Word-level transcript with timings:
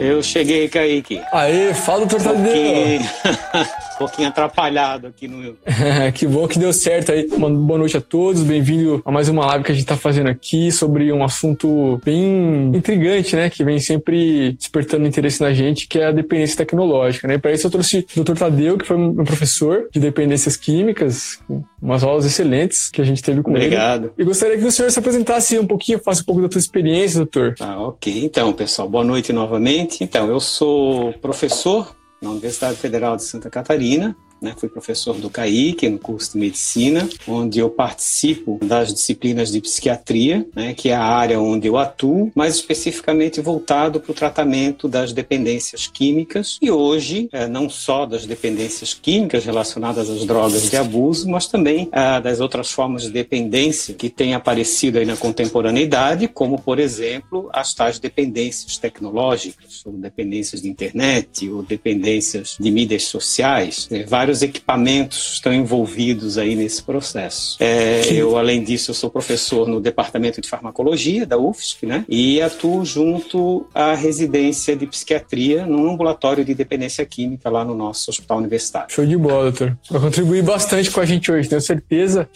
Eu 0.00 0.22
cheguei, 0.22 0.66
Kaique. 0.68 1.20
Aê, 1.32 1.74
fala, 1.74 2.06
doutor 2.06 2.22
Tadeu. 2.22 2.52
Um 2.54 3.89
pouquinho 4.00 4.28
atrapalhado 4.28 5.06
aqui 5.06 5.28
no 5.28 5.54
que 6.14 6.26
bom 6.26 6.48
que 6.48 6.58
deu 6.58 6.72
certo 6.72 7.12
aí. 7.12 7.28
Uma 7.30 7.50
boa 7.50 7.78
noite 7.78 7.98
a 7.98 8.00
todos, 8.00 8.42
bem-vindo 8.42 9.02
a 9.04 9.12
mais 9.12 9.28
uma 9.28 9.44
live 9.44 9.62
que 9.62 9.72
a 9.72 9.74
gente 9.74 9.84
está 9.84 9.96
fazendo 9.96 10.28
aqui 10.30 10.72
sobre 10.72 11.12
um 11.12 11.22
assunto 11.22 12.00
bem 12.02 12.70
intrigante, 12.74 13.36
né? 13.36 13.50
Que 13.50 13.62
vem 13.62 13.78
sempre 13.78 14.52
despertando 14.52 15.06
interesse 15.06 15.42
na 15.42 15.52
gente, 15.52 15.86
que 15.86 15.98
é 15.98 16.06
a 16.06 16.12
dependência 16.12 16.56
tecnológica, 16.56 17.28
né? 17.28 17.36
Para 17.36 17.52
isso 17.52 17.66
eu 17.66 17.70
trouxe 17.70 18.06
o 18.16 18.24
Dr. 18.24 18.38
Tadeu, 18.38 18.78
que 18.78 18.86
foi 18.86 18.96
um 18.96 19.22
professor 19.22 19.88
de 19.92 20.00
dependências 20.00 20.56
químicas, 20.56 21.38
umas 21.80 22.02
aulas 22.02 22.24
excelentes 22.24 22.88
que 22.90 23.02
a 23.02 23.04
gente 23.04 23.22
teve 23.22 23.42
com 23.42 23.50
Obrigado. 23.50 24.04
ele. 24.04 24.12
E 24.16 24.24
gostaria 24.24 24.56
que 24.56 24.64
o 24.64 24.72
senhor 24.72 24.90
se 24.90 24.98
apresentasse 24.98 25.58
um 25.58 25.66
pouquinho, 25.66 25.98
faça 25.98 26.22
um 26.22 26.24
pouco 26.24 26.40
da 26.40 26.50
sua 26.50 26.58
experiência, 26.58 27.18
doutor. 27.18 27.54
Ah, 27.60 27.78
ok. 27.82 28.24
Então, 28.24 28.50
pessoal, 28.54 28.88
boa 28.88 29.04
noite 29.04 29.30
novamente. 29.30 30.02
Então, 30.02 30.26
eu 30.26 30.40
sou 30.40 31.12
professor 31.20 31.99
na 32.20 32.30
Universidade 32.30 32.76
Federal 32.76 33.16
de 33.16 33.24
Santa 33.24 33.48
Catarina, 33.48 34.16
né? 34.40 34.54
Fui 34.56 34.68
professor 34.68 35.16
do 35.16 35.30
CAIC, 35.30 35.88
no 35.88 35.98
curso 35.98 36.32
de 36.32 36.38
medicina, 36.38 37.08
onde 37.26 37.58
eu 37.58 37.70
participo 37.70 38.58
das 38.62 38.92
disciplinas 38.92 39.50
de 39.50 39.60
psiquiatria, 39.60 40.46
né? 40.54 40.74
que 40.74 40.88
é 40.88 40.94
a 40.94 41.02
área 41.02 41.40
onde 41.40 41.66
eu 41.66 41.76
atuo, 41.76 42.30
mais 42.34 42.54
especificamente 42.54 43.40
voltado 43.40 44.00
para 44.00 44.12
o 44.12 44.14
tratamento 44.14 44.88
das 44.88 45.12
dependências 45.12 45.86
químicas 45.86 46.58
e 46.60 46.70
hoje, 46.70 47.28
é, 47.32 47.46
não 47.46 47.68
só 47.68 48.06
das 48.06 48.26
dependências 48.26 48.94
químicas 48.94 49.44
relacionadas 49.44 50.08
às 50.08 50.24
drogas 50.24 50.70
de 50.70 50.76
abuso, 50.76 51.28
mas 51.28 51.46
também 51.46 51.88
é, 51.92 52.20
das 52.20 52.40
outras 52.40 52.70
formas 52.70 53.02
de 53.02 53.10
dependência 53.10 53.94
que 53.94 54.08
têm 54.08 54.34
aparecido 54.34 54.98
aí 54.98 55.04
na 55.04 55.16
contemporaneidade, 55.16 56.28
como, 56.28 56.60
por 56.60 56.78
exemplo, 56.78 57.48
as 57.52 57.74
tais 57.74 57.98
dependências 57.98 58.76
tecnológicas, 58.76 59.82
ou 59.84 59.92
dependências 59.92 60.62
de 60.62 60.68
internet, 60.68 61.48
ou 61.48 61.62
dependências 61.62 62.56
de 62.58 62.70
mídias 62.70 63.04
sociais, 63.04 63.88
né? 63.90 64.04
vários 64.04 64.29
vários 64.30 64.42
equipamentos 64.42 65.32
estão 65.34 65.52
envolvidos 65.52 66.38
aí 66.38 66.54
nesse 66.54 66.82
processo. 66.82 67.56
É, 67.58 68.12
eu, 68.12 68.38
além 68.38 68.62
disso, 68.62 68.92
eu 68.92 68.94
sou 68.94 69.10
professor 69.10 69.66
no 69.66 69.80
Departamento 69.80 70.40
de 70.40 70.48
Farmacologia 70.48 71.26
da 71.26 71.36
UFSC, 71.36 71.84
né? 71.84 72.04
E 72.08 72.40
atuo 72.40 72.84
junto 72.84 73.66
à 73.74 73.94
residência 73.94 74.76
de 74.76 74.86
psiquiatria 74.86 75.66
num 75.66 75.90
ambulatório 75.90 76.44
de 76.44 76.54
dependência 76.54 77.04
química 77.04 77.50
lá 77.50 77.64
no 77.64 77.74
nosso 77.74 78.10
hospital 78.10 78.38
universitário. 78.38 78.92
Show 78.92 79.04
de 79.04 79.16
bola, 79.16 79.44
doutor. 79.50 79.76
Vai 79.90 80.00
contribuir 80.00 80.42
bastante 80.42 80.90
com 80.90 81.00
a 81.00 81.04
gente 81.04 81.30
hoje, 81.30 81.48
tenho 81.48 81.60
certeza. 81.60 82.28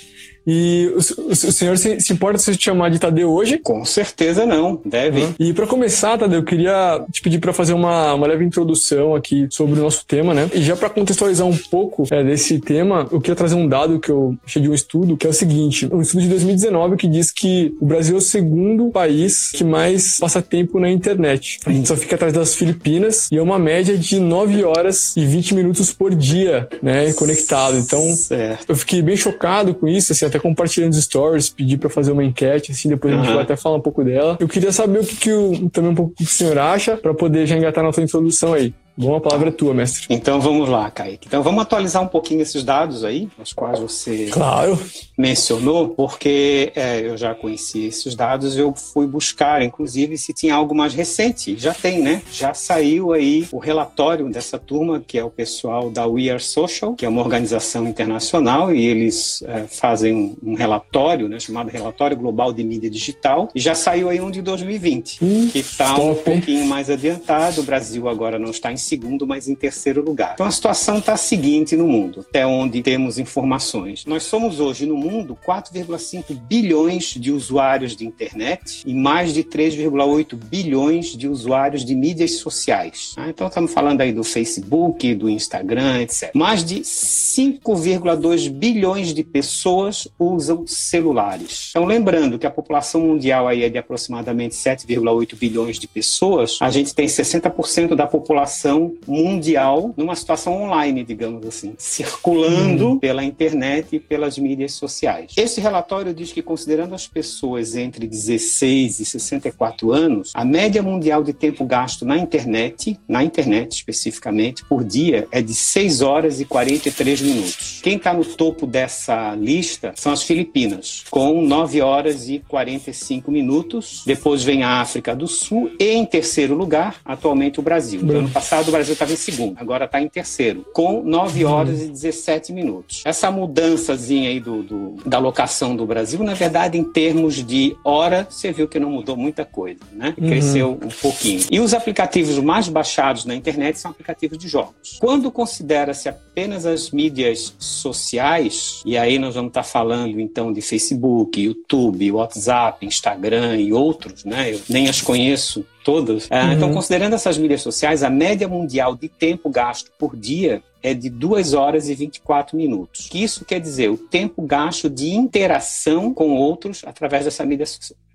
E 0.47 0.93
o, 0.95 0.99
o, 0.99 1.35
senhor 1.35 1.79
se, 1.79 2.01
se, 2.01 2.13
importa 2.13 2.39
se 2.39 2.51
eu 2.51 2.57
te 2.57 2.65
chamar 2.65 2.91
de 2.91 2.99
Tadeu 2.99 3.31
hoje? 3.31 3.59
Com 3.59 3.85
certeza 3.85 4.45
não, 4.45 4.81
deve. 4.85 5.23
Uhum. 5.23 5.35
E 5.39 5.53
para 5.53 5.67
começar, 5.67 6.19
Tadeu, 6.19 6.41
eu 6.41 6.45
queria 6.45 7.03
te 7.11 7.23
pedir 7.23 7.39
para 7.39 7.53
fazer 7.53 7.73
uma, 7.73 8.15
uma 8.15 8.27
leve 8.27 8.45
introdução 8.45 9.15
aqui 9.15 9.47
sobre 9.51 9.79
o 9.79 9.83
nosso 9.83 10.05
tema, 10.07 10.35
né? 10.35 10.51
E 10.53 10.63
já 10.63 10.77
para 10.77 10.91
contextualizar 10.91 11.47
um 11.47 11.57
pouco 11.57 12.05
é, 12.11 12.23
desse 12.23 12.59
tema, 12.59 13.09
eu 13.11 13.21
queria 13.21 13.37
trazer 13.37 13.55
um 13.55 13.67
dado 13.67 13.99
que 13.99 14.11
eu 14.11 14.37
achei 14.45 14.61
de 14.61 14.69
um 14.69 14.75
estudo, 14.75 15.17
que 15.17 15.27
é 15.27 15.31
o 15.31 15.33
seguinte: 15.33 15.89
um 15.91 16.01
estudo 16.01 16.23
de 16.23 16.29
2019 16.29 16.97
que 16.97 17.09
diz 17.09 17.31
que 17.31 17.75
o 17.81 17.87
Brasil 17.87 18.17
é 18.17 18.19
o 18.19 18.21
segundo 18.21 18.91
país 18.91 19.51
que 19.51 19.65
mais 19.65 20.19
passa 20.19 20.43
tempo 20.43 20.79
na 20.79 20.91
internet. 20.91 21.59
A 21.65 21.73
gente 21.73 21.89
só 21.89 21.97
fica 21.97 22.17
atrás 22.17 22.33
das 22.33 22.55
Filipinas 22.55 23.29
e 23.33 23.37
é 23.37 23.43
uma 23.43 23.59
média 23.59 23.97
de 23.97 24.21
9 24.21 24.65
horas 24.65 25.17
e 25.17 25.25
20 25.25 25.55
minutos 25.55 25.93
por 25.93 26.15
dia, 26.15 26.69
né, 26.83 27.13
conectado. 27.15 27.77
Então, 27.77 28.03
certo. 28.15 28.67
eu 28.69 28.77
fiquei 28.77 29.01
bem 29.03 29.17
chocado 29.17 29.75
com 29.75 29.89
isso, 29.89 30.13
assim, 30.13 30.25
até 30.35 30.41
compartilhando 30.41 30.93
os 30.93 31.03
stories, 31.03 31.49
pedi 31.49 31.77
para 31.77 31.89
fazer 31.89 32.11
uma 32.11 32.25
enquete, 32.25 32.73
assim, 32.73 32.89
depois 32.89 33.15
uhum. 33.15 33.21
a 33.21 33.25
gente 33.25 33.35
vai 33.35 33.45
até 33.45 33.57
falar 33.57 33.77
um 33.77 33.81
pouco 33.81 34.03
dela. 34.03 34.37
Eu 34.41 34.49
queria 34.49 34.73
saber 34.73 35.01
o 35.01 35.05
que, 35.07 35.17
que 35.17 35.33
o, 35.33 35.71
também 35.71 35.93
um 35.93 35.95
pouco 35.95 36.15
o 36.21 36.27
senhor 36.27 36.59
acha, 36.59 36.97
para 36.97 37.15
poder 37.15 37.47
já 37.47 37.57
engatar 37.57 37.85
na 37.85 37.93
sua 37.93 38.03
introdução 38.03 38.53
aí. 38.53 38.75
Bom, 38.97 39.17
a 39.17 39.21
palavra 39.21 39.49
é 39.49 39.53
tua, 39.53 39.75
mestre. 39.75 40.07
Então 40.09 40.41
vamos 40.41 40.69
lá, 40.69 40.89
Kaique. 40.89 41.27
Então 41.27 41.43
vamos 41.43 41.63
atualizar 41.63 42.01
um 42.01 42.07
pouquinho 42.07 42.43
esses 42.43 42.63
dados 42.63 43.03
aí, 43.05 43.29
os 43.39 43.53
quais 43.53 43.81
você 43.81 44.29
claro. 44.31 44.79
mencionou, 45.19 45.89
porque 45.89 46.73
é, 46.77 47.01
eu 47.01 47.17
já 47.17 47.35
conheci 47.35 47.87
esses 47.87 48.15
dados, 48.15 48.57
eu 48.57 48.73
fui 48.73 49.05
buscar, 49.07 49.63
inclusive, 49.63 50.17
se 50.17 50.33
tinha 50.33 50.55
algo 50.55 50.75
mais 50.77 50.95
recente. 50.95 51.57
Já 51.59 51.75
tem, 51.75 52.01
né? 52.01 52.23
Já 52.31 52.55
saiu 52.55 53.13
aí 53.13 53.49
o 53.51 53.59
relatório 53.59 54.29
dessa 54.31 54.59
turma, 54.59 55.03
que 55.05 55.19
é 55.19 55.25
o 55.25 55.31
pessoal 55.31 55.91
da 55.91 56.07
We 56.07 56.31
Are 56.31 56.43
Social, 56.43 56.95
que 56.95 57.05
é 57.05 57.09
uma 57.09 57.21
organização 57.21 57.89
internacional, 57.89 58.73
e 58.73 58.87
eles 58.87 59.43
é, 59.43 59.65
fazem 59.67 60.37
um, 60.41 60.55
relatório, 60.55 61.29
né, 61.29 61.41
chamado 61.41 61.69
Relatório 61.69 62.17
Global 62.17 62.53
de 62.53 62.63
Mídia 62.63 62.89
Digital, 62.89 63.49
e 63.55 63.61
já 63.61 63.75
saiu 63.75 64.09
aí 64.09 64.21
um 64.21 64.31
de 64.31 64.41
2020, 64.41 65.19
hum, 65.25 65.49
que 65.51 65.59
está 65.59 65.97
um 65.97 66.15
pouquinho 66.15 66.65
mais 66.67 66.89
adiantado. 66.89 67.61
O 67.61 67.65
Brasil 67.65 68.09
agora 68.09 68.39
não 68.39 68.51
está 68.51 68.71
em 68.71 68.77
segundo, 68.85 69.27
mas 69.27 69.49
em 69.49 69.55
terceiro 69.55 70.03
lugar. 70.03 70.33
Então 70.35 70.47
a 70.47 70.51
situação 70.51 70.99
está 70.99 71.15
a 71.15 71.17
seguinte 71.17 71.77
no 71.77 71.87
mundo, 71.87 72.25
até 72.29 72.47
onde 72.47 72.83
temos 72.83 73.19
informações. 73.19 74.05
Nós 74.07 74.25
somos 74.25 74.61
hoje 74.61 74.87
no 74.87 74.97
mundo 74.97 75.37
4,5 75.47 76.35
bilhões 76.35 77.15
de 77.15 77.33
usuários 77.33 77.97
de 77.97 78.07
internet 78.07 78.83
e 78.87 78.95
mais 78.95 79.33
de 79.33 79.43
3,8 79.43 80.37
bilhões 80.37 81.17
de 81.17 81.29
usuários 81.29 81.85
de 81.85 81.95
mídias 81.95 82.39
sociais. 82.39 83.15
Ah, 83.17 83.29
então 83.29 83.47
estamos 83.47 83.73
falando 83.73 84.01
aí 84.01 84.13
do 84.13 84.25
Facebook, 84.25 85.15
do 85.15 85.29
Instagram, 85.29 86.03
etc. 86.03 86.31
Mais 86.35 86.65
de 86.65 86.81
5,2 86.81 88.51
bilhões 88.51 89.15
de 89.15 89.23
pessoas 89.23 90.09
usam 90.19 90.67
celulares. 90.67 91.69
Então 91.71 91.85
lembrando 91.85 92.39
que 92.39 92.47
a 92.47 92.51
população 92.51 93.01
mundial 93.01 93.49
aí 93.49 93.63
é 93.63 93.69
de 93.69 93.79
aproximadamente 93.79 94.55
7,8 94.55 95.37
bilhões 95.37 95.79
de 95.79 95.87
pessoas, 95.87 96.59
a 96.61 96.71
gente 96.71 96.95
tem 96.95 97.07
60% 97.07 97.95
da 97.95 98.07
população 98.07 98.74
situação 98.75 98.95
mundial, 99.07 99.95
numa 99.97 100.17
situação 100.17 100.63
online, 100.63 101.05
digamos 101.05 101.47
assim, 101.47 101.75
circulando 101.79 102.89
uhum. 102.89 102.99
pela 102.99 103.25
internet 103.25 103.97
e 103.97 104.01
pelas 104.01 104.39
mídias 104.39 104.73
sociais. 104.73 105.33
Esse 105.37 105.61
relatório 105.61 106.13
diz 106.13 106.33
que, 106.33 106.43
considerando 106.43 106.95
as 106.95 107.07
pessoas 107.07 107.77
entre 107.77 108.07
16 108.07 109.01
e 109.01 109.05
64 109.05 109.93
anos, 109.93 110.33
a 110.35 110.45
média 110.45 110.83
mundial 110.83 111.23
de 111.23 111.33
tempo 111.33 111.65
gasto 111.65 112.05
na 112.05 112.17
internet, 112.17 112.99
na 113.09 113.23
internet 113.23 113.73
especificamente, 113.73 114.65
por 114.65 114.83
dia 114.85 115.27
é 115.31 115.41
de 115.41 115.55
6 115.55 116.03
horas 116.03 116.41
e 116.41 116.45
43 116.45 117.23
minutos. 117.23 117.81
Quem 117.83 117.97
está 117.97 118.13
no 118.13 118.25
topo 118.25 118.67
dessa 118.67 119.35
lista 119.35 119.93
são 119.97 120.13
as 120.13 120.23
Filipinas, 120.23 121.05
com 121.11 121.43
9 121.43 121.81
horas 121.81 122.29
e 122.29 122.43
45 122.49 123.31
minutos. 123.31 124.03
Depois 124.07 124.43
vem 124.43 124.63
a 124.63 124.81
África 124.81 125.15
do 125.15 125.29
Sul 125.29 125.71
e, 125.79 125.91
em 125.91 126.05
terceiro 126.05 126.55
lugar, 126.55 126.97
atualmente 127.05 127.61
o 127.61 127.63
Brasil. 127.63 128.03
No 128.03 128.19
ano 128.19 128.31
passado, 128.31 128.64
passado 128.65 128.69
o 128.69 128.73
Brasil 128.73 128.93
estava 128.93 129.13
em 129.13 129.17
segundo, 129.17 129.57
agora 129.59 129.85
está 129.85 130.01
em 130.01 130.09
terceiro, 130.09 130.65
com 130.73 131.03
9 131.03 131.45
horas 131.45 131.83
e 131.83 131.89
17 131.89 132.53
minutos. 132.53 133.03
Essa 133.05 133.31
mudançazinha 133.31 134.31
aí 134.31 134.41
do, 134.41 134.63
do, 134.63 134.97
da 135.07 135.19
locação 135.19 135.77
do 135.77 135.87
Brasil, 135.87 136.23
na 136.23 136.35
verdade, 136.35 136.79
em 136.79 136.85
termos 136.85 137.45
de 137.45 137.77
hora, 137.85 138.27
você 138.29 138.53
viu 138.53 138.67
que 138.67 138.79
não 138.79 138.91
mudou 138.91 139.17
muita 139.17 139.45
coisa, 139.45 139.81
né? 139.93 140.15
Uhum. 140.19 140.29
Cresceu 140.29 140.73
um 140.83 140.89
pouquinho. 140.89 141.43
E 141.51 141.61
os 141.61 141.75
aplicativos 141.75 142.39
mais 142.39 142.69
baixados 142.69 143.25
na 143.25 143.35
internet 143.35 143.79
são 143.79 143.91
aplicativos 143.91 144.39
de 144.39 144.49
jogos. 144.49 144.99
Quando 144.99 145.31
considera-se 145.31 146.09
apenas 146.09 146.67
as 146.67 146.91
mídias 146.91 147.55
sociais, 147.59 148.83
e 148.85 148.97
aí 148.97 149.19
nós 149.19 149.35
vamos 149.35 149.49
estar 149.49 149.63
tá 149.63 149.69
falando 149.69 150.21
então 150.21 150.53
de 150.53 150.61
Facebook, 150.61 151.41
YouTube, 151.41 152.13
WhatsApp, 152.13 152.85
Instagram 152.85 153.57
e 153.57 153.73
outros, 153.73 154.25
né? 154.25 154.55
Eu 154.55 154.61
nem 154.69 154.89
as 154.89 155.01
conheço 155.01 155.65
todas. 155.85 156.27
Ah, 156.31 156.37
então, 156.37 156.49
uhum. 156.49 156.55
Então, 156.55 156.73
considerando 156.73 157.15
essas 157.15 157.39
mídias 157.39 157.61
sociais, 157.61 158.03
a 158.03 158.11
média 158.11 158.49
mundial 158.49 158.97
de 158.97 159.09
tempo 159.09 159.51
gasto 159.51 159.93
por 159.99 160.17
dia 160.17 160.63
é 160.83 160.93
de 160.93 161.09
2 161.09 161.55
horas 161.55 161.89
e 161.89 161.95
24 161.95 162.57
minutos. 162.57 163.09
Isso 163.15 163.45
quer 163.45 163.61
dizer 163.61 163.91
o 163.91 163.97
tempo 163.97 164.43
gasto 164.43 164.91
de 164.91 165.11
interação 165.15 166.13
com 166.13 166.35
outros 166.35 166.83
através 166.85 167.25
dessa 167.25 167.45
mídia 167.45 167.67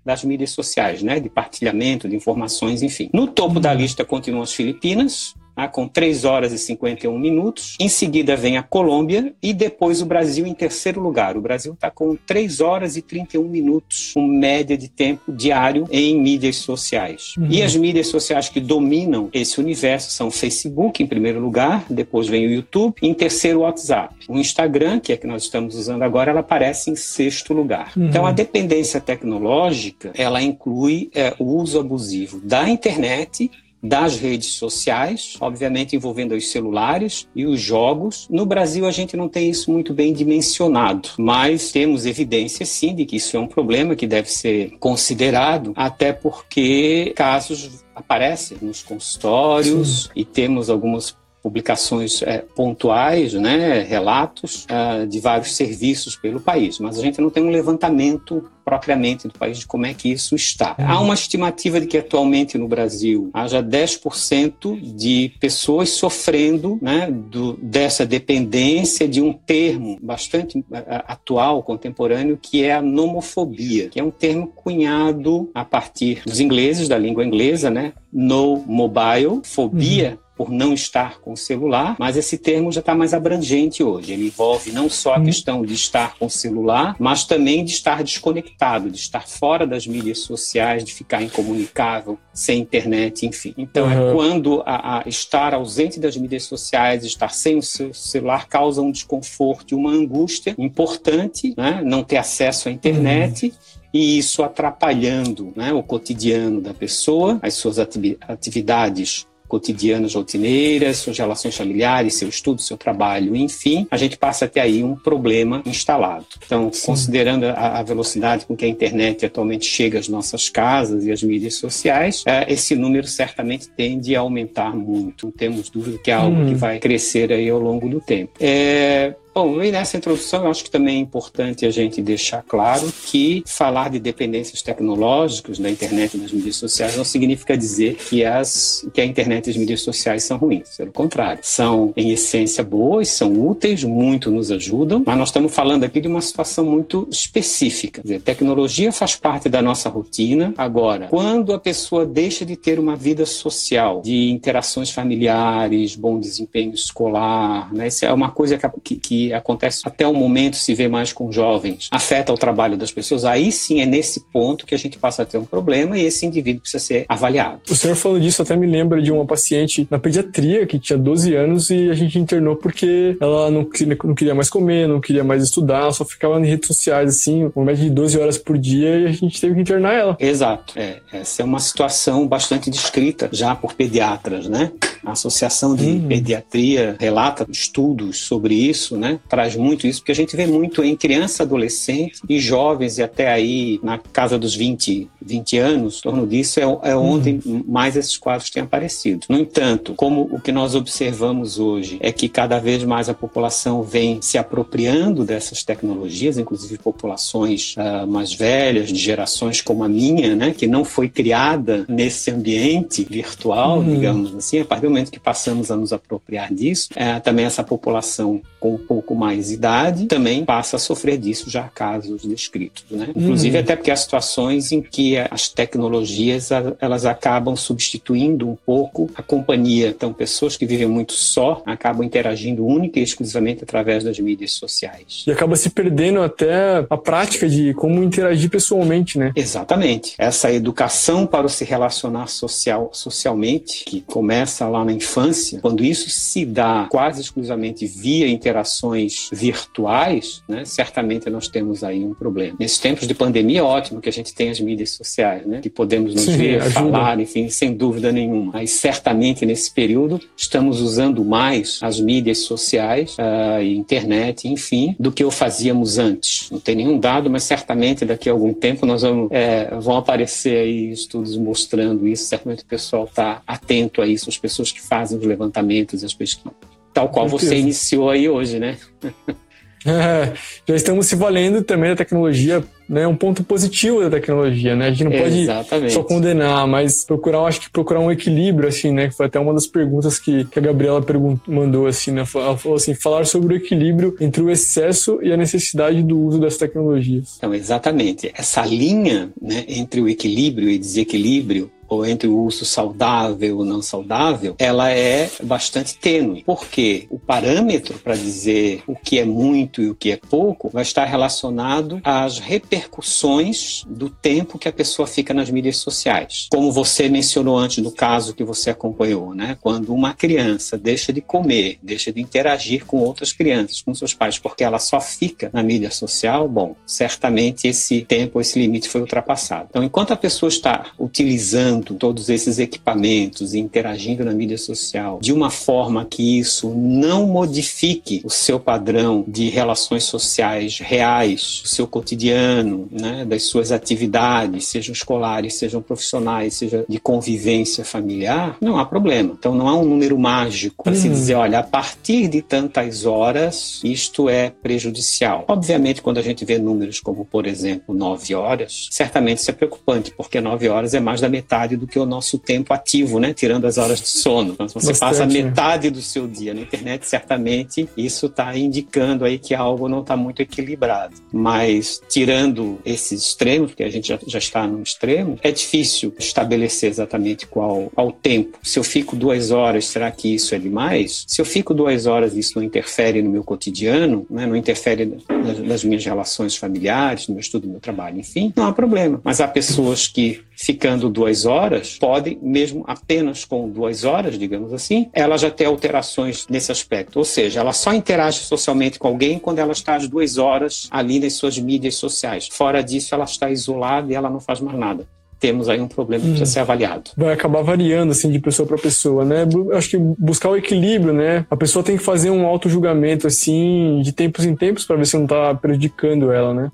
das 0.04 0.24
mídias 0.24 0.50
sociais, 0.50 1.02
né, 1.02 1.20
de 1.20 1.28
partilhamento 1.28 2.08
de 2.08 2.16
informações, 2.16 2.82
enfim. 2.82 3.10
No 3.12 3.26
topo 3.26 3.60
da 3.60 3.72
uhum. 3.72 3.78
lista 3.78 4.04
continuam 4.04 4.42
as 4.42 4.52
Filipinas, 4.52 5.34
ah, 5.64 5.68
com 5.68 5.86
3 5.86 6.24
horas 6.24 6.52
e 6.52 6.58
51 6.58 7.18
minutos. 7.18 7.76
Em 7.78 7.88
seguida 7.88 8.36
vem 8.36 8.56
a 8.56 8.62
Colômbia 8.62 9.34
e 9.42 9.52
depois 9.52 10.00
o 10.00 10.06
Brasil 10.06 10.46
em 10.46 10.54
terceiro 10.54 11.00
lugar. 11.00 11.36
O 11.36 11.40
Brasil 11.40 11.72
está 11.72 11.90
com 11.90 12.16
3 12.16 12.60
horas 12.60 12.96
e 12.96 13.02
31 13.02 13.44
minutos, 13.44 14.12
com 14.14 14.26
média 14.26 14.76
de 14.76 14.88
tempo 14.88 15.32
diário 15.32 15.86
em 15.90 16.18
mídias 16.20 16.56
sociais. 16.56 17.34
Uhum. 17.36 17.48
E 17.50 17.62
as 17.62 17.76
mídias 17.76 18.06
sociais 18.06 18.48
que 18.48 18.60
dominam 18.60 19.28
esse 19.32 19.60
universo 19.60 20.10
são 20.10 20.28
o 20.28 20.30
Facebook, 20.30 21.02
em 21.02 21.06
primeiro 21.06 21.40
lugar, 21.40 21.84
depois 21.90 22.26
vem 22.26 22.46
o 22.46 22.50
YouTube, 22.50 22.94
em 23.02 23.12
terceiro 23.12 23.60
o 23.60 23.62
WhatsApp. 23.62 24.14
O 24.28 24.38
Instagram, 24.38 25.00
que 25.00 25.12
é 25.12 25.16
que 25.16 25.26
nós 25.26 25.42
estamos 25.42 25.74
usando 25.74 26.02
agora, 26.02 26.30
ela 26.30 26.40
aparece 26.40 26.90
em 26.90 26.96
sexto 26.96 27.52
lugar. 27.52 27.92
Uhum. 27.96 28.06
Então 28.06 28.26
a 28.26 28.32
dependência 28.32 29.00
tecnológica, 29.00 30.12
ela 30.14 30.42
inclui 30.42 31.10
é, 31.14 31.34
o 31.38 31.44
uso 31.44 31.78
abusivo 31.78 32.40
da 32.40 32.68
internet 32.68 33.50
das 33.82 34.18
redes 34.18 34.52
sociais, 34.54 35.36
obviamente 35.40 35.96
envolvendo 35.96 36.34
os 36.34 36.50
celulares 36.50 37.26
e 37.34 37.46
os 37.46 37.60
jogos. 37.60 38.28
No 38.30 38.44
Brasil, 38.44 38.86
a 38.86 38.90
gente 38.90 39.16
não 39.16 39.28
tem 39.28 39.48
isso 39.48 39.70
muito 39.70 39.94
bem 39.94 40.12
dimensionado, 40.12 41.10
mas 41.18 41.72
temos 41.72 42.06
evidência 42.06 42.66
sim 42.66 42.94
de 42.94 43.04
que 43.04 43.16
isso 43.16 43.36
é 43.36 43.40
um 43.40 43.46
problema 43.46 43.96
que 43.96 44.06
deve 44.06 44.30
ser 44.30 44.76
considerado, 44.78 45.72
até 45.76 46.12
porque 46.12 47.12
casos 47.16 47.84
aparecem 47.94 48.58
nos 48.60 48.82
consultórios 48.82 50.04
Sim. 50.04 50.10
e 50.16 50.24
temos 50.24 50.70
algumas 50.70 51.16
publicações 51.42 52.22
é, 52.22 52.38
pontuais, 52.38 53.32
né, 53.34 53.82
relatos 53.82 54.66
uh, 54.66 55.06
de 55.06 55.20
vários 55.20 55.54
serviços 55.54 56.16
pelo 56.16 56.40
país, 56.40 56.78
mas 56.78 56.98
a 56.98 57.02
gente 57.02 57.20
não 57.20 57.30
tem 57.30 57.42
um 57.42 57.50
levantamento 57.50 58.50
propriamente 58.64 59.26
do 59.26 59.36
país 59.36 59.58
de 59.58 59.66
como 59.66 59.86
é 59.86 59.92
que 59.92 60.10
isso 60.12 60.36
está. 60.36 60.76
Há 60.78 61.00
uma 61.00 61.14
estimativa 61.14 61.80
de 61.80 61.86
que 61.86 61.98
atualmente 61.98 62.56
no 62.56 62.68
Brasil 62.68 63.28
haja 63.34 63.60
10% 63.60 64.80
de 64.94 65.32
pessoas 65.40 65.90
sofrendo 65.90 66.78
né, 66.80 67.10
do, 67.10 67.54
dessa 67.54 68.06
dependência 68.06 69.08
de 69.08 69.20
um 69.20 69.32
termo 69.32 69.98
bastante 70.00 70.64
atual, 71.08 71.64
contemporâneo, 71.64 72.38
que 72.40 72.62
é 72.62 72.74
a 72.74 72.82
nomofobia, 72.82 73.88
que 73.88 73.98
é 73.98 74.04
um 74.04 74.10
termo 74.10 74.46
cunhado 74.48 75.50
a 75.52 75.64
partir 75.64 76.22
dos 76.24 76.38
ingleses, 76.38 76.88
da 76.88 76.98
língua 76.98 77.24
inglesa, 77.24 77.70
né? 77.70 77.92
No 78.12 78.56
mobile, 78.66 79.40
fobia. 79.42 80.10
Uhum 80.10 80.29
por 80.40 80.50
não 80.50 80.72
estar 80.72 81.20
com 81.20 81.34
o 81.34 81.36
celular, 81.36 81.96
mas 81.98 82.16
esse 82.16 82.38
termo 82.38 82.72
já 82.72 82.80
está 82.80 82.94
mais 82.94 83.12
abrangente 83.12 83.82
hoje. 83.82 84.14
Ele 84.14 84.28
envolve 84.28 84.72
não 84.72 84.88
só 84.88 85.12
a 85.12 85.20
questão 85.20 85.60
de 85.60 85.74
estar 85.74 86.16
com 86.18 86.24
o 86.24 86.30
celular, 86.30 86.96
mas 86.98 87.24
também 87.24 87.62
de 87.62 87.72
estar 87.72 88.02
desconectado, 88.02 88.88
de 88.88 88.96
estar 88.96 89.28
fora 89.28 89.66
das 89.66 89.86
mídias 89.86 90.20
sociais, 90.20 90.82
de 90.82 90.94
ficar 90.94 91.20
incomunicável, 91.22 92.18
sem 92.32 92.58
internet, 92.58 93.26
enfim. 93.26 93.52
Então 93.58 93.90
é 93.90 94.00
uhum. 94.00 94.08
é 94.08 94.12
quando 94.14 94.62
a, 94.64 95.00
a 95.00 95.02
estar 95.06 95.52
ausente 95.52 96.00
das 96.00 96.16
mídias 96.16 96.44
sociais, 96.44 97.04
estar 97.04 97.34
sem 97.34 97.58
o 97.58 97.62
seu 97.62 97.92
celular 97.92 98.48
causa 98.48 98.80
um 98.80 98.90
desconforto 98.90 99.72
e 99.72 99.74
uma 99.74 99.90
angústia 99.90 100.54
importante, 100.56 101.52
né? 101.54 101.82
não 101.84 102.02
ter 102.02 102.16
acesso 102.16 102.70
à 102.70 102.72
internet. 102.72 103.48
Uhum 103.48 103.80
e 103.92 104.18
isso 104.18 104.44
atrapalhando 104.44 105.52
né, 105.56 105.72
o 105.72 105.82
cotidiano 105.82 106.60
da 106.60 106.72
pessoa, 106.72 107.40
as 107.42 107.54
suas 107.54 107.76
atividades 107.76 109.26
cotidianas 109.50 110.14
rotineiras, 110.14 110.98
suas 110.98 111.18
relações 111.18 111.56
familiares, 111.56 112.14
seu 112.14 112.28
estudo, 112.28 112.62
seu 112.62 112.76
trabalho, 112.76 113.34
enfim, 113.34 113.84
a 113.90 113.96
gente 113.96 114.16
passa 114.16 114.44
a 114.44 114.48
ter 114.48 114.60
aí 114.60 114.84
um 114.84 114.94
problema 114.94 115.60
instalado. 115.66 116.24
Então, 116.46 116.72
Sim. 116.72 116.86
considerando 116.86 117.46
a, 117.46 117.80
a, 117.80 117.82
velocidade 117.82 118.46
com 118.46 118.56
que 118.56 118.64
a 118.64 118.68
internet 118.68 119.26
atualmente 119.26 119.66
chega 119.66 119.98
às 119.98 120.08
nossas 120.08 120.48
casas 120.48 121.04
e 121.04 121.10
às 121.10 121.20
mídias 121.22 121.56
sociais, 121.56 122.22
é, 122.24 122.50
esse 122.50 122.76
número 122.76 123.08
certamente 123.08 123.68
tende 123.68 124.14
a 124.14 124.20
aumentar 124.20 124.74
muito. 124.76 125.26
Não 125.26 125.32
temos 125.32 125.68
dúvida 125.68 125.98
que 125.98 126.12
é 126.12 126.14
algo 126.14 126.42
hum. 126.42 126.48
que 126.48 126.54
vai 126.54 126.78
crescer 126.78 127.32
aí 127.32 127.50
ao 127.50 127.58
longo 127.58 127.88
do 127.88 128.00
tempo. 128.00 128.32
É, 128.38 129.14
Bom, 129.32 129.62
e 129.62 129.70
nessa 129.70 129.96
introdução 129.96 130.44
eu 130.44 130.50
acho 130.50 130.64
que 130.64 130.70
também 130.70 130.96
é 130.96 131.00
importante 131.00 131.64
a 131.64 131.70
gente 131.70 132.02
deixar 132.02 132.42
claro 132.42 132.92
que 133.06 133.44
falar 133.46 133.88
de 133.88 134.00
dependências 134.00 134.60
tecnológicas 134.60 135.58
da 135.58 135.70
internet 135.70 136.16
e 136.16 136.20
das 136.20 136.32
mídias 136.32 136.56
sociais 136.56 136.96
não 136.96 137.04
significa 137.04 137.56
dizer 137.56 137.94
que, 137.94 138.24
as, 138.24 138.84
que 138.92 139.00
a 139.00 139.04
internet 139.04 139.46
e 139.46 139.50
as 139.50 139.56
mídias 139.56 139.82
sociais 139.82 140.24
são 140.24 140.36
ruins. 140.36 140.76
Pelo 140.76 140.92
contrário, 140.92 141.40
são 141.42 141.92
em 141.96 142.10
essência 142.10 142.64
boas, 142.64 143.08
são 143.08 143.32
úteis, 143.48 143.84
muito 143.84 144.32
nos 144.32 144.50
ajudam, 144.50 145.04
mas 145.06 145.16
nós 145.16 145.28
estamos 145.28 145.54
falando 145.54 145.84
aqui 145.84 146.00
de 146.00 146.08
uma 146.08 146.20
situação 146.20 146.64
muito 146.64 147.06
específica. 147.10 148.02
Dizer, 148.02 148.22
tecnologia 148.22 148.90
faz 148.90 149.14
parte 149.14 149.48
da 149.48 149.62
nossa 149.62 149.88
rotina. 149.88 150.52
Agora, 150.58 151.06
quando 151.06 151.52
a 151.52 151.58
pessoa 151.58 152.04
deixa 152.04 152.44
de 152.44 152.56
ter 152.56 152.80
uma 152.80 152.96
vida 152.96 153.24
social, 153.24 154.02
de 154.02 154.28
interações 154.30 154.90
familiares, 154.90 155.94
bom 155.94 156.18
desempenho 156.18 156.74
escolar, 156.74 157.72
né? 157.72 157.86
isso 157.86 158.04
é 158.04 158.12
uma 158.12 158.32
coisa 158.32 158.58
que, 158.82 158.96
que 158.96 159.19
acontece 159.32 159.82
até 159.84 160.06
o 160.06 160.14
momento 160.14 160.56
se 160.56 160.74
vê 160.74 160.88
mais 160.88 161.12
com 161.12 161.30
jovens, 161.30 161.88
afeta 161.90 162.32
o 162.32 162.38
trabalho 162.38 162.76
das 162.76 162.90
pessoas, 162.90 163.24
aí 163.24 163.52
sim 163.52 163.80
é 163.80 163.86
nesse 163.86 164.20
ponto 164.32 164.66
que 164.66 164.74
a 164.74 164.78
gente 164.78 164.98
passa 164.98 165.22
a 165.22 165.26
ter 165.26 165.38
um 165.38 165.44
problema 165.44 165.98
e 165.98 166.04
esse 166.04 166.24
indivíduo 166.24 166.62
precisa 166.62 166.82
ser 166.82 167.04
avaliado. 167.08 167.60
O 167.68 167.74
senhor 167.74 167.96
falando 167.96 168.22
disso 168.22 168.42
até 168.42 168.56
me 168.56 168.66
lembra 168.66 169.00
de 169.02 169.12
uma 169.12 169.26
paciente 169.26 169.86
na 169.90 169.98
pediatria 169.98 170.66
que 170.66 170.78
tinha 170.78 170.98
12 170.98 171.34
anos 171.34 171.70
e 171.70 171.90
a 171.90 171.94
gente 171.94 172.18
internou 172.18 172.56
porque 172.56 173.16
ela 173.20 173.50
não, 173.50 173.68
não 174.04 174.14
queria 174.14 174.34
mais 174.34 174.48
comer, 174.48 174.88
não 174.88 175.00
queria 175.00 175.24
mais 175.24 175.42
estudar, 175.42 175.92
só 175.92 176.04
ficava 176.04 176.38
nas 176.38 176.48
redes 176.48 176.66
sociais 176.66 177.08
assim, 177.08 177.50
uma 177.54 177.66
média 177.66 177.84
de 177.84 177.90
12 177.90 178.18
horas 178.18 178.38
por 178.38 178.56
dia 178.58 179.00
e 179.00 179.06
a 179.06 179.12
gente 179.12 179.40
teve 179.40 179.54
que 179.54 179.60
internar 179.60 179.94
ela. 179.94 180.16
Exato. 180.18 180.74
É, 180.76 181.00
essa 181.12 181.42
é 181.42 181.44
uma 181.44 181.60
situação 181.60 182.26
bastante 182.26 182.70
descrita 182.70 183.28
já 183.32 183.54
por 183.54 183.74
pediatras, 183.74 184.48
né? 184.48 184.70
A 185.04 185.12
Associação 185.12 185.74
de 185.74 185.86
uhum. 185.86 186.08
Pediatria 186.08 186.96
relata 186.98 187.46
estudos 187.50 188.18
sobre 188.18 188.54
isso, 188.54 188.96
né? 188.96 189.18
Traz 189.28 189.56
muito 189.56 189.86
isso, 189.86 190.00
porque 190.00 190.12
a 190.12 190.14
gente 190.14 190.36
vê 190.36 190.46
muito 190.46 190.82
em 190.82 190.96
criança, 190.96 191.42
adolescente 191.42 192.20
e 192.28 192.38
jovens, 192.38 192.98
e 192.98 193.02
até 193.02 193.30
aí 193.30 193.80
na 193.82 193.98
casa 193.98 194.38
dos 194.38 194.54
20, 194.54 195.08
20 195.22 195.58
anos, 195.58 195.98
em 195.98 196.02
torno 196.02 196.26
disso, 196.26 196.60
é, 196.60 196.90
é 196.90 196.96
onde 196.96 197.40
uhum. 197.44 197.64
mais 197.66 197.96
esses 197.96 198.16
quadros 198.16 198.50
têm 198.50 198.62
aparecido. 198.62 199.26
No 199.28 199.38
entanto, 199.38 199.94
como 199.94 200.28
o 200.30 200.40
que 200.40 200.52
nós 200.52 200.74
observamos 200.74 201.58
hoje 201.58 201.98
é 202.00 202.12
que 202.12 202.28
cada 202.28 202.58
vez 202.58 202.84
mais 202.84 203.08
a 203.08 203.14
população 203.14 203.82
vem 203.82 204.20
se 204.20 204.36
apropriando 204.36 205.24
dessas 205.24 205.62
tecnologias, 205.62 206.38
inclusive 206.38 206.78
populações 206.78 207.74
uh, 207.76 208.06
mais 208.06 208.32
velhas, 208.32 208.88
de 208.88 208.98
gerações 208.98 209.60
como 209.60 209.84
a 209.84 209.88
minha, 209.88 210.34
né? 210.36 210.52
Que 210.52 210.66
não 210.66 210.84
foi 210.84 211.08
criada 211.08 211.84
nesse 211.88 212.30
ambiente 212.30 213.06
virtual, 213.08 213.78
uhum. 213.78 213.94
digamos 213.94 214.34
assim, 214.34 214.60
a 214.60 214.64
partir 214.64 214.89
momento 214.90 215.10
que 215.10 215.20
passamos 215.20 215.70
a 215.70 215.76
nos 215.76 215.92
apropriar 215.92 216.52
disso, 216.52 216.88
é, 216.94 217.18
também 217.20 217.44
essa 217.44 217.62
população 217.62 218.40
com 218.58 218.74
um 218.74 218.78
pouco 218.78 219.14
mais 219.14 219.50
idade 219.50 220.06
também 220.06 220.44
passa 220.44 220.76
a 220.76 220.78
sofrer 220.78 221.16
disso 221.16 221.48
já 221.48 221.64
casos 221.64 222.22
descritos, 222.22 222.84
né? 222.90 223.08
Inclusive 223.16 223.56
uhum. 223.56 223.62
até 223.62 223.74
porque 223.76 223.90
há 223.90 223.96
situações 223.96 224.70
em 224.70 224.82
que 224.82 225.16
as 225.16 225.48
tecnologias 225.48 226.50
elas 226.78 227.06
acabam 227.06 227.56
substituindo 227.56 228.48
um 228.48 228.56
pouco 228.56 229.10
a 229.14 229.22
companhia. 229.22 229.88
Então 229.88 230.12
pessoas 230.12 230.56
que 230.56 230.66
vivem 230.66 230.86
muito 230.86 231.12
só 231.12 231.62
acabam 231.64 232.04
interagindo 232.04 232.66
única 232.66 233.00
e 233.00 233.02
exclusivamente 233.02 233.64
através 233.64 234.04
das 234.04 234.18
mídias 234.18 234.52
sociais. 234.52 235.24
E 235.26 235.30
acaba 235.30 235.56
se 235.56 235.70
perdendo 235.70 236.22
até 236.22 236.84
a 236.88 236.96
prática 236.96 237.48
de 237.48 237.72
como 237.74 238.02
interagir 238.02 238.50
pessoalmente, 238.50 239.18
né? 239.18 239.32
Exatamente. 239.34 240.14
Essa 240.18 240.52
educação 240.52 241.26
para 241.26 241.46
o 241.46 241.48
se 241.48 241.64
relacionar 241.64 242.26
social, 242.26 242.90
socialmente, 242.92 243.84
que 243.84 244.00
começa 244.00 244.68
lá 244.68 244.79
na 244.84 244.92
infância, 244.92 245.60
quando 245.60 245.84
isso 245.84 246.08
se 246.10 246.44
dá 246.44 246.88
quase 246.90 247.20
exclusivamente 247.20 247.86
via 247.86 248.28
interações 248.28 249.28
virtuais, 249.32 250.42
né, 250.48 250.64
certamente 250.64 251.28
nós 251.30 251.48
temos 251.48 251.82
aí 251.84 252.04
um 252.04 252.14
problema. 252.14 252.56
Nesses 252.58 252.78
tempos 252.78 253.06
de 253.06 253.14
pandemia, 253.14 253.60
é 253.60 253.62
ótimo 253.62 254.00
que 254.00 254.08
a 254.08 254.12
gente 254.12 254.34
tem 254.34 254.50
as 254.50 254.60
mídias 254.60 254.90
sociais, 254.90 255.46
né, 255.46 255.60
que 255.60 255.70
podemos 255.70 256.14
nos 256.14 256.24
Sim, 256.24 256.36
ver, 256.36 256.62
ajuda. 256.62 256.70
falar, 256.72 257.20
enfim, 257.20 257.48
sem 257.48 257.74
dúvida 257.74 258.12
nenhuma. 258.12 258.52
Mas 258.52 258.70
certamente 258.72 259.44
nesse 259.44 259.70
período 259.72 260.20
estamos 260.36 260.80
usando 260.80 261.24
mais 261.24 261.78
as 261.82 262.00
mídias 262.00 262.38
sociais, 262.38 263.16
a 263.18 263.62
internet, 263.62 264.48
enfim, 264.48 264.94
do 264.98 265.12
que 265.12 265.24
o 265.24 265.30
fazíamos 265.30 265.98
antes. 265.98 266.50
Não 266.50 266.58
tem 266.58 266.74
nenhum 266.74 266.98
dado, 266.98 267.30
mas 267.30 267.44
certamente 267.44 268.04
daqui 268.04 268.28
a 268.28 268.32
algum 268.32 268.52
tempo 268.52 268.86
nós 268.86 269.02
vamos 269.02 269.28
é, 269.30 269.74
vão 269.80 269.96
aparecer 269.96 270.56
aí 270.58 270.90
estudos 270.90 271.36
mostrando 271.36 272.06
isso. 272.06 272.24
Certamente 272.24 272.62
o 272.62 272.66
pessoal 272.66 273.04
está 273.04 273.42
atento 273.46 274.02
a 274.02 274.06
isso, 274.06 274.28
as 274.28 274.38
pessoas 274.38 274.69
que 274.72 274.80
fazem 274.80 275.18
os 275.18 275.24
levantamentos 275.24 276.02
e 276.02 276.06
as 276.06 276.14
pesquisas. 276.14 276.52
Tal 276.92 277.08
qual 277.08 277.28
você 277.28 277.56
iniciou 277.56 278.10
aí 278.10 278.28
hoje, 278.28 278.58
né? 278.58 278.76
É, 279.86 280.34
já 280.68 280.76
estamos 280.76 281.06
se 281.06 281.16
valendo 281.16 281.62
também 281.62 281.90
da 281.90 281.96
tecnologia, 281.96 282.62
né? 282.86 283.06
Um 283.06 283.16
ponto 283.16 283.42
positivo 283.42 284.02
da 284.02 284.10
tecnologia, 284.10 284.76
né? 284.76 284.88
A 284.88 284.90
gente 284.90 285.04
não 285.04 285.10
pode 285.10 285.40
Exatamente. 285.40 285.94
só 285.94 286.02
condenar, 286.02 286.66
mas 286.66 287.04
procurar, 287.04 287.40
acho 287.44 287.62
que 287.62 287.70
procurar 287.70 288.00
um 288.00 288.10
equilíbrio, 288.10 288.68
assim, 288.68 288.92
né? 288.92 289.08
Que 289.08 289.14
foi 289.14 289.26
até 289.26 289.40
uma 289.40 289.54
das 289.54 289.66
perguntas 289.66 290.18
que, 290.18 290.44
que 290.44 290.58
a 290.58 290.62
Gabriela 290.62 291.02
mandou, 291.46 291.86
assim, 291.86 292.10
né? 292.10 292.24
Ela 292.34 292.58
falou 292.58 292.76
assim, 292.76 292.94
falar 292.94 293.24
sobre 293.24 293.54
o 293.54 293.56
equilíbrio 293.56 294.14
entre 294.20 294.42
o 294.42 294.50
excesso 294.50 295.18
e 295.22 295.32
a 295.32 295.36
necessidade 295.36 296.02
do 296.02 296.18
uso 296.18 296.38
das 296.38 296.58
tecnologias. 296.58 297.36
Então, 297.38 297.54
exatamente. 297.54 298.30
Essa 298.36 298.66
linha, 298.66 299.30
né, 299.40 299.64
entre 299.66 300.00
o 300.02 300.08
equilíbrio 300.08 300.68
e 300.68 300.78
desequilíbrio 300.78 301.70
ou 301.90 302.06
entre 302.06 302.28
o 302.28 302.38
uso 302.38 302.64
saudável 302.64 303.58
ou 303.58 303.64
não 303.64 303.82
saudável, 303.82 304.54
ela 304.58 304.90
é 304.90 305.28
bastante 305.42 305.98
tênue. 305.98 306.44
Porque 306.44 307.06
o 307.10 307.18
parâmetro 307.18 307.98
para 307.98 308.14
dizer 308.14 308.82
o 308.86 308.94
que 308.94 309.18
é 309.18 309.24
muito 309.24 309.82
e 309.82 309.90
o 309.90 309.94
que 309.94 310.12
é 310.12 310.16
pouco 310.16 310.70
vai 310.70 310.82
estar 310.82 311.04
relacionado 311.04 312.00
às 312.04 312.38
repercussões 312.38 313.82
do 313.86 314.08
tempo 314.08 314.58
que 314.58 314.68
a 314.68 314.72
pessoa 314.72 315.06
fica 315.06 315.34
nas 315.34 315.50
mídias 315.50 315.78
sociais. 315.78 316.46
Como 316.50 316.70
você 316.70 317.08
mencionou 317.08 317.58
antes 317.58 317.82
do 317.82 317.90
caso 317.90 318.34
que 318.34 318.44
você 318.44 318.70
acompanhou, 318.70 319.34
né? 319.34 319.58
Quando 319.60 319.92
uma 319.92 320.14
criança 320.14 320.78
deixa 320.78 321.12
de 321.12 321.20
comer, 321.20 321.78
deixa 321.82 322.12
de 322.12 322.20
interagir 322.20 322.84
com 322.86 322.98
outras 322.98 323.32
crianças, 323.32 323.82
com 323.82 323.92
seus 323.94 324.14
pais, 324.14 324.38
porque 324.38 324.62
ela 324.62 324.78
só 324.78 325.00
fica 325.00 325.50
na 325.52 325.62
mídia 325.62 325.90
social, 325.90 326.48
bom, 326.48 326.76
certamente 326.86 327.66
esse 327.66 328.02
tempo, 328.02 328.40
esse 328.40 328.58
limite 328.58 328.88
foi 328.88 329.00
ultrapassado. 329.00 329.66
Então, 329.70 329.82
enquanto 329.82 330.12
a 330.12 330.16
pessoa 330.16 330.48
está 330.48 330.92
utilizando 330.98 331.79
usando 331.80 331.94
todos 331.94 332.28
esses 332.28 332.58
equipamentos 332.58 333.54
e 333.54 333.58
interagindo 333.58 334.24
na 334.24 334.32
mídia 334.32 334.58
social 334.58 335.18
de 335.20 335.32
uma 335.32 335.50
forma 335.50 336.04
que 336.04 336.38
isso 336.38 336.70
não 336.70 337.26
modifique 337.26 338.20
o 338.24 338.30
seu 338.30 338.60
padrão 338.60 339.24
de 339.26 339.48
relações 339.48 340.04
sociais 340.04 340.78
reais, 340.78 341.62
o 341.64 341.68
seu 341.68 341.86
cotidiano, 341.86 342.88
né, 342.90 343.24
das 343.24 343.44
suas 343.44 343.72
atividades, 343.72 344.66
sejam 344.66 344.92
escolares, 344.92 345.54
sejam 345.54 345.82
profissionais, 345.82 346.54
seja 346.54 346.84
de 346.88 347.00
convivência 347.00 347.84
familiar, 347.84 348.56
não 348.60 348.78
há 348.78 348.84
problema. 348.84 349.34
Então 349.38 349.54
não 349.54 349.68
há 349.68 349.76
um 349.76 349.84
número 349.84 350.18
mágico 350.18 350.84
para 350.84 350.92
hum. 350.92 350.96
se 350.96 351.08
dizer, 351.08 351.34
olha, 351.34 351.60
a 351.60 351.62
partir 351.62 352.28
de 352.28 352.42
tantas 352.42 353.06
horas 353.06 353.80
isto 353.82 354.28
é 354.28 354.50
prejudicial. 354.50 355.44
Obviamente, 355.48 356.02
quando 356.02 356.18
a 356.18 356.22
gente 356.22 356.44
vê 356.44 356.58
números 356.58 357.00
como, 357.00 357.24
por 357.24 357.46
exemplo, 357.46 357.94
nove 357.94 358.34
horas, 358.34 358.88
certamente 358.90 359.38
isso 359.38 359.50
é 359.50 359.54
preocupante, 359.54 360.12
porque 360.16 360.40
nove 360.40 360.68
horas 360.68 360.94
é 360.94 361.00
mais 361.00 361.20
da 361.20 361.28
metade 361.28 361.69
do 361.76 361.86
que 361.86 361.98
o 361.98 362.06
nosso 362.06 362.38
tempo 362.38 362.72
ativo, 362.72 363.18
né? 363.18 363.32
Tirando 363.32 363.66
as 363.66 363.78
horas 363.78 364.00
de 364.00 364.08
sono. 364.08 364.52
Então, 364.52 364.68
se 364.68 364.74
você 364.74 364.88
Bastante, 364.88 365.10
passa 365.10 365.26
né? 365.26 365.42
metade 365.42 365.90
do 365.90 366.02
seu 366.02 366.26
dia 366.26 366.54
na 366.54 366.60
internet, 366.60 367.06
certamente 367.06 367.88
isso 367.96 368.26
está 368.26 368.56
indicando 368.56 369.24
aí 369.24 369.38
que 369.38 369.54
algo 369.54 369.88
não 369.88 370.00
está 370.00 370.16
muito 370.16 370.42
equilibrado. 370.42 371.14
Mas 371.32 372.00
tirando 372.08 372.78
esses 372.84 373.22
extremos, 373.22 373.70
porque 373.70 373.84
a 373.84 373.90
gente 373.90 374.08
já, 374.08 374.18
já 374.26 374.38
está 374.38 374.66
no 374.66 374.82
extremo, 374.82 375.38
é 375.42 375.50
difícil 375.50 376.14
estabelecer 376.18 376.90
exatamente 376.90 377.46
qual, 377.46 377.90
qual 377.94 378.12
tempo. 378.12 378.58
Se 378.62 378.78
eu 378.78 378.84
fico 378.84 379.16
duas 379.16 379.50
horas, 379.50 379.86
será 379.86 380.10
que 380.10 380.34
isso 380.34 380.54
é 380.54 380.58
demais? 380.58 381.24
Se 381.26 381.40
eu 381.40 381.44
fico 381.44 381.74
duas 381.74 382.06
horas, 382.06 382.36
isso 382.36 382.52
não 382.56 382.62
interfere 382.62 383.22
no 383.22 383.30
meu 383.30 383.44
cotidiano, 383.44 384.26
né? 384.30 384.46
não 384.46 384.56
interfere 384.56 385.04
nas, 385.28 385.58
nas 385.58 385.84
minhas 385.84 386.04
relações 386.04 386.56
familiares, 386.56 387.28
no 387.28 387.34
meu 387.34 387.40
estudo, 387.40 387.66
no 387.66 387.72
meu 387.72 387.80
trabalho, 387.80 388.18
enfim, 388.18 388.52
não 388.56 388.66
há 388.66 388.72
problema. 388.72 389.20
Mas 389.24 389.40
há 389.40 389.48
pessoas 389.48 390.06
que 390.06 390.40
ficando 390.60 391.08
duas 391.08 391.46
horas, 391.46 391.96
podem, 391.98 392.38
mesmo 392.42 392.84
apenas 392.86 393.46
com 393.46 393.66
duas 393.66 394.04
horas, 394.04 394.38
digamos 394.38 394.74
assim, 394.74 395.08
ela 395.14 395.38
já 395.38 395.50
ter 395.50 395.64
alterações 395.64 396.46
nesse 396.50 396.70
aspecto. 396.70 397.18
Ou 397.18 397.24
seja, 397.24 397.60
ela 397.60 397.72
só 397.72 397.94
interage 397.94 398.40
socialmente 398.40 398.98
com 398.98 399.08
alguém 399.08 399.38
quando 399.38 399.58
ela 399.58 399.72
está 399.72 399.96
às 399.96 400.06
duas 400.06 400.36
horas 400.36 400.86
ali 400.90 401.18
nas 401.18 401.32
suas 401.32 401.58
mídias 401.58 401.94
sociais. 401.94 402.46
Fora 402.52 402.82
disso, 402.82 403.14
ela 403.14 403.24
está 403.24 403.50
isolada 403.50 404.12
e 404.12 404.14
ela 404.14 404.28
não 404.28 404.38
faz 404.38 404.60
mais 404.60 404.78
nada 404.78 405.06
temos 405.40 405.70
aí 405.70 405.80
um 405.80 405.88
problema 405.88 406.22
que 406.22 406.28
precisa 406.32 406.50
hum. 406.50 406.52
ser 406.52 406.60
avaliado. 406.60 407.12
Vai 407.16 407.32
acabar 407.32 407.62
variando 407.62 408.10
assim 408.10 408.30
de 408.30 408.38
pessoa 408.38 408.68
para 408.68 408.76
pessoa, 408.76 409.24
né? 409.24 409.48
Eu 409.50 409.74
acho 409.74 409.88
que 409.88 409.96
buscar 409.96 410.50
o 410.50 410.56
equilíbrio, 410.56 411.14
né? 411.14 411.46
A 411.50 411.56
pessoa 411.56 411.82
tem 411.82 411.96
que 411.96 412.02
fazer 412.02 412.28
um 412.28 412.44
auto 412.44 412.68
julgamento 412.68 413.26
assim 413.26 414.02
de 414.02 414.12
tempos 414.12 414.44
em 414.44 414.54
tempos 414.54 414.84
para 414.84 414.96
ver 414.96 415.06
se 415.06 415.16
não 415.16 415.24
está 415.24 415.54
prejudicando 415.54 416.30
ela, 416.30 416.52
né? 416.52 416.70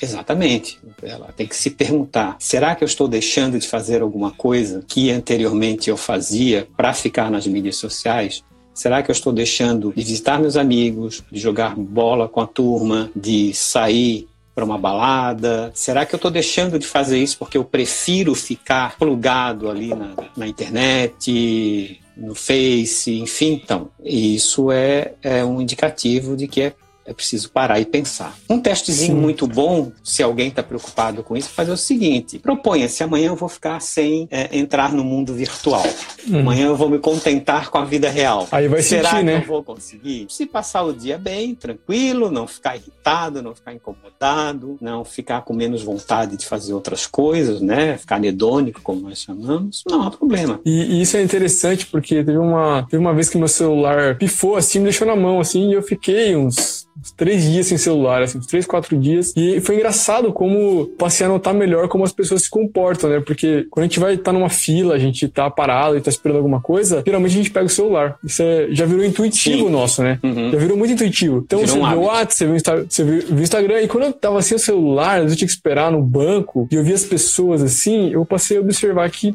Exatamente. 0.00 0.78
Ela 1.02 1.32
tem 1.36 1.46
que 1.46 1.56
se 1.56 1.70
perguntar: 1.70 2.36
será 2.38 2.74
que 2.74 2.84
eu 2.84 2.86
estou 2.86 3.08
deixando 3.08 3.58
de 3.58 3.66
fazer 3.66 4.02
alguma 4.02 4.30
coisa 4.30 4.84
que 4.86 5.10
anteriormente 5.10 5.90
eu 5.90 5.96
fazia 5.96 6.68
para 6.76 6.92
ficar 6.92 7.30
nas 7.30 7.46
mídias 7.46 7.76
sociais? 7.76 8.42
Será 8.74 9.02
que 9.02 9.10
eu 9.10 9.14
estou 9.14 9.32
deixando 9.32 9.88
de 9.88 10.02
visitar 10.02 10.38
meus 10.38 10.54
amigos, 10.54 11.24
de 11.32 11.40
jogar 11.40 11.74
bola 11.74 12.28
com 12.28 12.42
a 12.42 12.46
turma, 12.46 13.10
de 13.16 13.54
sair 13.54 14.28
para 14.54 14.66
uma 14.66 14.76
balada? 14.76 15.70
Será 15.74 16.04
que 16.04 16.14
eu 16.14 16.18
estou 16.18 16.30
deixando 16.30 16.78
de 16.78 16.86
fazer 16.86 17.18
isso 17.18 17.38
porque 17.38 17.56
eu 17.56 17.64
prefiro 17.64 18.34
ficar 18.34 18.96
plugado 18.98 19.70
ali 19.70 19.94
na, 19.94 20.10
na 20.36 20.46
internet, 20.46 22.00
no 22.14 22.34
Face, 22.34 23.18
enfim? 23.18 23.60
Então, 23.64 23.88
isso 24.04 24.70
é, 24.70 25.14
é 25.22 25.42
um 25.42 25.60
indicativo 25.60 26.36
de 26.36 26.46
que 26.46 26.60
é 26.60 26.74
é 27.06 27.12
preciso 27.12 27.50
parar 27.50 27.80
e 27.80 27.84
pensar. 27.84 28.36
Um 28.50 28.60
testezinho 28.60 29.14
Sim. 29.14 29.20
muito 29.20 29.46
bom, 29.46 29.92
se 30.02 30.22
alguém 30.22 30.48
está 30.48 30.62
preocupado 30.62 31.22
com 31.22 31.36
isso, 31.36 31.48
fazer 31.48 31.70
o 31.70 31.76
seguinte: 31.76 32.38
proponha-se 32.38 33.02
amanhã 33.02 33.28
eu 33.28 33.36
vou 33.36 33.48
ficar 33.48 33.80
sem 33.80 34.26
é, 34.30 34.56
entrar 34.56 34.92
no 34.92 35.04
mundo 35.04 35.32
virtual. 35.32 35.84
Hum. 36.28 36.40
Amanhã 36.40 36.66
eu 36.66 36.76
vou 36.76 36.88
me 36.90 36.98
contentar 36.98 37.70
com 37.70 37.78
a 37.78 37.84
vida 37.84 38.10
real. 38.10 38.48
Aí 38.50 38.68
vai 38.68 38.82
Será 38.82 39.10
sentir, 39.10 39.18
que 39.18 39.24
né? 39.24 39.42
eu 39.42 39.46
vou 39.46 39.62
conseguir? 39.62 40.26
Se 40.28 40.46
passar 40.46 40.82
o 40.82 40.92
dia 40.92 41.16
bem, 41.16 41.54
tranquilo, 41.54 42.30
não 42.30 42.46
ficar 42.46 42.76
irritado, 42.76 43.42
não 43.42 43.54
ficar 43.54 43.72
incomodado, 43.72 44.76
não 44.80 45.04
ficar 45.04 45.42
com 45.42 45.54
menos 45.54 45.82
vontade 45.82 46.36
de 46.36 46.46
fazer 46.46 46.72
outras 46.72 47.06
coisas, 47.06 47.60
né? 47.60 47.96
Ficar 47.98 48.16
anedônico, 48.16 48.80
como 48.82 49.02
nós 49.02 49.18
chamamos, 49.18 49.84
não 49.88 50.02
há 50.02 50.10
problema. 50.10 50.60
E, 50.64 50.96
e 50.96 51.02
isso 51.02 51.16
é 51.16 51.22
interessante 51.22 51.86
porque 51.86 52.24
teve 52.24 52.38
uma, 52.38 52.84
teve 52.90 53.00
uma 53.00 53.14
vez 53.14 53.28
que 53.28 53.38
meu 53.38 53.48
celular 53.48 54.16
pifou 54.18 54.56
assim, 54.56 54.78
me 54.78 54.84
deixou 54.84 55.06
na 55.06 55.14
mão 55.14 55.40
assim, 55.40 55.70
e 55.70 55.74
eu 55.74 55.82
fiquei 55.82 56.34
uns 56.34 56.86
uns 56.98 57.10
três 57.12 57.44
dias 57.44 57.66
sem 57.66 57.78
celular, 57.78 58.22
assim, 58.22 58.38
uns 58.38 58.46
três, 58.46 58.66
quatro 58.66 58.96
dias. 58.96 59.32
E 59.36 59.60
foi 59.60 59.76
engraçado 59.76 60.32
como 60.32 60.86
passei 60.98 61.26
a 61.26 61.28
notar 61.28 61.54
melhor 61.54 61.88
como 61.88 62.04
as 62.04 62.12
pessoas 62.12 62.42
se 62.42 62.50
comportam, 62.50 63.10
né? 63.10 63.20
Porque 63.20 63.66
quando 63.70 63.84
a 63.84 63.86
gente 63.86 64.00
vai 64.00 64.14
estar 64.14 64.24
tá 64.24 64.32
numa 64.32 64.48
fila, 64.48 64.94
a 64.94 64.98
gente 64.98 65.28
tá 65.28 65.50
parado 65.50 65.96
e 65.96 66.00
tá 66.00 66.10
esperando 66.10 66.36
alguma 66.36 66.60
coisa, 66.60 67.02
geralmente 67.04 67.32
a 67.32 67.36
gente 67.36 67.50
pega 67.50 67.66
o 67.66 67.70
celular. 67.70 68.18
Isso 68.24 68.42
é, 68.42 68.68
já 68.70 68.86
virou 68.86 69.04
intuitivo 69.04 69.66
Sim. 69.66 69.70
nosso, 69.70 70.02
né? 70.02 70.18
Uhum. 70.22 70.50
Já 70.50 70.58
virou 70.58 70.76
muito 70.76 70.92
intuitivo. 70.92 71.42
Então 71.44 71.60
virou 71.60 71.74
você 71.74 71.80
um 71.80 71.88
vê 71.88 71.96
o 71.96 72.00
WhatsApp, 72.00 72.60
você 72.60 72.72
vê, 72.72 72.86
você 72.88 73.04
vê 73.04 73.34
o 73.34 73.42
Instagram. 73.42 73.82
E 73.82 73.88
quando 73.88 74.04
eu 74.04 74.12
tava 74.12 74.40
sem 74.42 74.56
o 74.56 74.60
celular, 74.60 75.20
eu 75.20 75.26
tinha 75.34 75.46
que 75.46 75.52
esperar 75.52 75.90
no 75.90 76.02
banco 76.02 76.68
e 76.70 76.74
eu 76.74 76.84
via 76.84 76.94
as 76.94 77.04
pessoas 77.04 77.62
assim, 77.62 78.10
eu 78.10 78.24
passei 78.24 78.56
a 78.56 78.60
observar 78.60 79.10
que 79.10 79.34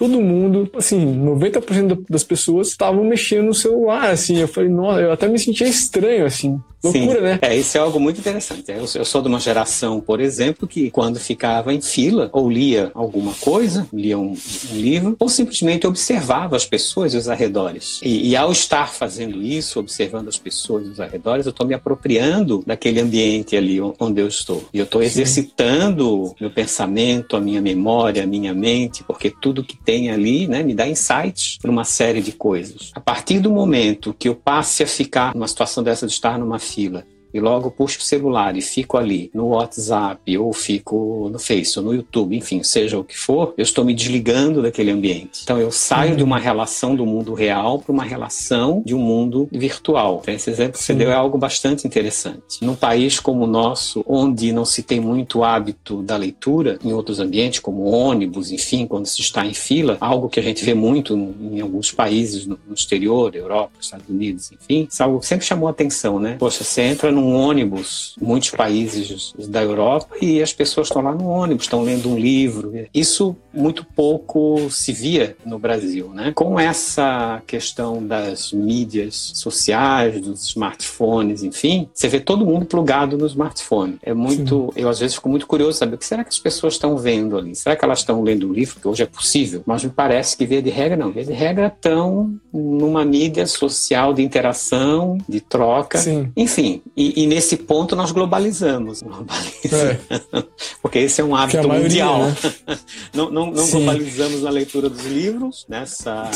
todo 0.00 0.18
mundo, 0.18 0.66
assim, 0.78 0.98
90% 1.22 2.06
das 2.08 2.24
pessoas 2.24 2.68
estavam 2.68 3.04
mexendo 3.04 3.48
no 3.48 3.54
celular, 3.54 4.10
assim. 4.10 4.38
Eu 4.38 4.48
falei, 4.48 4.70
nossa, 4.70 4.98
eu 4.98 5.12
até 5.12 5.28
me 5.28 5.38
sentia 5.38 5.68
estranho, 5.68 6.24
assim. 6.24 6.58
Loucura, 6.82 7.18
Sim. 7.18 7.20
né? 7.20 7.38
É, 7.42 7.56
isso 7.56 7.76
é 7.76 7.80
algo 7.80 8.00
muito 8.00 8.18
interessante. 8.18 8.64
Eu, 8.68 8.86
eu, 8.94 9.04
sou 9.04 9.20
de 9.20 9.28
uma 9.28 9.38
geração, 9.38 10.00
por 10.00 10.20
exemplo, 10.20 10.66
que 10.66 10.90
quando 10.90 11.20
ficava 11.20 11.74
em 11.74 11.80
fila, 11.80 12.30
ou 12.32 12.50
lia 12.50 12.90
alguma 12.94 13.34
coisa, 13.34 13.86
lia 13.92 14.18
um, 14.18 14.34
um 14.70 14.74
livro, 14.74 15.16
ou 15.18 15.28
simplesmente 15.28 15.86
observava 15.86 16.56
as 16.56 16.64
pessoas 16.64 17.12
e 17.12 17.16
os 17.16 17.28
arredores. 17.28 18.00
E, 18.02 18.30
e, 18.30 18.36
ao 18.36 18.50
estar 18.50 18.92
fazendo 18.92 19.42
isso, 19.42 19.78
observando 19.78 20.28
as 20.28 20.38
pessoas 20.38 20.86
e 20.86 20.90
os 20.90 21.00
arredores, 21.00 21.44
eu 21.44 21.50
estou 21.50 21.66
me 21.66 21.74
apropriando 21.74 22.62
daquele 22.66 23.00
ambiente 23.00 23.56
ali 23.56 23.78
onde 23.80 24.20
eu 24.20 24.28
estou. 24.28 24.64
E 24.72 24.78
eu 24.78 24.84
estou 24.84 25.02
exercitando 25.02 26.34
meu 26.40 26.50
pensamento, 26.50 27.36
a 27.36 27.40
minha 27.40 27.60
memória, 27.60 28.22
a 28.22 28.26
minha 28.26 28.54
mente, 28.54 29.04
porque 29.04 29.30
tudo 29.30 29.64
que 29.64 29.76
tem 29.76 30.10
ali 30.10 30.46
né, 30.46 30.62
me 30.62 30.74
dá 30.74 30.88
insights 30.88 31.58
para 31.60 31.70
uma 31.70 31.84
série 31.84 32.22
de 32.22 32.32
coisas. 32.32 32.90
A 32.94 33.00
partir 33.00 33.38
do 33.40 33.50
momento 33.50 34.14
que 34.18 34.28
eu 34.28 34.34
passe 34.34 34.82
a 34.82 34.86
ficar 34.86 35.34
numa 35.34 35.48
situação 35.48 35.82
dessa 35.82 36.06
de 36.06 36.12
estar 36.12 36.38
numa 36.38 36.58
fila 36.70 37.02
e 37.32 37.40
logo 37.40 37.70
puxo 37.70 37.98
o 37.98 38.02
celular 38.02 38.56
e 38.56 38.62
fico 38.62 38.96
ali 38.96 39.30
no 39.34 39.48
WhatsApp 39.48 40.38
ou 40.38 40.52
fico 40.52 41.28
no 41.32 41.38
Face 41.38 41.78
ou 41.78 41.84
no 41.84 41.94
YouTube, 41.94 42.36
enfim, 42.36 42.62
seja 42.62 42.98
o 42.98 43.04
que 43.04 43.16
for, 43.16 43.54
eu 43.56 43.62
estou 43.62 43.84
me 43.84 43.94
desligando 43.94 44.62
daquele 44.62 44.90
ambiente. 44.90 45.40
Então 45.42 45.58
eu 45.58 45.70
saio 45.70 46.12
uhum. 46.12 46.16
de 46.16 46.22
uma 46.22 46.38
relação 46.38 46.94
do 46.94 47.06
mundo 47.06 47.34
real 47.34 47.78
para 47.78 47.92
uma 47.92 48.04
relação 48.04 48.82
de 48.84 48.94
um 48.94 48.98
mundo 48.98 49.48
virtual. 49.50 50.20
Então, 50.22 50.34
esse 50.34 50.50
exemplo 50.50 50.78
que 50.78 50.84
você 50.84 50.94
deu 50.94 51.10
é 51.10 51.14
algo 51.14 51.38
bastante 51.38 51.86
interessante. 51.86 52.62
Num 52.62 52.74
país 52.74 53.18
como 53.18 53.44
o 53.44 53.46
nosso, 53.46 54.04
onde 54.06 54.52
não 54.52 54.64
se 54.64 54.82
tem 54.82 55.00
muito 55.00 55.42
hábito 55.44 56.02
da 56.02 56.16
leitura, 56.16 56.78
em 56.84 56.92
outros 56.92 57.20
ambientes, 57.20 57.60
como 57.60 57.84
ônibus, 57.84 58.50
enfim, 58.50 58.86
quando 58.86 59.06
se 59.06 59.20
está 59.20 59.46
em 59.46 59.54
fila, 59.54 59.96
algo 60.00 60.28
que 60.28 60.40
a 60.40 60.42
gente 60.42 60.64
vê 60.64 60.74
muito 60.74 61.14
em 61.14 61.60
alguns 61.60 61.90
países 61.92 62.46
no 62.46 62.58
exterior, 62.74 63.34
Europa, 63.34 63.72
Estados 63.80 64.08
Unidos, 64.08 64.52
enfim, 64.52 64.86
isso 64.90 65.02
é 65.02 65.04
algo 65.04 65.20
que 65.20 65.26
sempre 65.26 65.46
chamou 65.46 65.68
a 65.68 65.70
atenção, 65.70 66.18
né? 66.18 66.36
Poxa, 66.38 66.64
você 66.64 66.82
entra 66.82 67.12
num 67.20 67.34
ônibus, 67.34 68.14
muitos 68.20 68.50
países 68.50 69.34
da 69.48 69.62
Europa, 69.62 70.16
e 70.20 70.42
as 70.42 70.52
pessoas 70.52 70.88
estão 70.88 71.02
lá 71.02 71.14
no 71.14 71.28
ônibus, 71.28 71.64
estão 71.64 71.82
lendo 71.82 72.10
um 72.10 72.18
livro. 72.18 72.72
Isso 72.92 73.36
muito 73.52 73.84
pouco 73.84 74.70
se 74.70 74.92
via 74.92 75.36
no 75.44 75.58
Brasil, 75.58 76.10
né? 76.14 76.32
Com 76.34 76.58
essa 76.58 77.42
questão 77.46 78.04
das 78.04 78.52
mídias 78.52 79.32
sociais, 79.34 80.20
dos 80.20 80.48
smartphones, 80.48 81.42
enfim, 81.42 81.88
você 81.92 82.08
vê 82.08 82.20
todo 82.20 82.46
mundo 82.46 82.64
plugado 82.64 83.18
no 83.18 83.26
smartphone. 83.26 83.98
É 84.02 84.14
muito, 84.14 84.72
Sim. 84.74 84.80
eu 84.80 84.88
às 84.88 84.98
vezes 84.98 85.16
fico 85.16 85.28
muito 85.28 85.46
curioso 85.46 85.78
saber 85.78 85.96
o 85.96 85.98
que 85.98 86.06
será 86.06 86.24
que 86.24 86.30
as 86.30 86.38
pessoas 86.38 86.74
estão 86.74 86.96
vendo 86.96 87.36
ali? 87.36 87.54
Será 87.54 87.76
que 87.76 87.84
elas 87.84 88.00
estão 88.00 88.22
lendo 88.22 88.48
um 88.48 88.52
livro 88.52 88.80
que 88.80 88.88
hoje 88.88 89.02
é 89.02 89.06
possível? 89.06 89.62
Mas 89.66 89.84
me 89.84 89.90
parece 89.90 90.36
que 90.36 90.46
via 90.46 90.62
de 90.62 90.70
regra 90.70 90.96
não, 90.96 91.10
via 91.10 91.24
de 91.24 91.32
regra 91.32 91.66
estão 91.66 92.34
numa 92.52 93.04
mídia 93.04 93.46
social 93.46 94.14
de 94.14 94.22
interação, 94.22 95.18
de 95.28 95.40
troca, 95.40 95.98
Sim. 95.98 96.30
enfim. 96.36 96.82
E, 96.96 97.09
e 97.16 97.26
nesse 97.26 97.56
ponto 97.56 97.94
nós 97.96 98.12
globalizamos. 98.12 99.02
globalizamos. 99.02 99.72
É. 99.72 100.44
Porque 100.82 100.98
esse 101.00 101.20
é 101.20 101.24
um 101.24 101.34
hábito 101.34 101.66
maioria, 101.68 102.06
mundial. 102.06 102.26
Né? 102.26 102.78
não, 103.14 103.30
não, 103.30 103.50
não 103.50 103.70
globalizamos 103.70 104.42
na 104.42 104.50
leitura 104.50 104.88
dos 104.88 105.04
livros, 105.04 105.66
nessa 105.68 106.30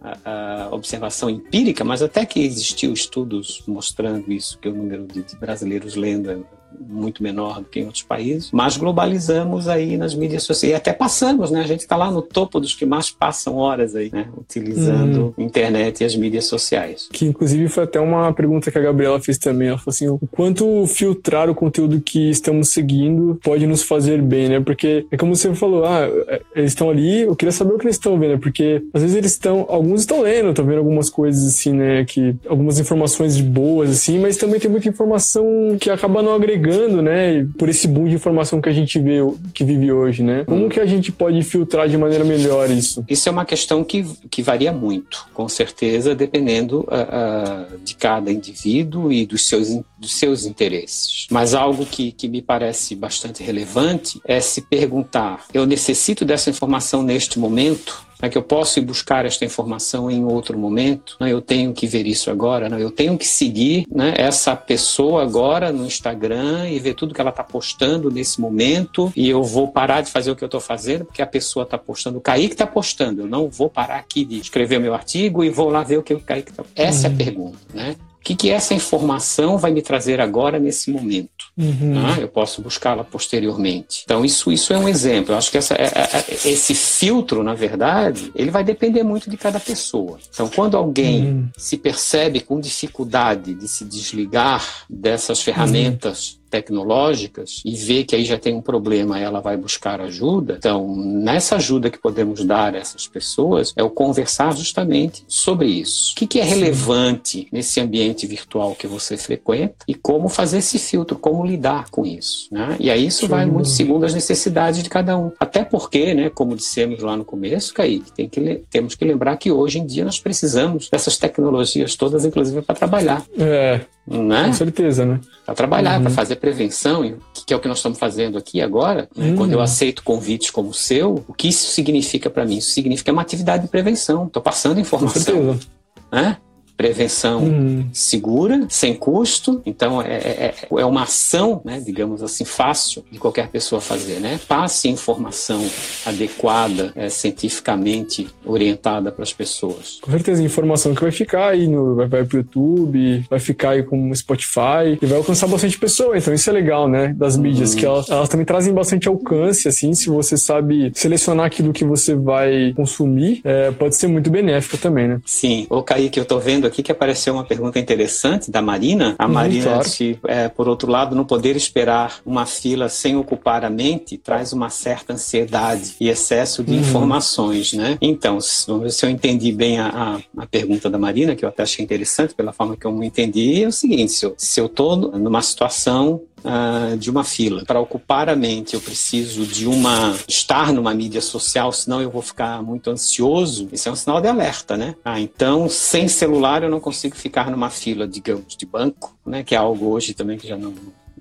a, 0.00 0.64
a 0.64 0.74
observação 0.74 1.28
empírica, 1.28 1.84
mas 1.84 2.02
até 2.02 2.24
que 2.24 2.40
existiu 2.40 2.92
estudos 2.92 3.62
mostrando 3.66 4.32
isso, 4.32 4.58
que 4.58 4.68
o 4.68 4.74
número 4.74 5.06
de, 5.06 5.24
brasileiros 5.36 5.94
lendo 5.94 6.30
muito 6.78 7.22
menor 7.22 7.60
do 7.60 7.64
que 7.64 7.80
em 7.80 7.84
outros 7.84 8.02
países, 8.02 8.50
mas 8.52 8.76
globalizamos 8.76 9.68
aí 9.68 9.96
nas 9.96 10.14
mídias 10.14 10.42
sociais. 10.42 10.72
E 10.72 10.76
até 10.76 10.92
passamos, 10.92 11.50
né? 11.50 11.60
A 11.60 11.66
gente 11.66 11.80
está 11.80 11.96
lá 11.96 12.10
no 12.10 12.22
topo 12.22 12.60
dos 12.60 12.74
que 12.74 12.84
mais 12.84 13.10
passam 13.10 13.56
horas 13.56 13.94
aí, 13.94 14.10
né? 14.12 14.28
Utilizando 14.36 15.34
uhum. 15.36 15.44
internet 15.44 16.00
e 16.00 16.04
as 16.04 16.16
mídias 16.16 16.46
sociais. 16.46 17.08
Que 17.12 17.26
inclusive 17.26 17.68
foi 17.68 17.84
até 17.84 18.00
uma 18.00 18.32
pergunta 18.32 18.70
que 18.70 18.78
a 18.78 18.82
Gabriela 18.82 19.20
fez 19.20 19.38
também. 19.38 19.68
Ela 19.68 19.78
falou 19.78 19.94
assim: 19.94 20.08
o 20.08 20.18
quanto 20.30 20.86
filtrar 20.86 21.48
o 21.48 21.54
conteúdo 21.54 22.00
que 22.00 22.30
estamos 22.30 22.70
seguindo 22.70 23.38
pode 23.42 23.66
nos 23.66 23.82
fazer 23.82 24.20
bem, 24.22 24.48
né? 24.48 24.60
Porque 24.60 25.06
é 25.10 25.16
como 25.16 25.34
você 25.34 25.54
falou, 25.54 25.84
ah, 25.84 26.08
é, 26.28 26.40
eles 26.54 26.72
estão 26.72 26.90
ali, 26.90 27.22
eu 27.22 27.36
queria 27.36 27.52
saber 27.52 27.74
o 27.74 27.78
que 27.78 27.86
eles 27.86 27.96
estão 27.96 28.18
vendo, 28.18 28.38
porque 28.38 28.82
às 28.92 29.02
vezes 29.02 29.16
eles 29.16 29.32
estão, 29.32 29.66
alguns 29.68 30.00
estão 30.00 30.22
lendo, 30.22 30.50
estão 30.50 30.64
vendo 30.64 30.78
algumas 30.78 31.10
coisas 31.10 31.46
assim, 31.46 31.72
né? 31.72 32.04
Que 32.04 32.34
algumas 32.48 32.78
informações 32.78 33.40
boas, 33.40 33.90
assim, 33.90 34.18
mas 34.18 34.36
também 34.36 34.60
tem 34.60 34.70
muita 34.70 34.88
informação 34.88 35.76
que 35.80 35.90
acaba 35.90 36.22
não 36.22 36.34
agregando, 36.34 36.59
né? 37.02 37.46
Por 37.58 37.68
esse 37.68 37.86
boom 37.88 38.08
de 38.08 38.14
informação 38.14 38.60
que 38.60 38.68
a 38.68 38.72
gente 38.72 38.98
vê, 38.98 39.18
que 39.54 39.64
vive 39.64 39.92
hoje, 39.92 40.22
né? 40.22 40.44
Como 40.44 40.68
que 40.68 40.80
a 40.80 40.86
gente 40.86 41.10
pode 41.12 41.42
filtrar 41.42 41.88
de 41.88 41.96
maneira 41.96 42.24
melhor 42.24 42.70
isso? 42.70 43.04
Isso 43.08 43.28
é 43.28 43.32
uma 43.32 43.44
questão 43.44 43.82
que, 43.82 44.04
que 44.30 44.42
varia 44.42 44.72
muito, 44.72 45.26
com 45.34 45.48
certeza, 45.48 46.14
dependendo 46.14 46.80
uh, 46.80 47.74
uh, 47.74 47.78
de 47.84 47.94
cada 47.94 48.30
indivíduo 48.30 49.12
e 49.12 49.26
dos 49.26 49.46
seus, 49.46 49.68
dos 49.98 50.12
seus 50.12 50.44
interesses. 50.44 51.26
Mas 51.30 51.54
algo 51.54 51.84
que, 51.86 52.12
que 52.12 52.28
me 52.28 52.42
parece 52.42 52.94
bastante 52.94 53.42
relevante 53.42 54.20
é 54.24 54.40
se 54.40 54.62
perguntar: 54.62 55.44
eu 55.52 55.66
necessito 55.66 56.24
dessa 56.24 56.50
informação 56.50 57.02
neste 57.02 57.38
momento? 57.38 58.09
É 58.20 58.28
que 58.28 58.36
eu 58.36 58.42
posso 58.42 58.78
ir 58.78 58.82
buscar 58.82 59.24
esta 59.24 59.44
informação 59.44 60.10
em 60.10 60.24
outro 60.24 60.58
momento, 60.58 61.16
né? 61.20 61.32
eu 61.32 61.40
tenho 61.40 61.72
que 61.72 61.86
ver 61.86 62.06
isso 62.06 62.30
agora, 62.30 62.68
né? 62.68 62.82
eu 62.82 62.90
tenho 62.90 63.16
que 63.16 63.26
seguir 63.26 63.86
né, 63.90 64.14
essa 64.16 64.54
pessoa 64.54 65.22
agora 65.22 65.72
no 65.72 65.86
Instagram 65.86 66.68
e 66.68 66.78
ver 66.78 66.94
tudo 66.94 67.14
que 67.14 67.20
ela 67.20 67.30
está 67.30 67.44
postando 67.44 68.10
nesse 68.10 68.40
momento 68.40 69.12
e 69.16 69.28
eu 69.28 69.42
vou 69.42 69.68
parar 69.68 70.00
de 70.00 70.10
fazer 70.10 70.30
o 70.30 70.36
que 70.36 70.44
eu 70.44 70.46
estou 70.46 70.60
fazendo 70.60 71.04
porque 71.04 71.22
a 71.22 71.26
pessoa 71.26 71.64
está 71.64 71.78
postando, 71.78 72.18
o 72.18 72.20
Kaique 72.20 72.54
está 72.54 72.66
postando, 72.66 73.22
eu 73.22 73.26
não 73.26 73.48
vou 73.48 73.68
parar 73.68 73.96
aqui 73.96 74.24
de 74.24 74.38
escrever 74.38 74.78
o 74.78 74.80
meu 74.80 74.94
artigo 74.94 75.42
e 75.44 75.50
vou 75.50 75.70
lá 75.70 75.82
ver 75.82 75.98
o 75.98 76.02
que 76.02 76.14
o 76.14 76.20
Kaique 76.20 76.50
está... 76.50 76.64
Essa 76.74 77.08
uhum. 77.08 77.12
é 77.12 77.14
a 77.14 77.24
pergunta, 77.24 77.58
né? 77.72 77.96
O 78.20 78.22
que, 78.22 78.36
que 78.36 78.50
essa 78.50 78.74
informação 78.74 79.56
vai 79.56 79.70
me 79.70 79.80
trazer 79.80 80.20
agora 80.20 80.58
nesse 80.58 80.90
momento? 80.90 81.30
Uhum. 81.56 81.94
Ah, 81.96 82.20
eu 82.20 82.28
posso 82.28 82.60
buscá-la 82.60 83.02
posteriormente. 83.02 84.02
Então, 84.04 84.22
isso, 84.22 84.52
isso 84.52 84.74
é 84.74 84.78
um 84.78 84.86
exemplo. 84.86 85.32
Eu 85.32 85.38
acho 85.38 85.50
que 85.50 85.56
essa, 85.56 85.74
é, 85.74 85.86
é, 85.86 86.18
é, 86.28 86.50
esse 86.50 86.74
filtro, 86.74 87.42
na 87.42 87.54
verdade, 87.54 88.30
ele 88.34 88.50
vai 88.50 88.62
depender 88.62 89.02
muito 89.02 89.30
de 89.30 89.38
cada 89.38 89.58
pessoa. 89.58 90.18
Então, 90.32 90.48
quando 90.48 90.76
alguém 90.76 91.24
uhum. 91.24 91.48
se 91.56 91.78
percebe 91.78 92.40
com 92.40 92.60
dificuldade 92.60 93.54
de 93.54 93.66
se 93.66 93.86
desligar 93.86 94.84
dessas 94.88 95.40
ferramentas 95.42 96.39
tecnológicas 96.50 97.62
e 97.64 97.74
vê 97.76 98.04
que 98.04 98.16
aí 98.16 98.24
já 98.24 98.36
tem 98.36 98.54
um 98.54 98.60
problema, 98.60 99.18
ela 99.18 99.40
vai 99.40 99.56
buscar 99.56 100.00
ajuda. 100.00 100.56
Então, 100.58 100.94
nessa 100.96 101.56
ajuda 101.56 101.90
que 101.90 101.98
podemos 101.98 102.44
dar 102.44 102.74
a 102.74 102.78
essas 102.78 103.06
pessoas 103.06 103.72
é 103.76 103.82
o 103.82 103.90
conversar 103.90 104.54
justamente 104.56 105.24
sobre 105.28 105.68
isso. 105.68 106.12
O 106.12 106.16
que, 106.16 106.26
que 106.26 106.40
é 106.40 106.44
relevante 106.44 107.46
nesse 107.52 107.80
ambiente 107.80 108.26
virtual 108.26 108.74
que 108.74 108.86
você 108.86 109.16
frequenta 109.16 109.76
e 109.86 109.94
como 109.94 110.28
fazer 110.28 110.58
esse 110.58 110.78
filtro, 110.78 111.16
como 111.16 111.44
lidar 111.44 111.90
com 111.90 112.04
isso. 112.04 112.48
Né? 112.50 112.76
E 112.80 112.90
aí 112.90 113.06
isso 113.06 113.20
Sim. 113.20 113.28
vai 113.28 113.46
muito 113.46 113.68
segundo 113.68 114.04
as 114.04 114.14
necessidades 114.14 114.82
de 114.82 114.90
cada 114.90 115.16
um. 115.16 115.30
Até 115.38 115.64
porque, 115.64 116.14
né, 116.14 116.30
como 116.30 116.56
dissemos 116.56 117.00
lá 117.02 117.16
no 117.16 117.24
começo, 117.24 117.72
Kaique, 117.72 118.12
tem 118.12 118.28
que, 118.28 118.62
temos 118.70 118.94
que 118.94 119.04
lembrar 119.04 119.36
que 119.36 119.50
hoje 119.50 119.78
em 119.78 119.86
dia 119.86 120.04
nós 120.04 120.18
precisamos 120.18 120.88
dessas 120.90 121.16
tecnologias 121.16 121.94
todas, 121.94 122.24
inclusive 122.24 122.62
para 122.62 122.74
trabalhar. 122.74 123.24
É. 123.38 123.80
Né? 124.06 124.46
Com 124.46 124.52
certeza, 124.52 125.04
né? 125.04 125.20
Para 125.46 125.54
trabalhar, 125.54 125.96
uhum. 125.96 126.02
para 126.02 126.10
fazer 126.10 126.36
prevenção, 126.36 127.02
que 127.32 127.52
é 127.52 127.56
o 127.56 127.60
que 127.60 127.68
nós 127.68 127.78
estamos 127.78 127.98
fazendo 127.98 128.38
aqui 128.38 128.60
agora. 128.60 129.08
Né? 129.14 129.30
Uhum. 129.30 129.36
Quando 129.36 129.52
eu 129.52 129.60
aceito 129.60 130.02
convites 130.02 130.50
como 130.50 130.70
o 130.70 130.74
seu, 130.74 131.24
o 131.28 131.34
que 131.34 131.48
isso 131.48 131.66
significa 131.72 132.28
para 132.28 132.44
mim? 132.44 132.56
Isso 132.58 132.70
significa 132.70 133.12
uma 133.12 133.22
atividade 133.22 133.64
de 133.64 133.68
prevenção. 133.68 134.26
Estou 134.26 134.42
passando 134.42 134.80
informação. 134.80 135.36
Com 135.36 135.54
certeza. 135.54 135.68
Né? 136.10 136.36
Prevenção 136.80 137.42
uhum. 137.42 137.84
segura, 137.92 138.66
sem 138.70 138.94
custo. 138.94 139.60
Então, 139.66 140.00
é, 140.00 140.14
é, 140.14 140.54
é, 140.78 140.84
uma 140.86 141.02
ação, 141.02 141.60
né, 141.62 141.78
digamos 141.78 142.22
assim, 142.22 142.42
fácil 142.42 143.04
de 143.10 143.18
qualquer 143.18 143.48
pessoa 143.48 143.82
fazer. 143.82 144.18
Né? 144.18 144.40
Passe 144.48 144.88
informação 144.88 145.62
adequada, 146.06 146.90
é, 146.96 147.10
cientificamente 147.10 148.28
orientada 148.46 149.12
para 149.12 149.22
as 149.22 149.30
pessoas. 149.30 149.98
Com 150.00 150.10
certeza, 150.10 150.42
informação 150.42 150.94
que 150.94 151.02
vai 151.02 151.12
ficar 151.12 151.50
aí, 151.50 151.68
no, 151.68 151.96
vai, 151.96 152.06
vai 152.06 152.24
para 152.24 152.36
o 152.36 152.38
YouTube, 152.38 153.26
vai 153.28 153.38
ficar 153.38 153.72
aí 153.72 153.82
com 153.82 154.10
o 154.10 154.16
Spotify 154.16 154.96
e 155.02 155.04
vai 155.04 155.18
alcançar 155.18 155.48
bastante 155.48 155.78
pessoa. 155.78 156.16
Então, 156.16 156.32
isso 156.32 156.48
é 156.48 156.52
legal, 156.54 156.88
né, 156.88 157.14
das 157.14 157.36
mídias, 157.36 157.72
uhum. 157.72 157.76
que 157.78 157.84
elas, 157.84 158.08
elas 158.08 158.28
também 158.30 158.46
trazem 158.46 158.72
bastante 158.72 159.06
alcance, 159.06 159.68
assim, 159.68 159.92
se 159.92 160.08
você 160.08 160.34
sabe 160.34 160.90
selecionar 160.94 161.44
aquilo 161.44 161.74
que 161.74 161.84
você 161.84 162.14
vai 162.14 162.72
consumir, 162.74 163.42
é, 163.44 163.70
pode 163.70 163.96
ser 163.96 164.06
muito 164.06 164.30
benéfico 164.30 164.78
também, 164.78 165.06
né? 165.06 165.20
Sim. 165.26 165.66
Ô, 165.68 165.82
Kaique, 165.82 166.18
eu 166.18 166.24
tô 166.24 166.38
vendo 166.38 166.69
aqui 166.70 166.82
que 166.82 166.92
apareceu 166.92 167.34
uma 167.34 167.44
pergunta 167.44 167.78
interessante 167.78 168.50
da 168.50 168.62
Marina. 168.62 169.14
A 169.18 169.28
Marina, 169.28 169.64
claro. 169.64 169.88
se, 169.88 170.18
é, 170.26 170.48
por 170.48 170.68
outro 170.68 170.90
lado, 170.90 171.14
não 171.14 171.24
poder 171.24 171.56
esperar 171.56 172.20
uma 172.24 172.46
fila 172.46 172.88
sem 172.88 173.16
ocupar 173.16 173.64
a 173.64 173.70
mente 173.70 174.16
traz 174.16 174.52
uma 174.52 174.70
certa 174.70 175.12
ansiedade 175.12 175.94
e 176.00 176.08
excesso 176.08 176.62
de 176.62 176.72
uhum. 176.72 176.80
informações, 176.80 177.72
né? 177.72 177.98
Então, 178.00 178.38
ver 178.80 178.90
se 178.90 179.04
eu 179.04 179.10
entendi 179.10 179.52
bem 179.52 179.78
a, 179.78 179.88
a, 180.36 180.42
a, 180.42 180.46
pergunta 180.46 180.88
da 180.88 180.98
Marina, 180.98 181.34
que 181.34 181.44
eu 181.44 181.48
até 181.48 181.62
achei 181.62 181.84
interessante 181.84 182.34
pela 182.34 182.52
forma 182.52 182.76
que 182.76 182.86
eu 182.86 182.92
me 182.92 183.06
entendi, 183.06 183.64
é 183.64 183.68
o 183.68 183.72
seguinte, 183.72 184.12
se 184.12 184.24
eu, 184.24 184.34
se 184.36 184.68
tô 184.68 184.96
numa 184.96 185.42
situação 185.42 186.22
uh, 186.44 186.96
de 186.96 187.10
uma 187.10 187.24
fila. 187.24 187.64
Para 187.64 187.80
ocupar 187.80 188.28
a 188.28 188.36
mente, 188.36 188.74
eu 188.74 188.80
preciso 188.80 189.44
de 189.44 189.66
uma 189.66 190.16
estar 190.28 190.72
numa 190.72 190.94
mídia 190.94 191.20
social, 191.20 191.72
senão 191.72 192.00
eu 192.00 192.10
vou 192.10 192.22
ficar 192.22 192.62
muito 192.62 192.90
ansioso. 192.90 193.68
Isso 193.72 193.88
é 193.88 193.92
um 193.92 193.96
sinal 193.96 194.20
de 194.20 194.28
alerta, 194.28 194.76
né? 194.76 194.94
Ah, 195.04 195.20
então, 195.20 195.68
sem 195.68 196.08
celular 196.08 196.62
eu 196.62 196.70
não 196.70 196.80
consigo 196.80 197.16
ficar 197.16 197.50
numa 197.50 197.70
fila, 197.70 198.06
digamos, 198.06 198.56
de 198.56 198.66
banco, 198.66 199.16
né? 199.24 199.42
Que 199.42 199.54
é 199.54 199.58
algo 199.58 199.86
hoje 199.86 200.14
também 200.14 200.38
que 200.38 200.46
já 200.46 200.56
não 200.56 200.72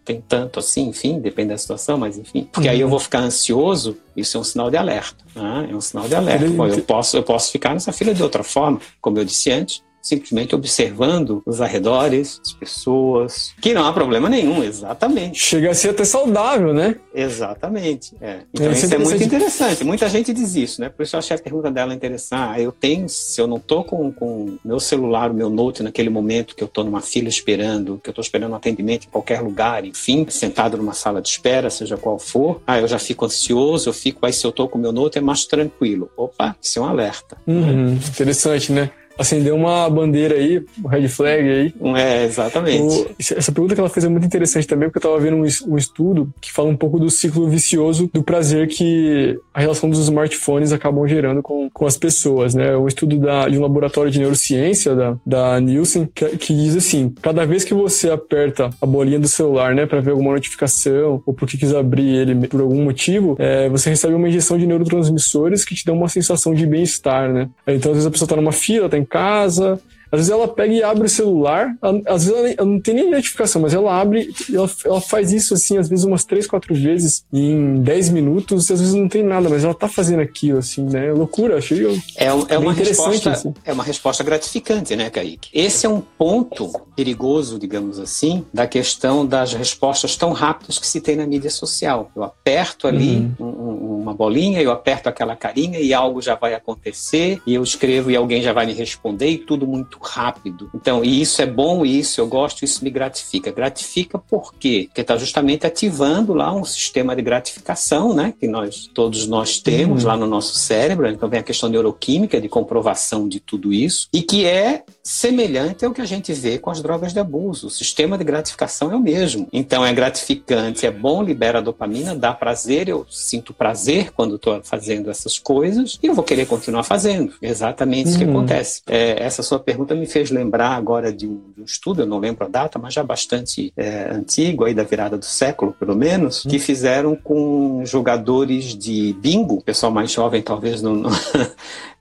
tem 0.09 0.23
tanto 0.27 0.57
assim, 0.57 0.87
enfim, 0.87 1.19
depende 1.19 1.49
da 1.49 1.57
situação, 1.57 1.95
mas 1.95 2.17
enfim. 2.17 2.47
Porque 2.51 2.67
uhum. 2.67 2.73
aí 2.73 2.79
eu 2.79 2.87
uhum. 2.87 2.91
vou 2.91 2.99
ficar 2.99 3.19
ansioso, 3.19 3.95
isso 4.17 4.37
é 4.37 4.39
um 4.39 4.43
sinal 4.43 4.71
de 4.71 4.77
alerta. 4.77 5.23
Né? 5.35 5.69
É 5.71 5.75
um 5.75 5.81
sinal 5.81 6.07
de 6.07 6.15
alerta. 6.15 6.49
Bom, 6.49 6.65
eu 6.65 6.81
posso, 6.81 7.15
eu 7.15 7.21
posso 7.21 7.51
ficar 7.51 7.75
nessa 7.75 7.91
fila 7.91 8.11
de 8.11 8.23
outra 8.23 8.43
forma, 8.43 8.79
como 8.99 9.19
eu 9.19 9.25
disse 9.25 9.51
antes, 9.51 9.83
simplesmente 10.01 10.55
observando 10.55 11.41
os 11.45 11.61
arredores, 11.61 12.39
as 12.45 12.53
pessoas, 12.53 13.53
que 13.61 13.73
não 13.73 13.85
há 13.85 13.93
problema 13.93 14.29
nenhum, 14.29 14.63
exatamente. 14.63 15.39
Chega 15.39 15.71
a 15.71 15.73
ser 15.73 15.89
até 15.89 16.05
saudável, 16.05 16.73
né? 16.73 16.95
Exatamente. 17.13 18.15
É. 18.21 18.39
Então 18.53 18.67
é, 18.67 18.71
isso 18.71 18.93
é 18.93 18.97
muito 18.97 19.23
interessante. 19.23 19.83
Muita 19.83 20.09
gente 20.09 20.33
diz 20.33 20.55
isso, 20.55 20.81
né? 20.81 20.89
Por 20.89 21.03
isso 21.03 21.15
eu 21.15 21.19
achei 21.19 21.35
a 21.35 21.39
pergunta 21.39 21.69
dela 21.69 21.93
interessante. 21.93 22.39
Ah, 22.39 22.59
eu 22.59 22.71
tenho, 22.71 23.07
se 23.09 23.39
eu 23.39 23.47
não 23.47 23.59
tô 23.59 23.83
com 23.83 24.13
o 24.19 24.59
meu 24.63 24.79
celular, 24.79 25.31
o 25.31 25.33
meu 25.33 25.49
note 25.49 25.83
naquele 25.83 26.09
momento 26.09 26.55
que 26.55 26.63
eu 26.63 26.67
tô 26.67 26.83
numa 26.83 27.01
fila 27.01 27.27
esperando, 27.27 27.99
que 28.03 28.09
eu 28.09 28.13
tô 28.13 28.21
esperando 28.21 28.51
um 28.51 28.55
atendimento 28.55 29.05
em 29.07 29.09
qualquer 29.09 29.41
lugar, 29.41 29.85
enfim, 29.85 30.25
sentado 30.29 30.77
numa 30.77 30.93
sala 30.93 31.21
de 31.21 31.29
espera, 31.29 31.69
seja 31.69 31.97
qual 31.97 32.17
for, 32.17 32.61
ah, 32.65 32.79
eu 32.79 32.87
já 32.87 32.99
fico 32.99 33.25
ansioso, 33.25 33.89
eu 33.89 33.93
fico, 33.93 34.25
aí 34.25 34.33
se 34.33 34.45
eu 34.45 34.51
tô 34.51 34.67
com 34.67 34.77
o 34.77 34.81
meu 34.81 34.91
note 34.91 35.17
é 35.17 35.21
mais 35.21 35.45
tranquilo. 35.45 36.09
Opa, 36.15 36.55
isso 36.61 36.79
é 36.79 36.81
um 36.81 36.85
alerta. 36.85 37.37
Uhum, 37.47 37.93
interessante, 37.93 38.71
né? 38.71 38.91
Acendeu 39.19 39.55
uma 39.55 39.89
bandeira 39.89 40.35
aí, 40.35 40.63
um 40.83 40.87
red 40.87 41.07
flag 41.09 41.49
aí. 41.49 41.73
É, 41.95 42.23
exatamente. 42.23 42.81
O, 42.81 43.11
essa 43.19 43.51
pergunta 43.51 43.75
que 43.75 43.81
ela 43.81 43.89
fez 43.89 44.05
é 44.05 44.09
muito 44.09 44.25
interessante 44.25 44.65
também, 44.65 44.87
porque 44.89 45.05
eu 45.05 45.09
estava 45.09 45.19
vendo 45.19 45.35
um, 45.35 45.73
um, 45.73 45.77
estudo 45.77 46.33
que 46.39 46.51
fala 46.51 46.69
um 46.69 46.77
pouco 46.77 46.97
do 46.97 47.09
ciclo 47.09 47.47
vicioso 47.49 48.09
do 48.13 48.23
prazer 48.23 48.67
que 48.67 49.37
a 49.53 49.59
relação 49.59 49.89
dos 49.89 49.99
smartphones 49.99 50.71
acabam 50.71 51.05
gerando 51.05 51.41
com, 51.41 51.69
com 51.69 51.85
as 51.85 51.97
pessoas, 51.97 52.55
né? 52.55 52.75
Um 52.77 52.87
estudo 52.87 53.17
da, 53.17 53.49
de 53.49 53.57
um 53.57 53.61
laboratório 53.61 54.09
de 54.09 54.19
neurociência 54.19 54.95
da, 54.95 55.17
da 55.25 55.59
Nielsen 55.59 56.09
que, 56.13 56.25
que 56.37 56.53
diz 56.53 56.75
assim, 56.77 57.13
cada 57.21 57.45
vez 57.45 57.65
que 57.65 57.73
você 57.73 58.09
aperta 58.09 58.69
a 58.81 58.85
bolinha 58.85 59.19
do 59.19 59.27
celular, 59.27 59.75
né, 59.75 59.85
para 59.85 59.99
ver 59.99 60.11
alguma 60.11 60.31
notificação 60.31 61.21
ou 61.25 61.33
porque 61.33 61.57
quis 61.57 61.73
abrir 61.73 62.15
ele 62.15 62.47
por 62.47 62.61
algum 62.61 62.83
motivo, 62.83 63.35
é, 63.37 63.67
você 63.67 63.89
recebe 63.89 64.13
uma 64.13 64.29
injeção 64.29 64.57
de 64.57 64.65
neurotransmissores 64.65 65.65
que 65.65 65.75
te 65.75 65.85
dão 65.85 65.95
uma 65.95 66.07
sensação 66.07 66.53
de 66.53 66.65
bem-estar, 66.65 67.31
né? 67.31 67.49
Então, 67.67 67.91
às 67.91 67.97
vezes 67.97 68.07
a 68.07 68.11
pessoa 68.11 68.25
está 68.25 68.35
numa 68.35 68.51
fila, 68.51 68.87
tá 68.87 68.97
em 68.97 69.05
casa, 69.09 69.81
às 70.11 70.19
vezes 70.19 70.31
ela 70.31 70.47
pega 70.47 70.73
e 70.73 70.83
abre 70.83 71.05
o 71.05 71.09
celular, 71.09 71.75
às 72.07 72.25
vezes 72.25 72.39
ela, 72.39 72.49
ela 72.57 72.65
não 72.65 72.79
tem 72.79 72.95
nem 72.95 73.11
notificação, 73.11 73.61
mas 73.61 73.73
ela 73.73 73.99
abre, 73.99 74.33
ela, 74.51 74.69
ela 74.83 75.01
faz 75.01 75.31
isso 75.31 75.53
assim, 75.53 75.77
às 75.77 75.87
vezes 75.87 76.03
umas 76.03 76.25
3, 76.25 76.47
4 76.47 76.73
vezes 76.73 77.23
em 77.31 77.75
10 77.81 78.09
minutos, 78.09 78.69
e 78.69 78.73
às 78.73 78.79
vezes 78.79 78.95
não 78.95 79.07
tem 79.07 79.23
nada, 79.23 79.47
mas 79.49 79.63
ela 79.63 79.73
tá 79.73 79.87
fazendo 79.87 80.21
aquilo, 80.21 80.59
assim, 80.59 80.83
né? 80.83 81.07
É 81.07 81.13
loucura, 81.13 81.57
achei 81.57 81.85
é, 82.17 82.25
é 82.25 82.57
uma 82.57 82.73
resposta 82.73 83.31
assim. 83.31 83.53
É 83.63 83.71
uma 83.71 83.83
resposta 83.83 84.23
gratificante, 84.23 84.95
né, 84.95 85.09
Kaique? 85.09 85.49
Esse 85.53 85.85
é 85.85 85.89
um 85.89 86.01
ponto 86.01 86.71
perigoso, 86.95 87.59
digamos 87.59 87.99
assim, 87.99 88.45
da 88.51 88.65
questão 88.65 89.25
das 89.25 89.53
respostas 89.53 90.15
tão 90.15 90.33
rápidas 90.33 90.79
que 90.79 90.87
se 90.87 91.01
tem 91.01 91.15
na 91.15 91.27
mídia 91.27 91.51
social. 91.51 92.11
Eu 92.15 92.23
aperto 92.23 92.87
ali 92.87 93.31
uhum. 93.39 93.47
um, 93.47 93.98
uma, 94.09 94.13
bolinha, 94.13 94.61
eu 94.61 94.71
aperto 94.71 95.07
aquela 95.07 95.35
carinha 95.35 95.79
e 95.79 95.93
algo 95.93 96.21
já 96.21 96.35
vai 96.35 96.53
acontecer, 96.53 97.41
e 97.45 97.53
eu 97.53 97.63
escrevo 97.63 98.09
e 98.11 98.15
alguém 98.15 98.41
já 98.41 98.51
vai 98.51 98.65
me 98.65 98.73
responder, 98.73 99.29
e 99.29 99.37
tudo 99.37 99.67
muito 99.67 99.97
rápido. 100.01 100.69
Então, 100.73 101.03
e 101.03 101.21
isso 101.21 101.41
é 101.41 101.45
bom, 101.45 101.85
isso 101.85 102.19
eu 102.19 102.27
gosto, 102.27 102.63
isso 102.63 102.83
me 102.83 102.89
gratifica. 102.89 103.51
Gratifica 103.51 104.17
por 104.17 104.53
quê? 104.53 104.85
Porque 104.87 105.01
está 105.01 105.15
justamente 105.17 105.65
ativando 105.65 106.33
lá 106.33 106.53
um 106.53 106.65
sistema 106.65 107.15
de 107.15 107.21
gratificação, 107.21 108.13
né? 108.13 108.33
Que 108.39 108.47
nós, 108.47 108.89
todos 108.93 109.27
nós 109.27 109.59
temos 109.59 110.03
uhum. 110.03 110.09
lá 110.09 110.17
no 110.17 110.27
nosso 110.27 110.55
cérebro. 110.55 111.07
Então 111.07 111.29
vem 111.29 111.39
a 111.39 111.43
questão 111.43 111.69
neuroquímica 111.69 112.41
de 112.41 112.49
comprovação 112.49 113.27
de 113.27 113.39
tudo 113.39 113.71
isso, 113.71 114.07
e 114.13 114.21
que 114.21 114.45
é 114.45 114.83
semelhante 115.03 115.85
ao 115.85 115.93
que 115.93 116.01
a 116.01 116.05
gente 116.05 116.33
vê 116.33 116.57
com 116.57 116.69
as 116.69 116.81
drogas 116.81 117.13
de 117.13 117.19
abuso. 117.19 117.67
O 117.67 117.69
sistema 117.69 118.17
de 118.17 118.23
gratificação 118.23 118.91
é 118.91 118.95
o 118.95 118.99
mesmo. 118.99 119.47
Então 119.51 119.85
é 119.85 119.93
gratificante, 119.93 120.85
é 120.85 120.91
bom, 120.91 121.23
libera 121.23 121.61
dopamina, 121.61 122.15
dá 122.15 122.33
prazer, 122.33 122.89
eu 122.89 123.05
sinto 123.09 123.53
prazer 123.53 124.11
quando 124.11 124.35
estou 124.35 124.61
fazendo 124.63 125.09
essas 125.09 125.39
coisas 125.39 125.97
e 126.01 126.07
eu 126.07 126.13
vou 126.13 126.23
querer 126.23 126.45
continuar 126.45 126.83
fazendo. 126.83 127.33
exatamente 127.41 128.05
uhum. 128.05 128.09
isso 128.09 128.19
que 128.19 128.25
uhum. 128.25 128.37
acontece. 128.37 128.81
É, 128.87 129.23
essa 129.23 129.41
sua 129.41 129.59
pergunta 129.59 129.95
me 129.95 130.05
fez 130.05 130.29
lembrar 130.31 130.71
agora 130.71 131.11
de 131.11 131.27
um, 131.27 131.41
de 131.55 131.61
um, 131.61 131.65
estudo, 131.65 132.01
eu 132.01 132.05
não 132.05 132.19
lembro 132.19 132.45
a 132.45 132.49
data, 132.49 132.77
mas 132.77 132.93
já 132.93 133.03
bastante 133.03 133.73
é, 133.75 134.09
antigo, 134.11 134.65
aí 134.65 134.73
da 134.73 134.83
virada 134.83 135.17
do 135.17 135.25
século, 135.25 135.73
pelo 135.73 135.95
menos, 135.95 136.45
uhum. 136.45 136.51
que 136.51 136.59
fizeram 136.59 137.15
com 137.15 137.83
jogadores 137.85 138.75
de 138.75 139.13
bingo, 139.13 139.55
o 139.55 139.63
pessoal 139.63 139.91
mais 139.91 140.11
jovem 140.11 140.41
talvez 140.41 140.81
não, 140.81 140.95
não, 140.95 141.09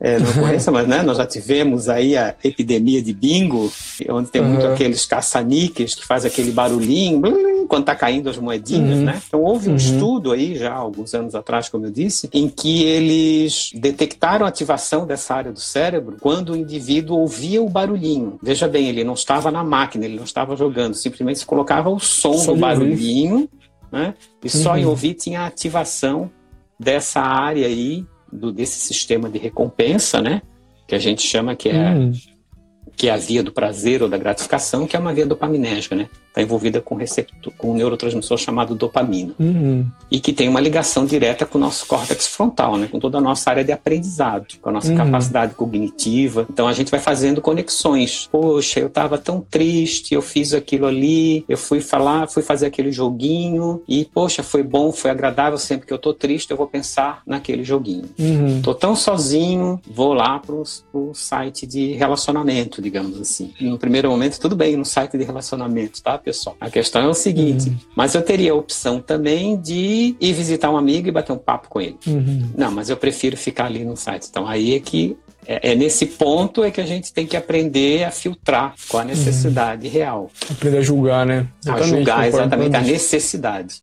é, 0.00 0.16
não 0.18 0.32
conheça, 0.32 0.70
mas 0.70 0.87
né, 0.87 1.02
nós 1.02 1.16
já 1.16 1.26
tivemos 1.26 1.88
aí 1.88 2.16
a 2.16 2.34
epidemia 2.44 3.02
de 3.02 3.12
bingo, 3.12 3.70
onde 4.08 4.30
tem 4.30 4.40
uhum. 4.40 4.50
muito 4.50 4.66
aqueles 4.68 5.04
caça-níqueis 5.04 5.94
que 5.96 6.06
faz 6.06 6.24
aquele 6.24 6.52
barulhinho 6.52 7.20
quando 7.66 7.82
está 7.82 7.96
caindo 7.96 8.30
as 8.30 8.38
moedinhas, 8.38 8.98
uhum. 8.98 9.04
né? 9.04 9.20
Então 9.26 9.42
houve 9.42 9.68
um 9.68 9.72
uhum. 9.72 9.76
estudo 9.76 10.30
aí 10.30 10.56
já 10.56 10.72
alguns 10.72 11.14
anos 11.14 11.34
atrás, 11.34 11.68
como 11.68 11.87
eu 11.87 11.90
disse, 11.90 12.30
em 12.32 12.48
que 12.48 12.84
eles 12.84 13.70
detectaram 13.74 14.46
a 14.46 14.48
ativação 14.48 15.04
dessa 15.04 15.34
área 15.34 15.52
do 15.52 15.61
cérebro 15.61 16.16
quando 16.20 16.52
o 16.52 16.56
indivíduo 16.56 17.18
ouvia 17.18 17.61
o 17.61 17.68
barulhinho. 17.68 18.38
Veja 18.40 18.68
bem, 18.68 18.88
ele 18.88 19.02
não 19.02 19.14
estava 19.14 19.50
na 19.50 19.64
máquina, 19.64 20.04
ele 20.04 20.16
não 20.16 20.24
estava 20.24 20.54
jogando, 20.54 20.94
simplesmente 20.94 21.40
se 21.40 21.46
colocava 21.46 21.90
o 21.90 21.98
som 21.98 22.34
Só 22.34 22.52
do 22.52 22.61
barulhinho, 22.61 23.48
né? 23.90 24.14
E 24.44 24.48
só 24.48 24.76
em 24.76 24.84
uhum. 24.84 24.90
ouvir 24.90 25.14
tinha 25.14 25.40
a 25.40 25.46
ativação 25.46 26.30
dessa 26.78 27.20
área 27.20 27.66
aí 27.66 28.06
do, 28.32 28.52
desse 28.52 28.78
sistema 28.80 29.28
de 29.28 29.38
recompensa, 29.38 30.20
né? 30.20 30.42
Que 30.86 30.94
a 30.94 30.98
gente 30.98 31.22
chama 31.22 31.54
que 31.54 31.68
é, 31.68 31.90
hum. 31.90 32.12
Que 32.98 33.08
é 33.08 33.12
a 33.12 33.16
via 33.16 33.44
do 33.44 33.52
prazer 33.52 34.02
ou 34.02 34.08
da 34.08 34.18
gratificação, 34.18 34.84
que 34.84 34.96
é 34.96 34.98
uma 34.98 35.14
via 35.14 35.24
dopaminérgica, 35.24 35.94
né? 35.94 36.08
está 36.38 36.42
envolvida 36.42 36.80
com, 36.80 36.94
receptor, 36.94 37.52
com 37.56 37.72
um 37.72 37.74
neurotransmissor 37.74 38.38
chamado 38.38 38.74
dopamina. 38.74 39.34
Uhum. 39.38 39.87
E 40.11 40.20
que 40.20 40.32
tem 40.32 40.48
uma 40.48 40.61
ligação 40.61 41.04
direta 41.04 41.44
com 41.44 41.58
o 41.58 41.61
nosso 41.61 41.87
córtex 41.87 42.26
frontal, 42.28 42.76
né? 42.76 42.88
com 42.90 42.98
toda 42.98 43.18
a 43.18 43.20
nossa 43.20 43.50
área 43.50 43.64
de 43.64 43.72
aprendizado, 43.72 44.46
com 44.61 44.68
a 44.68 44.72
nossa 44.72 44.90
uhum. 44.90 44.96
capacidade 44.96 45.54
cognitiva. 45.54 46.46
Então 46.50 46.68
a 46.68 46.72
gente 46.72 46.90
vai 46.90 47.00
fazendo 47.00 47.40
conexões. 47.40 48.28
Poxa, 48.30 48.80
eu 48.80 48.87
estava 48.87 49.18
tão 49.18 49.40
triste, 49.40 50.14
eu 50.14 50.22
fiz 50.22 50.54
aquilo 50.54 50.87
ali, 50.87 51.44
eu 51.48 51.58
fui 51.58 51.80
falar, 51.80 52.28
fui 52.28 52.42
fazer 52.42 52.66
aquele 52.66 52.92
joguinho 52.92 53.82
e, 53.88 54.04
poxa, 54.04 54.42
foi 54.42 54.62
bom, 54.62 54.92
foi 54.92 55.11
agradável. 55.11 55.58
Sempre 55.58 55.87
que 55.87 55.92
eu 55.92 55.96
estou 55.96 56.14
triste, 56.14 56.50
eu 56.50 56.56
vou 56.56 56.66
pensar 56.66 57.22
naquele 57.26 57.64
joguinho. 57.64 58.08
Uhum. 58.18 58.62
Tô 58.62 58.74
tão 58.74 58.94
sozinho, 58.94 59.80
vou 59.90 60.12
lá 60.12 60.38
para 60.38 60.54
o 60.54 61.14
site 61.14 61.66
de 61.66 61.92
relacionamento, 61.94 62.80
digamos 62.88 63.20
assim. 63.20 63.53
No 63.61 63.79
primeiro 63.79 64.11
momento, 64.11 64.40
tudo 64.40 64.57
bem, 64.57 64.77
no 64.77 64.85
site 64.85 65.18
de 65.18 65.24
relacionamento, 65.24 66.03
tá? 66.03 66.16
pessoal. 66.16 66.57
A 66.61 66.70
questão 66.70 67.03
é 67.03 67.09
o 67.09 67.14
seguinte: 67.14 67.68
uhum. 67.68 67.77
mas 67.94 68.14
eu 68.14 68.22
teria 68.22 68.53
a 68.53 68.55
opção 68.55 69.01
também 69.01 69.61
de 69.61 70.16
ir 70.18 70.33
visitar 70.33 70.70
um 70.70 70.77
amigo 70.77 71.09
e 71.09 71.12
bater 71.12 71.33
um 71.33 71.38
papo 71.38 71.68
com 71.68 71.81
ele. 71.81 71.98
Uhum. 72.07 72.51
Não, 72.57 72.70
mas 72.70 72.88
eu 72.88 72.96
prefiro 72.96 73.37
ficar 73.37 73.66
ali 73.66 73.85
no 73.85 73.96
site. 73.96 74.27
Então 74.29 74.46
aí 74.46 74.74
é 74.74 74.81
que 74.81 75.16
é, 75.46 75.72
é, 75.72 75.74
nesse 75.74 76.07
ponto 76.07 76.64
é 76.64 76.70
que 76.70 76.81
a 76.81 76.87
gente 76.87 77.12
tem 77.12 77.27
que 77.27 77.37
aprender 77.37 78.05
a 78.05 78.11
filtrar 78.11 78.74
com 78.88 78.98
a 78.98 79.05
necessidade 79.05 79.87
uhum. 79.87 79.92
real. 79.92 80.31
Aprender 80.51 80.79
a 80.79 80.83
julgar, 80.83 81.27
né? 81.27 81.46
Exatamente, 81.62 81.92
a 81.92 81.96
julgar 81.96 82.29
exatamente 82.29 82.77
a 82.77 82.81
necessidade. 82.81 83.83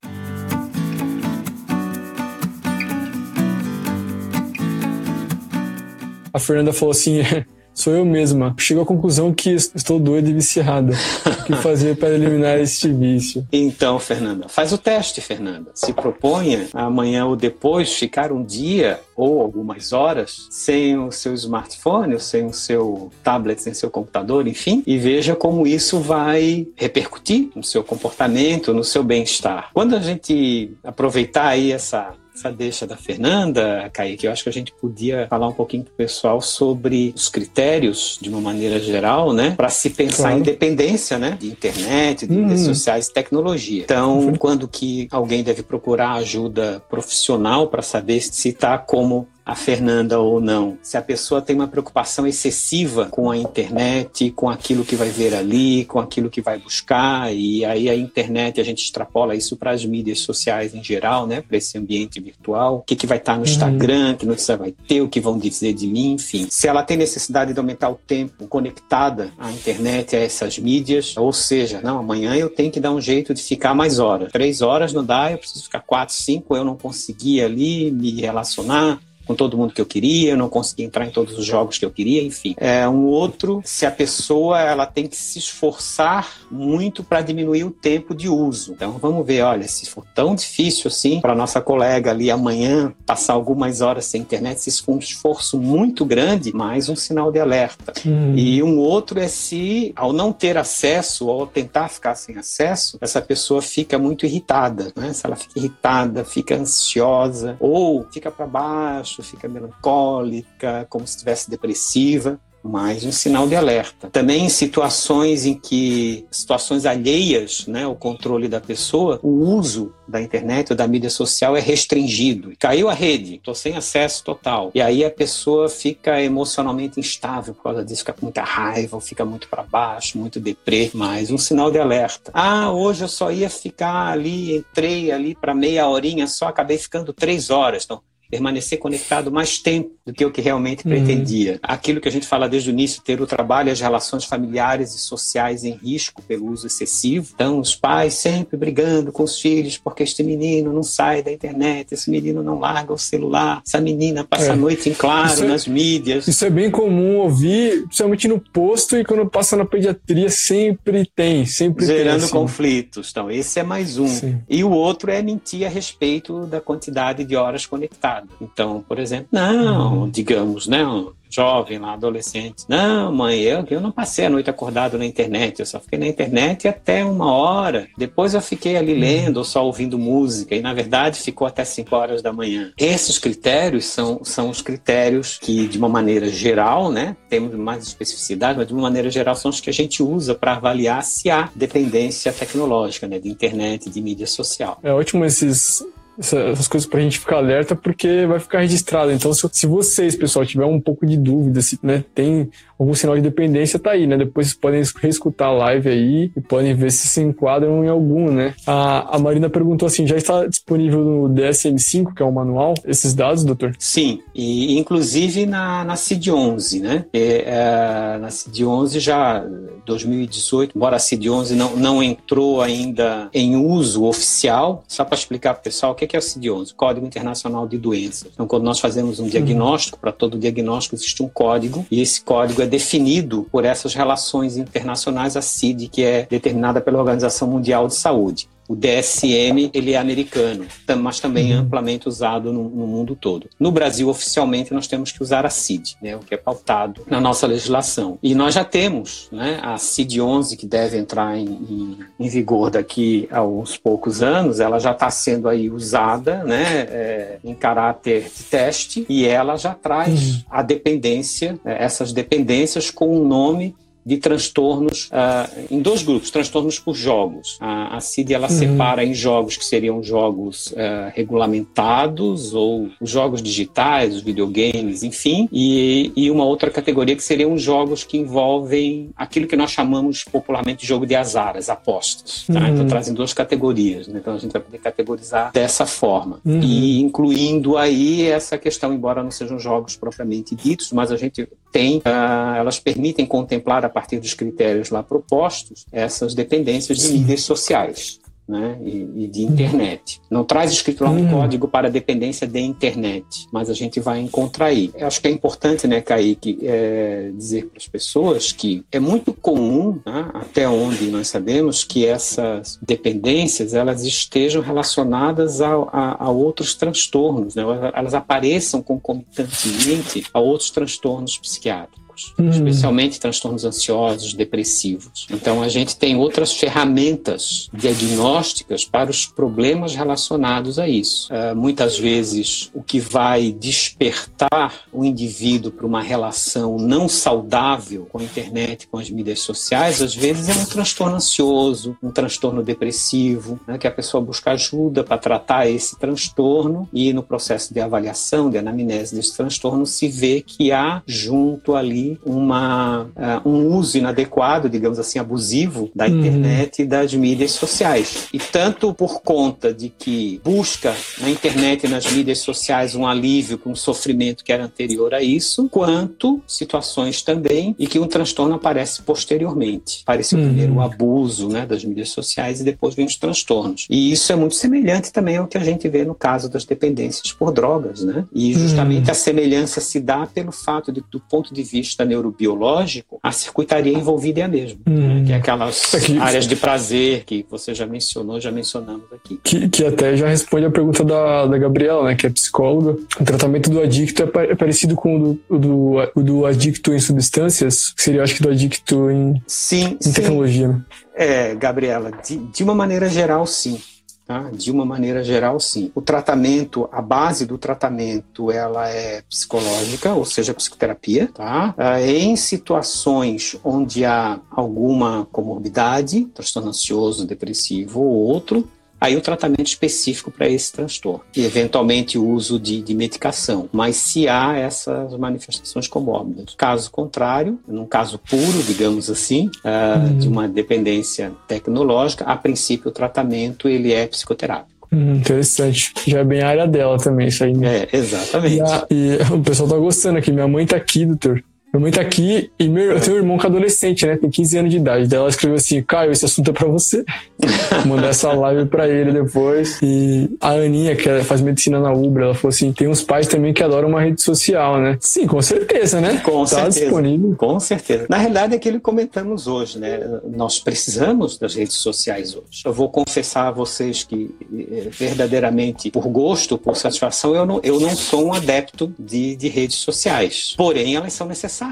A 6.33 6.39
Fernanda 6.39 6.73
falou 6.73 6.91
assim: 6.91 7.19
Sou 7.75 7.93
eu 7.93 8.05
mesma. 8.05 8.55
Chego 8.57 8.81
à 8.81 8.85
conclusão 8.85 9.33
que 9.33 9.51
estou 9.51 9.99
doida 9.99 10.29
e 10.29 10.33
viciada. 10.33 10.93
O 11.45 11.47
que 11.47 11.55
fazer 11.57 11.95
para 11.95 12.09
eliminar 12.09 12.59
este 12.59 12.91
vício? 12.91 13.47
Então, 13.51 13.99
Fernanda, 13.99 14.49
faz 14.49 14.73
o 14.73 14.79
teste, 14.79 15.21
Fernanda. 15.21 15.69
Se 15.75 15.93
proponha 15.93 16.67
amanhã 16.73 17.27
ou 17.27 17.35
depois 17.35 17.93
ficar 17.93 18.31
um 18.31 18.43
dia 18.43 18.99
ou 19.15 19.41
algumas 19.41 19.93
horas 19.93 20.47
sem 20.49 20.97
o 20.97 21.11
seu 21.11 21.35
smartphone, 21.35 22.19
sem 22.19 22.47
o 22.47 22.53
seu 22.53 23.11
tablet, 23.23 23.61
sem 23.61 23.73
o 23.73 23.75
seu 23.75 23.91
computador, 23.91 24.47
enfim, 24.47 24.81
e 24.87 24.97
veja 24.97 25.35
como 25.35 25.67
isso 25.67 25.99
vai 25.99 26.67
repercutir 26.75 27.49
no 27.55 27.63
seu 27.63 27.83
comportamento, 27.83 28.73
no 28.73 28.83
seu 28.83 29.03
bem-estar. 29.03 29.69
Quando 29.71 29.95
a 29.95 29.99
gente 29.99 30.71
aproveitar 30.83 31.49
aí 31.49 31.71
essa 31.71 32.15
essa 32.35 32.51
deixa 32.51 32.85
da 32.85 32.97
Fernanda, 32.97 33.89
Kaique, 33.93 34.25
eu 34.25 34.31
acho 34.31 34.43
que 34.43 34.49
a 34.49 34.53
gente 34.53 34.73
podia 34.73 35.25
falar 35.29 35.47
um 35.47 35.53
pouquinho 35.53 35.85
para 35.85 35.93
o 35.93 35.95
pessoal 35.95 36.41
sobre 36.41 37.13
os 37.15 37.29
critérios, 37.29 38.19
de 38.21 38.29
uma 38.29 38.41
maneira 38.41 38.77
geral, 38.79 39.31
né, 39.31 39.51
para 39.51 39.69
se 39.69 39.89
pensar 39.89 40.23
claro. 40.23 40.37
em 40.37 40.39
independência, 40.41 41.17
né, 41.17 41.37
de 41.39 41.47
internet, 41.47 42.27
de 42.27 42.35
uhum. 42.35 42.47
redes 42.47 42.65
sociais 42.65 43.07
e 43.07 43.13
tecnologia. 43.13 43.83
Então, 43.83 44.19
uhum. 44.19 44.35
quando 44.35 44.67
que 44.67 45.07
alguém 45.09 45.43
deve 45.43 45.63
procurar 45.63 46.13
ajuda 46.13 46.83
profissional 46.89 47.67
para 47.67 47.81
saber 47.81 48.19
se 48.19 48.49
está 48.49 48.77
como 48.77 49.27
a 49.45 49.53
Fernanda 49.53 50.19
ou 50.19 50.41
não. 50.41 50.77
Se 50.81 50.97
a 50.97 51.01
pessoa 51.01 51.41
tem 51.41 51.55
uma 51.55 51.67
preocupação 51.67 52.25
excessiva 52.25 53.05
com 53.05 53.29
a 53.29 53.37
internet, 53.37 54.31
com 54.31 54.49
aquilo 54.49 54.83
que 54.83 54.95
vai 54.95 55.09
ver 55.09 55.35
ali, 55.35 55.85
com 55.85 55.99
aquilo 55.99 56.31
que 56.31 56.41
vai 56.41 56.57
buscar, 56.57 57.31
e 57.31 57.63
aí 57.63 57.87
a 57.87 57.95
internet, 57.95 58.59
a 58.59 58.63
gente 58.63 58.83
extrapola 58.83 59.35
isso 59.35 59.55
para 59.55 59.71
as 59.71 59.85
mídias 59.85 60.19
sociais 60.21 60.73
em 60.73 60.83
geral, 60.83 61.27
né? 61.27 61.41
Para 61.41 61.57
esse 61.57 61.77
ambiente 61.77 62.19
virtual. 62.19 62.77
O 62.77 62.81
que, 62.81 62.95
que 62.95 63.05
vai 63.05 63.19
estar 63.19 63.33
tá 63.33 63.37
no 63.37 63.45
uhum. 63.45 63.51
Instagram, 63.51 64.15
que 64.15 64.25
notícia 64.25 64.57
vai 64.57 64.71
ter, 64.71 65.01
o 65.01 65.07
que 65.07 65.19
vão 65.19 65.37
dizer 65.37 65.73
de 65.73 65.85
mim, 65.85 66.13
enfim. 66.13 66.47
Se 66.49 66.67
ela 66.67 66.81
tem 66.81 66.97
necessidade 66.97 67.53
de 67.53 67.59
aumentar 67.59 67.89
o 67.89 67.95
tempo 67.95 68.47
conectada 68.47 69.31
à 69.37 69.51
internet, 69.51 70.15
a 70.15 70.19
essas 70.19 70.57
mídias, 70.57 71.15
ou 71.15 71.31
seja, 71.31 71.81
não, 71.81 71.99
amanhã 71.99 72.35
eu 72.35 72.49
tenho 72.49 72.71
que 72.71 72.79
dar 72.79 72.91
um 72.91 73.01
jeito 73.01 73.31
de 73.31 73.43
ficar 73.43 73.75
mais 73.75 73.99
horas. 73.99 74.31
Três 74.31 74.63
horas 74.63 74.91
não 74.91 75.05
dá, 75.05 75.31
eu 75.31 75.37
preciso 75.37 75.65
ficar 75.65 75.81
quatro, 75.81 76.15
cinco, 76.15 76.55
eu 76.55 76.63
não 76.63 76.75
consegui 76.75 77.41
ali 77.41 77.91
me 77.91 78.19
relacionar 78.19 78.99
com 79.25 79.35
todo 79.35 79.57
mundo 79.57 79.73
que 79.73 79.81
eu 79.81 79.85
queria, 79.85 80.31
eu 80.31 80.37
não 80.37 80.49
conseguia 80.49 80.85
entrar 80.85 81.05
em 81.05 81.09
todos 81.09 81.37
os 81.37 81.45
jogos 81.45 81.77
que 81.77 81.85
eu 81.85 81.91
queria, 81.91 82.23
enfim. 82.23 82.55
É 82.57 82.87
um 82.87 83.05
outro, 83.05 83.61
se 83.63 83.85
a 83.85 83.91
pessoa 83.91 84.59
ela 84.61 84.85
tem 84.85 85.07
que 85.07 85.15
se 85.15 85.39
esforçar 85.39 86.29
muito 86.51 87.03
para 87.03 87.21
diminuir 87.21 87.63
o 87.63 87.71
tempo 87.71 88.13
de 88.13 88.29
uso. 88.29 88.73
Então 88.73 88.93
vamos 88.93 89.25
ver, 89.25 89.41
olha, 89.41 89.67
se 89.67 89.89
for 89.89 90.05
tão 90.13 90.35
difícil 90.35 90.87
assim 90.87 91.19
para 91.21 91.35
nossa 91.35 91.59
colega 91.61 92.11
ali 92.11 92.29
amanhã 92.29 92.93
passar 93.05 93.33
algumas 93.33 93.81
horas 93.81 94.05
sem 94.05 94.21
internet, 94.21 94.59
se 94.59 94.81
for 94.81 94.93
um 94.93 94.99
esforço 94.99 95.59
muito 95.59 96.05
grande, 96.05 96.53
mais 96.53 96.89
um 96.89 96.95
sinal 96.95 97.31
de 97.31 97.39
alerta. 97.39 97.93
Hum. 98.05 98.33
E 98.35 98.61
um 98.61 98.77
outro 98.77 99.19
é 99.19 99.27
se 99.27 99.91
ao 99.95 100.13
não 100.13 100.31
ter 100.31 100.57
acesso 100.57 101.27
ou 101.27 101.47
tentar 101.47 101.89
ficar 101.89 102.15
sem 102.15 102.37
acesso, 102.37 102.97
essa 103.01 103.21
pessoa 103.21 103.61
fica 103.61 103.97
muito 103.97 104.25
irritada, 104.25 104.91
né? 104.95 105.13
Se 105.13 105.25
ela 105.25 105.35
fica 105.35 105.57
irritada, 105.57 106.23
fica 106.23 106.55
ansiosa 106.55 107.57
ou 107.59 108.05
fica 108.11 108.31
para 108.31 108.45
baixo 108.45 109.14
fica 109.23 109.47
melancólica, 109.47 110.85
como 110.89 111.05
se 111.05 111.13
estivesse 111.13 111.49
depressiva 111.49 112.39
mais 112.65 113.05
um 113.05 113.11
sinal 113.11 113.47
de 113.47 113.55
alerta. 113.55 114.09
Também 114.09 114.45
em 114.45 114.49
situações 114.49 115.45
em 115.45 115.53
que, 115.53 116.25
situações 116.31 116.85
alheias 116.85 117.67
né, 117.67 117.83
ao 117.83 117.95
controle 117.95 118.47
da 118.47 118.59
pessoa, 118.59 119.19
o 119.21 119.29
uso 119.29 119.93
da 120.07 120.19
internet 120.19 120.71
ou 120.71 120.77
da 120.77 120.87
mídia 120.87 121.09
social 121.09 121.55
é 121.55 121.59
restringido. 121.59 122.53
Caiu 122.59 122.89
a 122.89 122.93
rede, 122.93 123.35
estou 123.35 123.53
sem 123.53 123.77
acesso 123.77 124.23
total. 124.23 124.71
E 124.73 124.81
aí 124.81 125.05
a 125.05 125.11
pessoa 125.11 125.69
fica 125.69 126.21
emocionalmente 126.21 126.99
instável 126.99 127.53
por 127.53 127.63
causa 127.63 127.85
disso, 127.85 128.01
fica 128.01 128.13
com 128.13 128.25
muita 128.25 128.43
raiva, 128.43 128.97
ou 128.97 129.01
fica 129.01 129.23
muito 129.23 129.47
para 129.47 129.61
baixo, 129.61 130.17
muito 130.17 130.39
deprê. 130.39 130.89
Mais 130.93 131.29
um 131.29 131.37
sinal 131.37 131.69
de 131.69 131.77
alerta. 131.77 132.31
Ah, 132.33 132.71
hoje 132.71 133.03
eu 133.03 133.07
só 133.07 133.31
ia 133.31 133.49
ficar 133.49 134.11
ali, 134.11 134.57
entrei 134.57 135.11
ali 135.11 135.35
para 135.35 135.53
meia 135.53 135.87
horinha, 135.87 136.25
só 136.25 136.47
acabei 136.47 136.79
ficando 136.79 137.13
três 137.13 137.51
horas. 137.51 137.85
Então, 137.85 138.01
permanecer 138.29 138.79
conectado 138.79 139.31
mais 139.31 139.59
tempo 139.59 139.91
do 140.05 140.13
que 140.13 140.25
o 140.25 140.31
que 140.31 140.41
realmente 140.41 140.85
uhum. 140.85 140.91
pretendia. 140.91 141.59
Aquilo 141.61 142.01
que 142.01 142.07
a 142.07 142.11
gente 142.11 142.27
fala 142.27 142.47
desde 142.47 142.69
o 142.69 142.71
início, 142.71 143.01
ter 143.01 143.21
o 143.21 143.27
trabalho 143.27 143.69
e 143.69 143.71
as 143.71 143.79
relações 143.79 144.25
familiares 144.25 144.93
e 144.93 144.99
sociais 144.99 145.63
em 145.63 145.71
risco 145.71 146.21
pelo 146.21 146.49
uso 146.51 146.67
excessivo. 146.67 147.31
Então, 147.33 147.59
os 147.59 147.75
pais 147.75 148.13
sempre 148.13 148.57
brigando 148.57 149.11
com 149.11 149.23
os 149.23 149.39
filhos 149.39 149.77
porque 149.77 150.03
este 150.03 150.23
menino 150.23 150.71
não 150.73 150.83
sai 150.83 151.23
da 151.23 151.31
internet, 151.31 151.93
esse 151.93 152.09
menino 152.09 152.43
não 152.43 152.59
larga 152.59 152.93
o 152.93 152.97
celular, 152.97 153.61
essa 153.65 153.79
menina 153.79 154.23
passa 154.23 154.47
é. 154.47 154.49
a 154.51 154.55
noite 154.55 154.89
em 154.89 154.93
claro 154.93 155.43
é, 155.43 155.47
nas 155.47 155.67
mídias. 155.67 156.27
Isso 156.27 156.45
é 156.45 156.49
bem 156.49 156.69
comum 156.69 157.17
ouvir, 157.17 157.83
principalmente 157.83 158.27
no 158.27 158.39
posto 158.39 158.97
e 158.97 159.03
quando 159.03 159.29
passa 159.29 159.55
na 159.55 159.65
pediatria, 159.65 160.29
sempre 160.29 161.09
tem, 161.15 161.45
sempre 161.45 161.85
Gerando 161.85 162.17
tem, 162.17 162.25
assim. 162.25 162.33
conflitos. 162.33 163.09
Então, 163.11 163.29
esse 163.29 163.59
é 163.59 163.63
mais 163.63 163.97
um. 163.97 164.07
Sim. 164.07 164.39
E 164.49 164.63
o 164.63 164.71
outro 164.71 165.11
é 165.11 165.21
mentir 165.21 165.65
a 165.65 165.69
respeito 165.69 166.45
da 166.45 166.61
quantidade 166.61 167.23
de 167.23 167.35
horas 167.35 167.65
conectadas 167.65 168.14
Então, 168.39 168.83
por 168.87 168.99
exemplo, 168.99 169.27
não, 169.31 170.01
uhum. 170.01 170.09
digamos, 170.09 170.67
né, 170.67 170.85
jovem 171.29 171.79
lá, 171.79 171.93
adolescente. 171.93 172.63
Não, 172.67 173.11
mãe, 173.11 173.41
eu, 173.41 173.65
eu 173.69 173.81
não 173.81 173.91
passei 173.91 174.25
a 174.25 174.29
noite 174.29 174.49
acordado 174.49 174.97
na 174.97 175.05
internet, 175.05 175.59
eu 175.59 175.65
só 175.65 175.79
fiquei 175.79 175.99
na 175.99 176.07
internet 176.07 176.67
até 176.67 177.03
uma 177.03 177.31
hora. 177.31 177.87
Depois 177.97 178.33
eu 178.33 178.41
fiquei 178.41 178.77
ali 178.77 178.93
uhum. 178.93 178.99
lendo 178.99 179.37
ou 179.37 179.43
só 179.43 179.65
ouvindo 179.65 179.99
música, 179.99 180.55
e 180.55 180.61
na 180.61 180.73
verdade 180.73 181.19
ficou 181.19 181.45
até 181.45 181.65
5 181.65 181.95
horas 181.95 182.21
da 182.21 182.31
manhã. 182.31 182.71
Esses 182.77 183.19
critérios 183.19 183.85
são, 183.85 184.21
são 184.23 184.49
os 184.49 184.61
critérios 184.61 185.37
que, 185.37 185.67
de 185.67 185.77
uma 185.77 185.89
maneira 185.89 186.29
geral, 186.29 186.91
né, 186.91 187.17
temos 187.29 187.53
mais 187.55 187.83
especificidade, 187.83 188.57
mas 188.57 188.67
de 188.67 188.73
uma 188.73 188.83
maneira 188.83 189.09
geral 189.09 189.35
são 189.35 189.49
os 189.49 189.59
que 189.59 189.69
a 189.69 189.73
gente 189.73 190.01
usa 190.01 190.33
para 190.35 190.53
avaliar 190.53 191.03
se 191.03 191.29
há 191.29 191.49
dependência 191.53 192.31
tecnológica, 192.31 193.07
né, 193.07 193.19
de 193.19 193.29
internet, 193.29 193.89
de 193.89 194.01
mídia 194.01 194.27
social. 194.27 194.79
É 194.81 194.91
ótimo 194.91 195.25
esses 195.25 195.83
essas 196.17 196.67
coisas 196.67 196.87
pra 196.87 197.01
gente 197.01 197.19
ficar 197.19 197.37
alerta, 197.37 197.75
porque 197.75 198.25
vai 198.25 198.39
ficar 198.39 198.59
registrado. 198.59 199.11
Então, 199.11 199.31
se, 199.33 199.67
vocês, 199.67 200.15
pessoal, 200.15 200.45
tiver 200.45 200.65
um 200.65 200.79
pouco 200.79 201.05
de 201.05 201.17
dúvida, 201.17 201.61
se 201.61 201.79
né, 201.83 202.03
tem 202.13 202.49
algum 202.77 202.93
sinal 202.93 203.15
de 203.15 203.21
dependência, 203.21 203.79
tá 203.79 203.91
aí, 203.91 204.05
né? 204.05 204.17
Depois 204.17 204.47
vocês 204.47 204.59
podem 204.59 204.83
reescutar 205.01 205.49
a 205.49 205.51
live 205.51 205.89
aí 205.89 206.31
e 206.35 206.41
podem 206.41 206.73
ver 206.73 206.91
se 206.91 207.07
se 207.07 207.21
enquadram 207.21 207.83
em 207.83 207.87
algum, 207.87 208.31
né? 208.31 208.53
A, 208.65 209.15
a 209.15 209.19
Marina 209.19 209.49
perguntou 209.49 209.85
assim, 209.87 210.05
já 210.05 210.15
está 210.15 210.45
disponível 210.45 211.03
no 211.03 211.29
DSM-5, 211.29 212.13
que 212.13 212.21
é 212.21 212.25
o 212.25 212.31
manual, 212.31 212.73
esses 212.85 213.13
dados, 213.13 213.43
doutor? 213.43 213.73
Sim, 213.79 214.19
e 214.33 214.77
inclusive 214.77 215.45
na, 215.45 215.83
na 215.83 215.95
CID-11, 215.95 216.81
né? 216.81 217.05
E, 217.13 217.43
é, 217.45 218.17
na 218.19 218.27
CID-11 218.27 218.99
já 218.99 219.45
2018, 219.85 220.73
embora 220.75 220.97
a 220.97 220.99
CID-11 220.99 221.51
não, 221.51 221.75
não 221.75 222.03
entrou 222.03 222.61
ainda 222.61 223.29
em 223.33 223.55
uso 223.55 224.03
oficial, 224.03 224.83
só 224.87 225.05
para 225.05 225.17
explicar 225.17 225.53
para 225.53 225.61
o 225.61 225.63
pessoal 225.63 225.91
o 225.93 225.95
que 225.95 226.04
é 226.13 226.19
o 226.19 226.21
CID-11, 226.21 226.73
Código 226.75 227.05
Internacional 227.05 227.65
de 227.65 227.77
Doenças. 227.77 228.31
Então, 228.33 228.45
quando 228.45 228.63
nós 228.63 228.81
fazemos 228.81 229.17
um 229.19 229.27
diagnóstico, 229.27 229.97
para 229.97 230.11
todo 230.11 230.37
diagnóstico 230.37 230.95
existe 230.95 231.23
um 231.23 231.29
código, 231.29 231.85
e 231.89 232.01
esse 232.01 232.21
código 232.21 232.61
é 232.61 232.67
definido 232.67 233.47
por 233.49 233.63
essas 233.63 233.93
relações 233.93 234.57
internacionais, 234.57 235.37
a 235.37 235.41
CID, 235.41 235.87
que 235.87 236.03
é 236.03 236.27
determinada 236.29 236.81
pela 236.81 236.99
Organização 236.99 237.47
Mundial 237.47 237.87
de 237.87 237.95
Saúde. 237.95 238.49
O 238.67 238.75
DSM 238.75 239.69
ele 239.73 239.93
é 239.93 239.97
americano, 239.97 240.65
mas 240.99 241.19
também 241.19 241.53
uhum. 241.53 241.61
amplamente 241.61 242.07
usado 242.07 242.51
no, 242.51 242.63
no, 242.69 242.87
mundo 242.87 243.15
todo. 243.15 243.47
No 243.59 243.71
Brasil, 243.71 244.09
oficialmente, 244.09 244.73
nós 244.73 244.87
temos 244.87 245.11
que 245.11 245.21
usar 245.21 245.45
a 245.45 245.49
CID, 245.49 245.97
né, 246.01 246.15
o 246.15 246.19
que 246.19 246.33
é 246.33 246.37
pautado 246.37 247.03
na 247.07 247.21
nossa 247.21 247.45
legislação. 247.45 248.17
E 248.21 248.33
nós 248.33 248.53
já 248.53 248.63
temos 248.63 249.27
né, 249.31 249.59
a 249.61 249.77
CID 249.77 250.21
11, 250.21 250.57
que 250.57 250.65
deve 250.65 250.97
entrar 250.97 251.37
em, 251.37 251.45
em, 251.45 251.97
em 252.19 252.29
vigor 252.29 252.71
daqui 252.71 253.27
a 253.31 253.43
uns 253.43 253.77
poucos 253.77 254.23
anos, 254.23 254.59
ela 254.59 254.79
já 254.79 254.91
está 254.91 255.09
sendo 255.09 255.47
aí 255.47 255.69
usada 255.69 256.43
né, 256.43 256.63
é, 256.89 257.37
em 257.43 257.53
caráter 257.53 258.23
de 258.23 258.43
teste 258.43 259.05
e 259.07 259.25
ela 259.25 259.57
já 259.57 259.73
traz 259.73 260.35
uhum. 260.35 260.41
a 260.49 260.61
dependência, 260.61 261.59
é, 261.63 261.83
essas 261.83 262.11
dependências 262.11 262.89
com 262.89 263.15
o 263.15 263.25
nome 263.25 263.75
de 264.05 264.17
transtornos 264.17 265.05
uh, 265.07 265.65
em 265.71 265.81
dois 265.81 266.03
grupos, 266.03 266.29
transtornos 266.29 266.77
por 266.77 266.93
jogos. 266.95 267.57
A, 267.59 267.97
a 267.97 267.99
CID 267.99 268.33
ela 268.33 268.49
uhum. 268.49 268.57
separa 268.57 269.03
em 269.03 269.13
jogos 269.13 269.57
que 269.57 269.65
seriam 269.65 270.03
jogos 270.03 270.67
uh, 270.67 271.11
regulamentados 271.13 272.53
ou 272.53 272.89
os 273.01 273.09
jogos 273.09 273.41
digitais, 273.41 274.15
os 274.15 274.21
videogames, 274.21 275.01
enfim, 275.01 275.49
e, 275.51 276.11
e 276.15 276.29
uma 276.29 276.45
outra 276.45 276.69
categoria 276.69 277.15
que 277.15 277.23
seriam 277.23 277.57
jogos 277.57 278.03
que 278.03 278.17
envolvem 278.17 279.09
aquilo 279.15 279.47
que 279.47 279.55
nós 279.55 279.71
chamamos 279.71 280.23
popularmente 280.23 280.81
de 280.81 280.87
jogo 280.87 281.05
de 281.07 281.15
azar, 281.15 281.57
as 281.57 281.69
apostas. 281.69 282.45
Tá? 282.45 282.59
Uhum. 282.59 282.67
Então 282.67 282.87
trazem 282.87 283.13
duas 283.13 283.33
categorias, 283.33 284.07
né? 284.07 284.19
então 284.21 284.35
a 284.35 284.37
gente 284.37 284.51
vai 284.51 284.61
poder 284.61 284.77
categorizar 284.77 285.51
dessa 285.51 285.85
forma. 285.85 286.39
Uhum. 286.45 286.59
E 286.61 287.01
incluindo 287.01 287.75
aí 287.77 288.23
essa 288.27 288.57
questão, 288.57 288.93
embora 288.93 289.23
não 289.23 289.31
sejam 289.31 289.57
jogos 289.57 289.95
propriamente 289.95 290.55
ditos, 290.55 290.91
mas 290.91 291.11
a 291.11 291.17
gente 291.17 291.47
tem, 291.71 291.97
uh, 291.97 292.55
elas 292.55 292.79
permitem 292.79 293.25
contemplar 293.25 293.83
a 293.83 293.89
partir 293.95 294.19
dos 294.19 294.33
critérios 294.33 294.89
lá 294.89 295.01
propostos 295.01 295.85
essas 295.89 296.35
dependências 296.35 296.97
de 296.97 297.13
mídias 297.13 297.41
sociais 297.41 298.19
né, 298.47 298.77
e, 298.83 299.23
e, 299.23 299.27
de 299.27 299.43
internet. 299.43 300.21
Não 300.29 300.43
traz 300.43 300.71
escrito 300.71 301.03
lá 301.03 301.09
um 301.09 301.25
hum. 301.25 301.31
código 301.31 301.67
para 301.67 301.89
dependência 301.89 302.45
de 302.45 302.59
internet, 302.59 303.47
mas 303.51 303.69
a 303.69 303.73
gente 303.73 303.99
vai 303.99 304.19
encontrar 304.19 304.67
aí. 304.67 304.91
Eu 304.95 305.07
acho 305.07 305.19
que 305.19 305.27
é 305.27 305.31
importante, 305.31 305.87
né, 305.87 306.01
Kaique, 306.01 306.59
é, 306.61 307.31
dizer 307.33 307.67
para 307.67 307.77
as 307.77 307.87
pessoas 307.87 308.51
que 308.51 308.85
é 308.91 308.99
muito 308.99 309.33
comum, 309.33 309.99
né, 310.05 310.29
até 310.33 310.67
onde 310.67 311.07
nós 311.07 311.27
sabemos, 311.27 311.83
que 311.83 312.05
essas 312.05 312.77
dependências 312.81 313.73
elas 313.73 314.03
estejam 314.03 314.61
relacionadas 314.61 315.61
a, 315.61 315.73
a, 315.91 316.25
a 316.25 316.29
outros 316.29 316.75
transtornos, 316.75 317.55
né, 317.55 317.63
elas 317.95 318.13
apareçam 318.13 318.81
concomitantemente 318.81 320.25
a 320.33 320.39
outros 320.39 320.69
transtornos 320.69 321.37
psiquiátricos 321.37 322.04
especialmente 322.51 323.19
transtornos 323.19 323.65
ansiosos, 323.65 324.33
depressivos. 324.33 325.27
Então, 325.29 325.61
a 325.61 325.69
gente 325.69 325.95
tem 325.95 326.15
outras 326.15 326.53
ferramentas 326.53 327.69
diagnósticas 327.73 328.85
para 328.85 329.09
os 329.09 329.25
problemas 329.25 329.95
relacionados 329.95 330.79
a 330.79 330.87
isso. 330.87 331.29
Uh, 331.33 331.55
muitas 331.55 331.97
vezes, 331.97 332.69
o 332.73 332.81
que 332.81 332.99
vai 332.99 333.51
despertar 333.51 334.85
o 334.91 335.03
indivíduo 335.03 335.71
para 335.71 335.85
uma 335.85 336.01
relação 336.01 336.77
não 336.77 337.07
saudável 337.07 338.07
com 338.11 338.19
a 338.19 338.23
internet, 338.23 338.87
com 338.87 338.97
as 338.97 339.09
mídias 339.09 339.41
sociais, 339.41 340.01
às 340.01 340.15
vezes 340.15 340.49
é 340.49 340.53
um 340.53 340.65
transtorno 340.65 341.15
ansioso, 341.15 341.97
um 342.01 342.11
transtorno 342.11 342.63
depressivo, 342.63 343.59
né, 343.67 343.77
que 343.77 343.87
a 343.87 343.91
pessoa 343.91 344.21
busca 344.21 344.51
ajuda 344.51 345.03
para 345.03 345.17
tratar 345.17 345.67
esse 345.67 345.97
transtorno 345.97 346.87
e 346.93 347.13
no 347.13 347.23
processo 347.23 347.73
de 347.73 347.79
avaliação, 347.79 348.49
de 348.49 348.57
anamnese 348.57 349.15
desse 349.15 349.35
transtorno, 349.35 349.85
se 349.85 350.07
vê 350.07 350.41
que 350.41 350.71
há 350.71 351.01
junto 351.05 351.75
ali 351.75 352.04
uma, 352.25 353.03
uh, 353.03 353.49
um 353.49 353.75
uso 353.75 353.97
inadequado, 353.97 354.69
digamos 354.69 354.99
assim, 354.99 355.19
abusivo 355.19 355.89
da 355.95 356.05
uhum. 356.05 356.19
internet 356.19 356.81
e 356.81 356.85
das 356.85 357.13
mídias 357.13 357.51
sociais. 357.51 358.27
E 358.33 358.39
tanto 358.39 358.93
por 358.93 359.21
conta 359.21 359.73
de 359.73 359.89
que 359.89 360.41
busca 360.43 360.95
na 361.19 361.29
internet 361.29 361.85
e 361.85 361.89
nas 361.89 362.11
mídias 362.11 362.39
sociais 362.39 362.95
um 362.95 363.05
alívio 363.05 363.57
para 363.57 363.71
um 363.71 363.75
sofrimento 363.75 364.43
que 364.43 364.51
era 364.51 364.65
anterior 364.65 365.13
a 365.13 365.21
isso, 365.21 365.67
quanto 365.69 366.41
situações 366.47 367.21
também 367.21 367.75
e 367.77 367.87
que 367.87 367.99
um 367.99 368.07
transtorno 368.07 368.55
aparece 368.55 369.01
posteriormente. 369.01 370.01
Apareceu 370.03 370.39
uhum. 370.39 370.45
primeiro 370.45 370.73
o 370.75 370.81
abuso 370.81 371.49
né, 371.49 371.65
das 371.65 371.83
mídias 371.83 372.09
sociais 372.09 372.61
e 372.61 372.63
depois 372.63 372.95
vem 372.95 373.05
os 373.05 373.15
transtornos. 373.15 373.87
E 373.89 374.11
isso 374.11 374.31
é 374.31 374.35
muito 374.35 374.55
semelhante 374.55 375.11
também 375.11 375.37
ao 375.37 375.47
que 375.47 375.57
a 375.57 375.63
gente 375.63 375.87
vê 375.87 376.03
no 376.03 376.15
caso 376.15 376.49
das 376.49 376.65
dependências 376.65 377.31
por 377.31 377.51
drogas, 377.51 378.03
né? 378.03 378.25
E 378.33 378.53
justamente 378.53 379.05
uhum. 379.05 379.11
a 379.11 379.15
semelhança 379.15 379.81
se 379.81 379.99
dá 379.99 380.25
pelo 380.25 380.51
fato 380.51 380.91
de, 380.91 381.03
do 381.11 381.19
ponto 381.19 381.53
de 381.53 381.63
vista 381.63 381.94
vista 381.95 382.03
neurobiológico, 382.03 383.19
a 383.23 383.31
circuitaria 383.31 383.93
envolvida 383.93 384.41
é 384.41 384.43
a 384.43 384.47
mesma. 384.47 384.79
Hum. 384.85 385.19
Né? 385.19 385.23
Que 385.25 385.33
é 385.33 385.35
aquelas 385.37 385.95
aqui. 385.95 386.19
áreas 386.19 386.47
de 386.47 386.55
prazer 386.55 387.23
que 387.23 387.45
você 387.49 387.73
já 387.73 387.85
mencionou, 387.85 388.39
já 388.39 388.51
mencionamos 388.51 389.05
aqui. 389.13 389.39
Que, 389.41 389.69
que 389.69 389.85
até 389.85 390.17
já 390.17 390.27
responde 390.27 390.65
a 390.65 390.71
pergunta 390.71 391.03
da, 391.03 391.45
da 391.45 391.57
Gabriela, 391.57 392.03
né, 392.03 392.15
que 392.15 392.27
é 392.27 392.29
psicóloga. 392.29 392.97
O 393.19 393.23
tratamento 393.23 393.69
do 393.69 393.81
adicto 393.81 394.23
é, 394.23 394.51
é 394.51 394.55
parecido 394.55 394.95
com 394.95 395.15
o 395.15 395.19
do, 395.19 395.59
do, 395.59 396.11
o 396.15 396.21
do 396.21 396.45
adicto 396.45 396.93
em 396.93 396.99
substâncias, 396.99 397.93
que 397.93 398.03
seria, 398.03 398.23
acho 398.23 398.35
que, 398.35 398.43
do 398.43 398.49
adicto 398.49 399.09
em, 399.09 399.41
sim, 399.47 399.97
em 400.05 400.11
tecnologia. 400.11 400.67
Né? 400.67 400.81
É, 401.15 401.55
Gabriela, 401.55 402.11
de, 402.11 402.37
de 402.37 402.63
uma 402.63 402.75
maneira 402.75 403.07
geral, 403.07 403.45
sim. 403.47 403.79
Tá? 404.25 404.49
De 404.51 404.71
uma 404.71 404.83
maneira 404.83 405.23
geral, 405.23 405.59
sim. 405.59 405.91
O 405.93 406.01
tratamento, 406.01 406.89
a 406.91 406.99
base 406.99 407.45
do 407.45 407.59
tratamento, 407.59 408.51
ela 408.51 408.89
é 408.89 409.21
psicológica, 409.29 410.15
ou 410.15 410.25
seja, 410.25 410.51
psicoterapia, 410.51 411.29
tá? 411.31 411.75
Ah, 411.77 412.01
em 412.01 412.35
situações 412.35 413.55
onde 413.63 414.03
há 414.03 414.39
alguma 414.49 415.27
comorbidade, 415.31 416.25
transtorno 416.33 416.69
ansioso, 416.69 417.27
depressivo 417.27 418.01
ou 418.01 418.13
outro, 418.13 418.67
aí 419.05 419.15
o 419.15 419.21
tratamento 419.21 419.67
específico 419.67 420.31
para 420.31 420.49
esse 420.49 420.71
transtorno 420.71 421.21
e 421.35 421.45
eventualmente 421.45 422.17
o 422.17 422.27
uso 422.27 422.59
de, 422.59 422.81
de, 422.81 422.93
medicação. 422.93 423.69
Mas 423.71 423.95
se 423.95 424.27
há 424.27 424.57
essas 424.57 425.15
manifestações 425.17 425.87
comórbidas, 425.87 426.55
caso 426.55 426.89
contrário, 426.91 427.59
num 427.67 427.85
caso 427.85 428.19
puro, 428.19 428.63
digamos 428.65 429.09
assim, 429.09 429.49
uh, 429.63 429.99
uhum. 429.99 430.17
de 430.17 430.27
uma 430.27 430.47
dependência 430.47 431.31
tecnológica, 431.47 432.25
a 432.25 432.35
princípio 432.35 432.89
o 432.89 432.93
tratamento 432.93 433.69
ele 433.69 433.93
é 433.93 434.07
psicoterápico. 434.07 434.87
Hum, 434.91 435.15
interessante. 435.15 435.93
Já 436.07 436.19
é 436.19 436.23
bem 436.23 436.41
a 436.41 436.49
área 436.49 436.67
dela 436.67 436.97
também, 436.97 437.27
isso 437.27 437.43
aí. 437.43 437.53
Né? 437.53 437.83
É, 437.91 437.97
exatamente. 437.97 438.57
E, 438.57 438.61
a, 438.61 438.87
e, 438.89 439.33
o 439.33 439.41
pessoal 439.41 439.69
tá 439.69 439.77
gostando 439.77 440.17
aqui. 440.17 440.31
Minha 440.31 440.47
mãe 440.47 440.65
tá 440.65 440.77
aqui, 440.77 441.05
doutor. 441.05 441.43
Minha 441.75 441.81
mãe 441.81 441.91
tá 441.91 441.99
aqui 441.99 442.49
e 442.57 442.69
meu, 442.69 442.91
eu 442.91 443.01
tenho 443.01 443.17
um 443.17 443.19
irmão 443.19 443.37
que 443.37 443.45
é 443.45 443.49
adolescente, 443.49 444.05
né? 444.05 444.15
Tem 444.15 444.29
15 444.29 444.57
anos 444.59 444.71
de 444.71 444.77
idade. 444.77 445.07
Daí 445.07 445.19
ela 445.19 445.27
escreveu 445.27 445.57
assim: 445.57 445.83
Caio, 445.83 446.11
esse 446.11 446.23
assunto 446.23 446.49
é 446.49 446.53
pra 446.53 446.67
você. 446.67 447.03
Mandar 447.85 448.09
essa 448.09 448.31
live 448.31 448.69
pra 448.69 448.87
ele 448.87 449.11
depois. 449.11 449.77
E 449.83 450.29
a 450.39 450.51
Aninha, 450.51 450.95
que 450.95 451.21
faz 451.23 451.41
medicina 451.41 451.77
na 451.79 451.91
Ubra, 451.91 452.25
ela 452.25 452.33
falou 452.33 452.49
assim: 452.49 452.71
tem 452.71 452.87
uns 452.87 453.03
pais 453.03 453.27
também 453.27 453.53
que 453.53 453.61
adoram 453.61 453.89
uma 453.89 454.01
rede 454.01 454.21
social, 454.21 454.79
né? 454.79 454.97
Sim, 455.01 455.27
com 455.27 455.41
certeza, 455.41 455.99
né? 455.99 456.21
Com 456.23 456.43
tá 456.43 456.47
certeza. 456.47 456.79
disponível. 456.79 457.35
Com 457.35 457.59
certeza. 457.59 458.05
Na 458.09 458.17
realidade, 458.17 458.53
é 458.53 458.55
aquilo 458.55 458.77
que 458.77 458.83
comentamos 458.83 459.45
hoje, 459.45 459.77
né? 459.77 459.99
Nós 460.33 460.59
precisamos 460.59 461.37
das 461.37 461.55
redes 461.55 461.75
sociais 461.75 462.35
hoje. 462.35 462.63
Eu 462.63 462.71
vou 462.71 462.89
confessar 462.89 463.49
a 463.49 463.51
vocês 463.51 464.03
que, 464.03 464.33
eh, 464.41 464.87
verdadeiramente, 464.91 465.91
por 465.91 466.07
gosto, 466.07 466.57
por 466.57 466.77
satisfação, 466.77 467.35
eu 467.35 467.45
não, 467.45 467.59
eu 467.63 467.81
não 467.81 467.93
sou 467.95 468.27
um 468.27 468.33
adepto 468.33 468.93
de, 468.97 469.35
de 469.35 469.49
redes 469.49 469.75
sociais. 469.75 470.53
Porém, 470.55 470.95
elas 470.95 471.11
são 471.11 471.27
necessárias. 471.27 471.64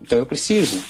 Então 0.00 0.18
eu 0.18 0.26
preciso. 0.26 0.82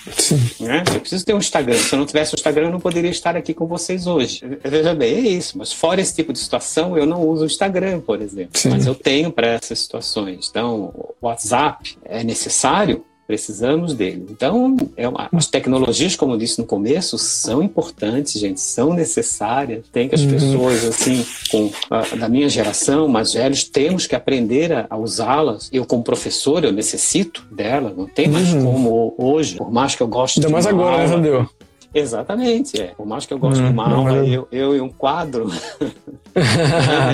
Né? 0.60 0.82
Eu 0.94 1.00
preciso 1.00 1.24
ter 1.24 1.34
um 1.34 1.38
Instagram. 1.38 1.76
Se 1.76 1.94
eu 1.94 1.98
não 1.98 2.06
tivesse 2.06 2.34
um 2.34 2.36
Instagram, 2.36 2.66
eu 2.66 2.72
não 2.72 2.80
poderia 2.80 3.10
estar 3.10 3.36
aqui 3.36 3.52
com 3.52 3.66
vocês 3.66 4.06
hoje. 4.06 4.42
Veja 4.64 4.94
bem, 4.94 5.14
é 5.14 5.20
isso. 5.20 5.58
Mas 5.58 5.72
fora 5.72 6.00
esse 6.00 6.14
tipo 6.14 6.32
de 6.32 6.38
situação, 6.38 6.96
eu 6.96 7.06
não 7.06 7.26
uso 7.26 7.42
o 7.42 7.46
Instagram, 7.46 8.00
por 8.00 8.20
exemplo. 8.20 8.58
Sim. 8.58 8.70
Mas 8.70 8.86
eu 8.86 8.94
tenho 8.94 9.30
para 9.30 9.48
essas 9.48 9.78
situações. 9.78 10.48
Então, 10.50 11.14
o 11.20 11.26
WhatsApp 11.26 11.96
é 12.04 12.22
necessário, 12.24 13.04
Precisamos 13.32 13.94
dele. 13.94 14.26
Então, 14.28 14.76
é 14.94 15.08
uma, 15.08 15.26
as 15.32 15.46
tecnologias, 15.46 16.14
como 16.14 16.34
eu 16.34 16.36
disse 16.36 16.58
no 16.58 16.66
começo, 16.66 17.16
são 17.16 17.62
importantes, 17.62 18.38
gente, 18.38 18.60
são 18.60 18.92
necessárias. 18.92 19.86
Tem 19.90 20.06
que 20.06 20.14
as 20.14 20.20
uhum. 20.20 20.30
pessoas, 20.32 20.84
assim, 20.84 21.24
com, 21.50 21.70
a, 21.90 22.02
da 22.14 22.28
minha 22.28 22.46
geração, 22.46 23.08
mais 23.08 23.32
velhos, 23.32 23.64
temos 23.64 24.06
que 24.06 24.14
aprender 24.14 24.70
a, 24.70 24.86
a 24.90 24.98
usá-las. 24.98 25.70
Eu, 25.72 25.86
como 25.86 26.02
professor, 26.02 26.62
eu 26.62 26.72
necessito 26.72 27.42
dela. 27.50 27.94
Não 27.96 28.06
tem 28.06 28.28
mais 28.28 28.52
uhum. 28.52 28.64
como 28.66 29.14
hoje, 29.16 29.56
por 29.56 29.72
mais 29.72 29.94
que 29.94 30.02
eu 30.02 30.08
goste 30.08 30.38
Ainda 30.38 30.48
de 30.48 30.52
mais 30.52 30.66
agora, 30.66 30.98
né, 30.98 31.14
aula, 31.14 31.40
né? 31.40 31.48
Exatamente, 31.94 32.82
é. 32.82 32.88
Por 32.88 33.06
mais 33.06 33.24
que 33.24 33.32
eu 33.32 33.38
goste 33.38 33.62
hum, 33.62 33.66
de 33.66 33.72
uma 33.72 33.90
aula, 33.90 34.26
é. 34.26 34.28
eu, 34.28 34.48
eu 34.52 34.76
e 34.76 34.80
um 34.80 34.90
quadro, 34.90 35.50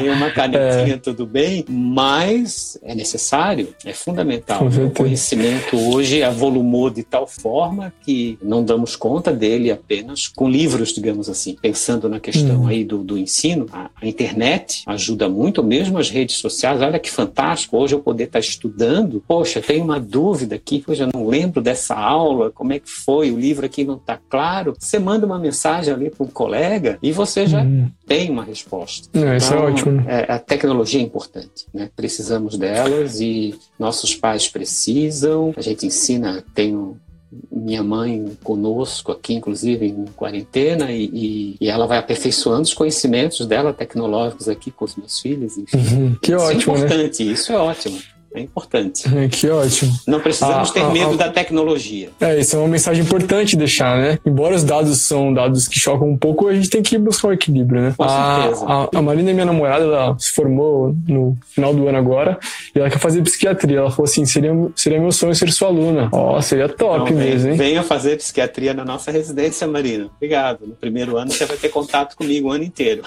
e 0.03 0.09
uma 0.09 0.31
canetinha, 0.33 0.95
é. 0.95 0.99
tudo 0.99 1.27
bem, 1.27 1.65
mas 1.69 2.79
é 2.83 2.95
necessário, 2.95 3.75
é 3.85 3.93
fundamental. 3.93 4.67
O 4.67 4.91
conhecimento 4.91 5.77
hoje 5.77 6.23
avolumou 6.23 6.91
de 6.91 7.03
tal 7.03 7.27
forma 7.27 7.93
que 8.03 8.39
não 8.43 8.65
damos 8.65 8.97
conta 8.97 9.33
dele 9.33 9.71
apenas 9.71 10.27
com 10.27 10.49
livros, 10.49 10.93
digamos 10.93 11.29
assim. 11.29 11.57
Pensando 11.61 12.09
na 12.09 12.21
questão 12.21 12.63
hum. 12.63 12.67
aí 12.67 12.85
do, 12.85 12.99
do 12.99 13.19
ensino, 13.19 13.67
a, 13.73 13.91
a, 14.01 14.07
internet 14.07 14.83
ajuda 14.87 15.29
muito, 15.29 15.63
mesmo 15.63 15.99
as 15.99 16.11
redes 16.11 16.37
sociais. 16.37 16.81
Olha 16.81 16.99
que 16.99 17.11
fantástico, 17.11 17.77
hoje 17.77 17.95
eu 17.95 18.01
poder 18.01 18.25
estar 18.25 18.41
estudando. 18.41 19.23
Poxa, 19.27 19.61
tenho 19.61 19.85
uma 19.85 20.01
dúvida 20.01 20.57
aqui, 20.57 20.83
eu 20.89 21.09
não 21.15 21.27
lembro 21.27 21.61
dessa 21.61 21.95
aula, 21.95 22.51
como 22.51 22.73
é 22.73 22.79
que 22.79 22.89
foi, 22.89 23.31
o 23.31 23.39
livro 23.39 23.67
aqui 23.67 23.85
não 23.85 23.97
está 23.97 24.19
claro 24.29 24.75
você 24.79 24.99
manda 24.99 25.27
uma 25.27 25.39
mensagem 25.39 25.93
ali 25.93 26.11
para 26.11 26.25
um 26.25 26.29
colega 26.29 26.99
e 27.03 27.13
você 27.13 27.47
já 27.47 27.63
uhum. 27.63 27.91
tem 28.07 28.31
uma 28.31 28.45
resposta. 28.45 29.08
É, 29.15 29.37
isso 29.37 29.53
é 29.53 29.57
então, 29.57 29.69
é 29.69 29.71
ótimo. 29.71 30.05
É, 30.09 30.33
a 30.33 30.39
tecnologia 30.39 31.01
é 31.01 31.03
importante, 31.03 31.67
né? 31.73 31.91
Precisamos 31.95 32.59
delas 32.59 33.21
e 33.21 33.59
nossos 33.79 34.15
pais 34.15 34.49
precisam. 34.49 35.53
A 35.57 35.61
gente 35.61 35.87
ensina, 35.87 36.45
tem 36.55 36.97
minha 37.51 37.83
mãe 37.83 38.25
conosco 38.43 39.13
aqui, 39.13 39.35
inclusive 39.35 39.87
em 39.87 40.05
quarentena, 40.17 40.91
e, 40.91 41.05
e, 41.13 41.57
e, 41.61 41.69
ela 41.69 41.87
vai 41.87 41.99
aperfeiçoando 41.99 42.63
os 42.63 42.73
conhecimentos 42.73 43.45
dela 43.47 43.73
tecnológicos 43.73 44.49
aqui 44.49 44.71
com 44.71 44.85
os 44.85 44.97
meus 44.97 45.21
filhos. 45.21 45.59
Enfim. 45.59 45.77
Uhum, 45.77 46.17
que 46.23 46.33
isso 46.33 46.43
é 46.43 46.47
ótimo, 46.47 46.75
é 46.75 46.79
importante, 46.79 47.25
né? 47.25 47.33
isso 47.33 47.53
é 47.53 47.57
ótimo. 47.57 47.99
É 48.35 48.41
importante. 48.41 49.09
Que 49.31 49.49
ótimo. 49.51 49.93
Não 50.07 50.21
precisamos 50.21 50.71
ah, 50.71 50.73
ter 50.73 50.81
ah, 50.81 50.91
medo 50.91 51.13
ah, 51.15 51.17
da 51.17 51.29
tecnologia. 51.29 52.11
É, 52.21 52.39
isso 52.39 52.57
é 52.57 52.59
uma 52.59 52.69
mensagem 52.69 53.05
importante 53.05 53.57
deixar, 53.57 53.99
né? 53.99 54.19
Embora 54.25 54.55
os 54.55 54.65
dados 54.65 54.99
são 54.99 55.33
dados 55.33 55.69
que 55.69 55.79
chocam 55.79 56.09
um 56.09 56.17
pouco, 56.17 56.49
a 56.49 56.55
gente 56.55 56.71
tem 56.71 56.83
que 56.83 56.97
buscar 56.99 57.29
um 57.29 57.33
equilíbrio, 57.33 57.81
né? 57.81 57.95
Com 57.97 58.05
a, 58.05 58.43
certeza. 58.43 58.67
A, 58.67 58.89
a 58.95 59.03
Marina, 59.03 59.33
minha 59.33 59.45
namorada, 59.45 59.85
ela 59.85 60.17
se 60.19 60.33
formou 60.33 60.95
no 61.07 61.37
final 61.49 61.75
do 61.75 61.87
ano 61.89 61.99
agora 61.99 62.39
e 62.75 62.79
ela 62.79 62.91
quer 62.91 62.99
fazer 62.99 63.23
psiquiatria. 63.23 63.79
Ela 63.79 63.91
falou 63.91 64.05
assim: 64.05 64.25
seria, 64.25 64.53
seria 64.75 65.01
meu 65.01 65.13
sonho 65.13 65.35
ser 65.35 65.51
sua 65.53 65.69
aluna. 65.69 66.09
Ó, 66.13 66.37
oh, 66.37 66.43
seria 66.43 66.69
top 66.69 67.13
mesmo, 67.13 67.51
hein? 67.51 67.57
Venha 67.57 67.83
fazer 67.83 68.17
psiquiatria 68.17 68.75
na 68.75 68.85
nossa 68.85 69.11
residência, 69.11 69.67
Marina. 69.67 70.09
Obrigado. 70.17 70.67
No 70.67 70.75
primeiro 70.75 71.17
ano 71.17 71.31
você 71.31 71.45
vai 71.45 71.57
ter 71.57 71.69
contato 71.69 72.17
comigo 72.17 72.49
o 72.49 72.53
ano 72.53 72.65
inteiro. 72.65 73.03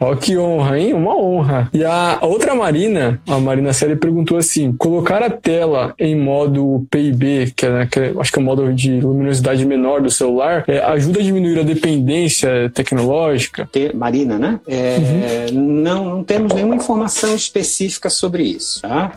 Ó, 0.00 0.12
oh, 0.12 0.16
que 0.16 0.36
honra, 0.36 0.78
hein? 0.78 0.92
Uma 0.92 1.16
honra. 1.16 1.70
E 1.72 1.84
a 1.84 2.18
outra 2.22 2.54
Marina, 2.54 3.20
a 3.26 3.38
Marina 3.38 3.72
Série, 3.72 3.96
perguntou 3.96 4.36
assim: 4.36 4.61
colocar 4.70 5.22
a 5.22 5.30
tela 5.30 5.94
em 5.98 6.14
modo 6.14 6.86
PIB, 6.90 7.52
que, 7.56 7.64
é, 7.64 7.70
né, 7.70 7.88
que 7.90 7.98
é, 7.98 8.12
acho 8.18 8.30
que 8.30 8.38
é 8.38 8.42
o 8.42 8.44
modo 8.44 8.72
de 8.72 9.00
luminosidade 9.00 9.64
menor 9.64 10.02
do 10.02 10.10
celular, 10.10 10.64
é, 10.68 10.78
ajuda 10.80 11.20
a 11.20 11.22
diminuir 11.22 11.58
a 11.58 11.62
dependência 11.62 12.70
tecnológica? 12.74 13.68
Marina, 13.94 14.38
né? 14.38 14.60
É, 14.66 15.46
uhum. 15.50 15.60
não, 15.60 16.04
não 16.16 16.24
temos 16.24 16.52
nenhuma 16.52 16.76
informação 16.76 17.34
específica 17.34 18.10
sobre 18.10 18.42
isso. 18.42 18.82
Tá? 18.82 19.12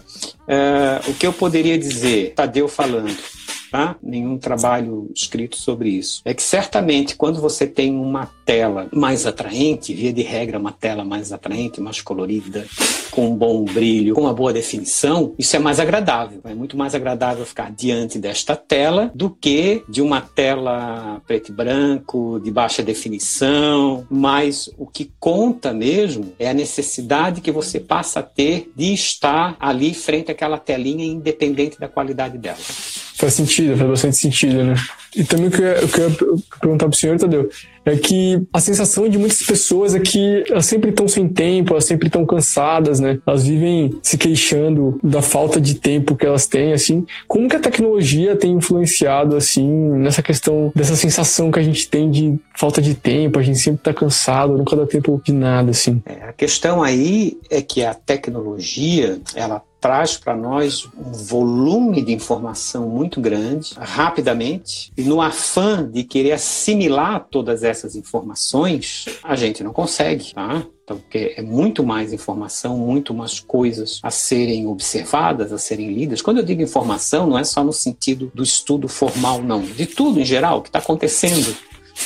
É, 0.48 1.02
o 1.08 1.14
que 1.14 1.28
eu 1.28 1.34
poderia 1.34 1.78
dizer, 1.78 2.34
Tadeu 2.36 2.68
falando, 2.68 3.16
tá? 3.76 3.98
Nenhum 4.02 4.38
trabalho 4.38 5.12
escrito 5.14 5.58
sobre 5.58 5.90
isso. 5.90 6.22
É 6.24 6.34
que 6.34 6.42
certamente 6.42 7.16
quando 7.18 7.42
você 7.42 7.68
tem 7.68 7.94
uma 7.94 8.32
tela 8.46 8.88
mais 8.94 9.26
atraente, 9.26 9.94
via 9.94 10.14
de 10.14 10.22
regra 10.22 10.58
uma 10.58 10.72
tela 10.72 11.04
mais 11.04 11.34
atraente, 11.34 11.82
mais 11.82 12.00
colorida, 12.00 12.66
com 13.12 13.30
um 13.30 13.36
bom 13.36 13.66
brilho, 13.66 14.14
com 14.14 14.22
uma 14.22 14.34
boa 14.34 14.54
definição, 14.54 15.34
isso 15.38 15.56
é 15.56 15.60
mais 15.60 15.80
agradável. 15.80 16.40
É 16.46 16.54
muito 16.54 16.78
mais 16.78 16.96
agradável 16.96 17.46
ficar 17.46 17.72
diante 17.72 18.18
desta 18.18 18.56
tela 18.56 19.12
do 19.14 19.30
que 19.30 19.84
de 19.90 20.02
uma 20.02 20.22
tela 20.22 21.22
preto 21.28 21.50
e 21.50 21.54
branco, 21.54 22.40
de 22.42 22.52
baixa 22.52 22.82
definição. 22.82 24.06
Mas 24.10 24.70
o 24.78 24.86
que 24.86 25.12
conta 25.20 25.74
mesmo 25.74 26.34
é 26.40 26.50
a 26.50 26.54
necessidade 26.54 27.42
que 27.42 27.52
você 27.52 27.80
passa 27.80 28.20
a 28.20 28.24
ter 28.24 28.72
de 28.76 28.94
estar 28.94 29.58
ali 29.60 29.94
frente 29.94 30.32
àquela 30.32 30.58
telinha, 30.58 31.06
independente 31.06 31.80
da 31.80 31.88
qualidade 31.88 32.38
dela. 32.38 32.58
Faz 33.18 33.34
sentido, 33.34 33.65
faz 33.76 33.90
bastante 33.90 34.18
sentido, 34.18 34.64
né? 34.64 34.76
E 35.16 35.24
também 35.24 35.48
o 35.48 35.52
que 35.52 35.62
eu, 35.62 35.88
queria 35.88 36.12
perguntar 36.60 36.90
pro 36.90 36.98
senhor, 36.98 37.18
Tadeu, 37.18 37.50
é 37.86 37.96
que 37.96 38.42
a 38.52 38.60
sensação 38.60 39.08
de 39.08 39.18
muitas 39.18 39.42
pessoas 39.44 39.96
é 39.96 40.00
que 40.00 40.44
elas 40.50 40.66
sempre 40.66 40.90
estão 40.90 41.08
sem 41.08 41.28
tempo, 41.28 41.74
elas 41.74 41.86
sempre 41.86 42.08
estão 42.08 42.26
cansadas, 42.26 43.00
né? 43.00 43.20
Elas 43.26 43.46
vivem 43.48 43.98
se 44.02 44.18
queixando 44.18 45.00
da 45.02 45.22
falta 45.22 45.62
de 45.62 45.76
tempo 45.76 46.16
que 46.16 46.26
elas 46.26 46.48
têm, 46.48 46.74
assim. 46.74 47.06
Como 47.28 47.48
que 47.48 47.56
a 47.56 47.60
tecnologia 47.60 48.36
tem 48.36 48.52
influenciado, 48.54 49.38
assim, 49.38 49.66
nessa 49.66 50.22
questão 50.22 50.72
dessa 50.76 50.96
sensação 50.96 51.50
que 51.50 51.60
a 51.60 51.64
gente 51.64 51.88
tem 51.88 52.12
de 52.12 52.38
falta 52.58 52.82
de 52.82 52.94
tempo, 52.94 53.40
a 53.40 53.44
gente 53.44 53.60
sempre 53.60 53.82
tá 53.84 53.94
cansado, 53.94 54.58
nunca 54.58 54.76
dá 54.76 54.86
tempo 54.86 55.22
de 55.24 55.32
nada, 55.32 55.72
assim? 55.72 56.02
É, 56.06 56.30
a 56.30 56.34
questão 56.34 56.84
aí 56.84 57.38
é 57.50 57.62
que 57.62 57.86
a 57.86 57.94
tecnologia, 57.94 59.20
ela 59.34 59.62
traz 59.86 60.18
para 60.18 60.36
nós 60.36 60.90
um 60.98 61.12
volume 61.12 62.02
de 62.02 62.12
informação 62.12 62.90
muito 62.90 63.22
grande, 63.22 63.76
rapidamente, 63.78 64.92
e 64.98 65.04
no 65.04 65.22
afã 65.22 65.88
de 65.88 66.04
querer 66.04 66.32
assimilar 66.32 67.28
todas 67.30 67.64
essas 67.64 67.96
informações, 67.96 69.06
a 69.24 69.36
gente 69.36 69.64
não 69.64 69.72
consegue, 69.72 70.34
tá? 70.34 70.66
Então, 70.84 70.98
porque 70.98 71.36
é 71.38 71.42
muito 71.44 71.84
mais 71.84 72.12
informação, 72.12 72.76
muito 72.80 73.14
mais 73.14 73.40
coisas 73.40 74.00
a 74.02 74.10
serem 74.10 74.66
observadas, 74.66 75.54
a 75.54 75.60
serem 75.60 75.94
lidas. 75.94 76.20
Quando 76.20 76.38
eu 76.38 76.44
digo 76.44 76.64
informação, 76.64 77.28
não 77.28 77.38
é 77.38 77.44
só 77.44 77.64
no 77.64 77.72
sentido 77.72 78.32
do 78.34 78.42
estudo 78.42 78.88
formal, 78.88 79.44
não. 79.44 79.62
De 79.62 79.86
tudo 79.86 80.20
em 80.20 80.26
geral, 80.26 80.58
o 80.58 80.62
que 80.64 80.70
está 80.70 80.80
acontecendo 80.80 81.56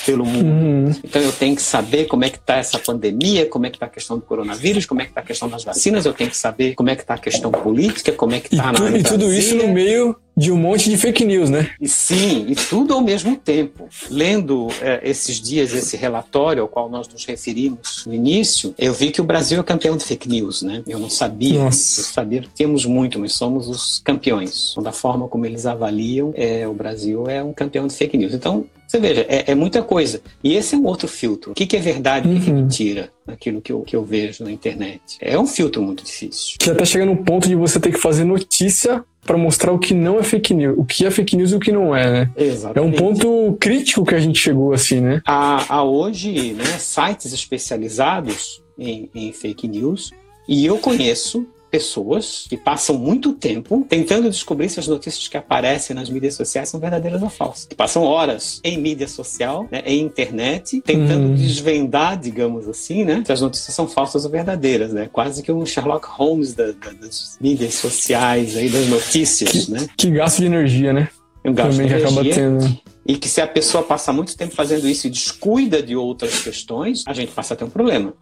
pelo 0.05 0.25
mundo. 0.25 0.45
Uhum. 0.45 0.95
Então 1.03 1.21
eu 1.21 1.31
tenho 1.31 1.55
que 1.55 1.61
saber 1.61 2.05
como 2.05 2.23
é 2.23 2.29
que 2.29 2.37
está 2.37 2.57
essa 2.57 2.77
pandemia, 2.77 3.45
como 3.45 3.65
é 3.65 3.69
que 3.69 3.75
está 3.75 3.87
a 3.87 3.89
questão 3.89 4.17
do 4.17 4.23
coronavírus, 4.23 4.85
como 4.85 5.01
é 5.01 5.05
que 5.05 5.11
está 5.11 5.21
a 5.21 5.23
questão 5.23 5.49
das 5.49 5.63
vacinas, 5.63 6.05
eu 6.05 6.13
tenho 6.13 6.29
que 6.29 6.37
saber 6.37 6.75
como 6.75 6.89
é 6.89 6.95
que 6.95 7.01
está 7.01 7.15
a 7.15 7.17
questão 7.17 7.51
política, 7.51 8.11
como 8.11 8.33
é 8.33 8.39
que 8.39 8.53
está 8.53 8.71
na 8.71 8.91
E 8.91 9.03
tudo 9.03 9.33
isso 9.33 9.55
no 9.55 9.67
meio 9.67 10.15
de 10.37 10.53
um 10.53 10.55
monte 10.55 10.89
de 10.89 10.95
fake 10.95 11.25
news, 11.25 11.49
né? 11.49 11.71
E 11.81 11.87
sim, 11.87 12.45
e 12.47 12.55
tudo 12.55 12.93
ao 12.93 13.01
mesmo 13.01 13.35
tempo. 13.35 13.89
Lendo 14.09 14.69
é, 14.81 15.01
esses 15.03 15.41
dias 15.41 15.73
esse 15.73 15.97
relatório 15.97 16.61
ao 16.61 16.67
qual 16.69 16.89
nós 16.89 17.09
nos 17.09 17.25
referimos 17.25 18.05
no 18.05 18.13
início, 18.13 18.73
eu 18.77 18.93
vi 18.93 19.11
que 19.11 19.19
o 19.19 19.23
Brasil 19.23 19.59
é 19.59 19.63
campeão 19.63 19.97
de 19.97 20.05
fake 20.05 20.29
news, 20.29 20.61
né? 20.61 20.81
Eu 20.87 20.97
não 20.97 21.09
sabia, 21.09 21.65
Nossa. 21.65 21.99
eu 21.99 22.05
sabia 22.05 22.41
que 22.41 22.49
temos 22.49 22.85
muito, 22.85 23.19
mas 23.19 23.33
somos 23.33 23.67
os 23.67 23.99
campeões. 23.99 24.69
Então, 24.71 24.83
da 24.83 24.93
forma 24.93 25.27
como 25.27 25.45
eles 25.45 25.65
avaliam, 25.65 26.31
é, 26.35 26.65
o 26.65 26.73
Brasil 26.73 27.27
é 27.27 27.43
um 27.43 27.51
campeão 27.51 27.85
de 27.85 27.93
fake 27.93 28.17
news. 28.17 28.33
Então, 28.33 28.65
você 28.89 28.99
veja, 28.99 29.23
é, 29.29 29.51
é, 29.51 29.55
muita 29.55 29.83
coisa. 29.83 30.19
E 30.43 30.55
esse 30.55 30.73
é 30.73 30.77
um 30.77 30.85
outro 30.85 31.07
filtro. 31.07 31.51
O 31.51 31.53
que, 31.53 31.67
que 31.67 31.77
é 31.77 31.79
verdade 31.79 32.27
e 32.27 32.35
o 32.35 32.41
que 32.41 32.49
é 32.49 32.53
uhum. 32.53 32.61
mentira 32.61 33.11
naquilo 33.25 33.61
que 33.61 33.71
eu, 33.71 33.81
que 33.81 33.95
eu 33.95 34.03
vejo 34.03 34.43
na 34.43 34.51
internet? 34.51 34.99
É 35.21 35.37
um 35.37 35.45
filtro 35.45 35.79
muito 35.79 36.03
difícil. 36.03 36.55
Que 36.57 36.71
até 36.71 36.83
chega 36.85 37.05
no 37.05 37.17
ponto 37.17 37.47
de 37.47 37.53
você 37.53 37.79
ter 37.79 37.91
que 37.91 37.99
fazer 37.99 38.23
notícia 38.23 39.05
para 39.23 39.37
mostrar 39.37 39.71
o 39.73 39.77
que 39.77 39.93
não 39.93 40.17
é 40.17 40.23
fake 40.23 40.55
news, 40.55 40.75
o 40.75 40.83
que 40.83 41.05
é 41.05 41.11
fake 41.11 41.37
news 41.37 41.51
e 41.51 41.55
o 41.55 41.59
que 41.59 41.71
não 41.71 41.95
é, 41.95 42.09
né? 42.09 42.31
Exatamente. 42.35 42.79
É 42.79 42.81
um 42.81 42.91
ponto 42.91 43.57
crítico 43.59 44.03
que 44.03 44.15
a 44.15 44.19
gente 44.19 44.39
chegou 44.39 44.73
assim, 44.73 44.99
né? 44.99 45.21
Há, 45.23 45.75
há 45.75 45.83
hoje 45.83 46.53
né, 46.53 46.65
sites 46.79 47.31
especializados 47.31 48.59
em, 48.75 49.07
em 49.13 49.31
fake 49.31 49.67
news 49.67 50.09
e 50.47 50.65
eu 50.65 50.79
conheço 50.79 51.45
pessoas 51.69 52.45
que 52.49 52.57
passam 52.57 52.97
muito 52.97 53.33
tempo 53.33 53.85
tentando 53.87 54.29
descobrir 54.29 54.69
se 54.69 54.79
as 54.79 54.87
notícias 54.87 55.27
que 55.27 55.37
aparecem 55.37 55.95
nas 55.95 56.09
mídias 56.09 56.35
sociais 56.35 56.69
são 56.69 56.79
verdadeiras 56.79 57.21
ou 57.21 57.29
falsas. 57.29 57.65
Que 57.65 57.75
passam 57.75 58.03
horas 58.03 58.59
em 58.63 58.77
mídia 58.77 59.07
social, 59.07 59.67
né, 59.71 59.81
em 59.85 60.01
internet, 60.01 60.81
tentando 60.81 61.27
hum. 61.27 61.35
desvendar, 61.35 62.19
digamos 62.19 62.67
assim, 62.67 63.03
né, 63.03 63.23
se 63.25 63.31
as 63.31 63.41
notícias 63.41 63.75
são 63.75 63.87
falsas 63.87 64.25
ou 64.25 64.31
verdadeiras, 64.31 64.93
né? 64.93 65.09
Quase 65.11 65.43
que 65.43 65.51
um 65.51 65.65
Sherlock 65.65 66.07
Holmes 66.07 66.53
da, 66.53 66.67
da, 66.71 66.91
das 66.91 67.37
mídias 67.39 67.75
sociais 67.75 68.55
aí 68.55 68.69
das 68.69 68.87
notícias, 68.87 69.65
que, 69.65 69.71
né? 69.71 69.87
Que 69.97 70.11
gasto 70.11 70.39
de 70.39 70.45
energia, 70.45 70.93
né? 70.93 71.09
Um 71.45 71.53
gasto 71.53 71.71
Também 71.71 71.87
de 71.87 71.93
energia. 71.93 72.07
acaba 72.07 72.29
tendo 72.29 72.79
e 73.09 73.17
que 73.17 73.27
se 73.27 73.41
a 73.41 73.47
pessoa 73.47 73.81
passa 73.81 74.13
muito 74.13 74.37
tempo 74.37 74.53
fazendo 74.53 74.87
isso 74.87 75.07
e 75.07 75.09
descuida 75.09 75.81
de 75.81 75.95
outras 75.95 76.43
questões, 76.43 77.03
a 77.07 77.13
gente 77.13 77.31
passa 77.31 77.55
a 77.55 77.57
ter 77.57 77.63
um 77.63 77.69
problema. 77.69 78.13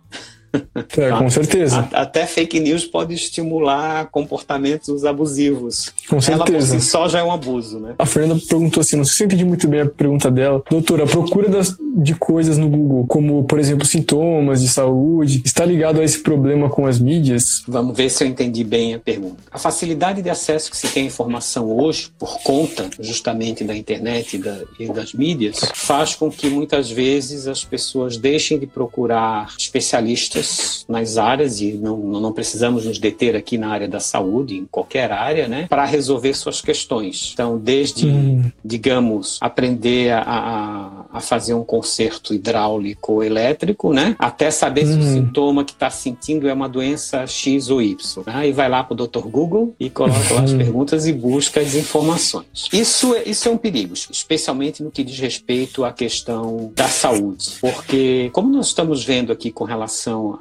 É, 0.97 1.09
com 1.11 1.29
certeza. 1.29 1.87
Até 1.91 2.25
fake 2.25 2.59
news 2.59 2.85
pode 2.85 3.13
estimular 3.13 4.07
comportamentos 4.07 5.05
abusivos. 5.05 5.93
Com 6.09 6.19
certeza. 6.21 6.43
Ela 6.49 6.59
por 6.59 6.61
si 6.61 6.81
só 6.81 7.07
já 7.07 7.19
é 7.19 7.23
um 7.23 7.31
abuso, 7.31 7.79
né? 7.79 7.95
A 7.97 8.05
Fernanda 8.05 8.41
perguntou 8.47 8.81
assim, 8.81 8.95
não 8.95 9.05
sei 9.05 9.15
se 9.15 9.23
eu 9.23 9.25
entendi 9.25 9.45
muito 9.45 9.67
bem 9.67 9.81
a 9.81 9.85
pergunta 9.85 10.29
dela. 10.29 10.63
Doutora, 10.69 11.03
a 11.03 11.07
procura 11.07 11.49
das, 11.49 11.75
de 11.97 12.13
coisas 12.15 12.57
no 12.57 12.69
Google, 12.69 13.05
como, 13.07 13.43
por 13.43 13.59
exemplo, 13.59 13.85
sintomas 13.85 14.61
de 14.61 14.67
saúde, 14.67 15.41
está 15.43 15.65
ligado 15.65 15.99
a 15.99 16.03
esse 16.03 16.19
problema 16.19 16.69
com 16.69 16.85
as 16.85 16.99
mídias? 16.99 17.63
Vamos 17.67 17.97
ver 17.97 18.09
se 18.09 18.23
eu 18.23 18.27
entendi 18.27 18.63
bem 18.63 18.93
a 18.93 18.99
pergunta. 18.99 19.37
A 19.51 19.57
facilidade 19.57 20.21
de 20.21 20.29
acesso 20.29 20.69
que 20.69 20.77
se 20.77 20.87
tem 20.87 21.03
à 21.03 21.05
informação 21.07 21.71
hoje, 21.71 22.09
por 22.17 22.39
conta 22.41 22.89
justamente 22.99 23.63
da 23.63 23.75
internet 23.75 24.35
e, 24.35 24.39
da, 24.39 24.59
e 24.79 24.87
das 24.87 25.13
mídias, 25.13 25.59
faz 25.73 26.15
com 26.15 26.29
que 26.29 26.49
muitas 26.49 26.89
vezes 26.89 27.47
as 27.47 27.63
pessoas 27.63 28.17
deixem 28.17 28.59
de 28.59 28.67
procurar 28.67 29.53
especialistas 29.57 30.85
nas 30.87 31.17
áreas, 31.17 31.59
e 31.61 31.73
não, 31.73 31.97
não 31.97 32.31
precisamos 32.31 32.85
nos 32.85 32.99
deter 32.99 33.35
aqui 33.35 33.57
na 33.57 33.69
área 33.69 33.87
da 33.87 33.99
saúde, 33.99 34.55
em 34.55 34.65
qualquer 34.65 35.11
área, 35.11 35.47
né, 35.47 35.65
para 35.69 35.85
resolver 35.85 36.33
suas 36.33 36.61
questões. 36.61 37.31
Então, 37.33 37.57
desde, 37.57 38.07
hum. 38.07 38.51
digamos, 38.63 39.37
aprender 39.41 40.11
a, 40.11 40.21
a, 40.21 41.17
a, 41.17 41.19
fazer 41.19 41.53
um 41.53 41.63
conserto 41.87 42.33
hidráulico 42.33 43.13
ou 43.13 43.23
elétrico, 43.23 43.93
né, 43.93 44.15
até 44.19 44.51
saber 44.51 44.85
hum. 44.85 44.91
se 44.91 44.97
o 44.97 44.99
hum. 44.99 45.13
sintoma 45.13 45.63
que 45.63 45.71
está 45.71 45.89
sentindo 45.89 46.49
é 46.49 46.53
uma 46.53 46.67
doença 46.67 47.25
X 47.25 47.69
ou 47.69 47.81
Y. 47.81 48.23
Né, 48.25 48.49
e 48.49 48.51
vai 48.51 48.67
lá 48.67 48.83
para 48.83 48.93
o 48.93 49.07
Dr. 49.07 49.27
Google 49.27 49.73
e 49.79 49.89
coloca 49.89 50.33
lá 50.33 50.41
as 50.41 50.51
hum. 50.51 50.57
perguntas 50.57 51.07
e 51.07 51.13
busca 51.13 51.61
as 51.61 51.73
informações. 51.75 52.67
Isso, 52.73 53.15
é, 53.15 53.23
isso 53.25 53.47
é 53.47 53.51
um 53.51 53.57
perigo, 53.57 53.93
especialmente 53.93 54.83
no 54.83 54.91
que 54.91 55.03
diz 55.03 55.17
respeito 55.17 55.85
à 55.85 55.93
questão 55.93 56.71
da 56.75 56.89
saúde, 56.89 57.51
porque, 57.61 58.29
como 58.33 58.49
nós 58.49 58.67
estamos 58.67 59.05
vendo 59.05 59.31
aqui 59.31 59.49
com 59.49 59.63
relação 59.63 60.37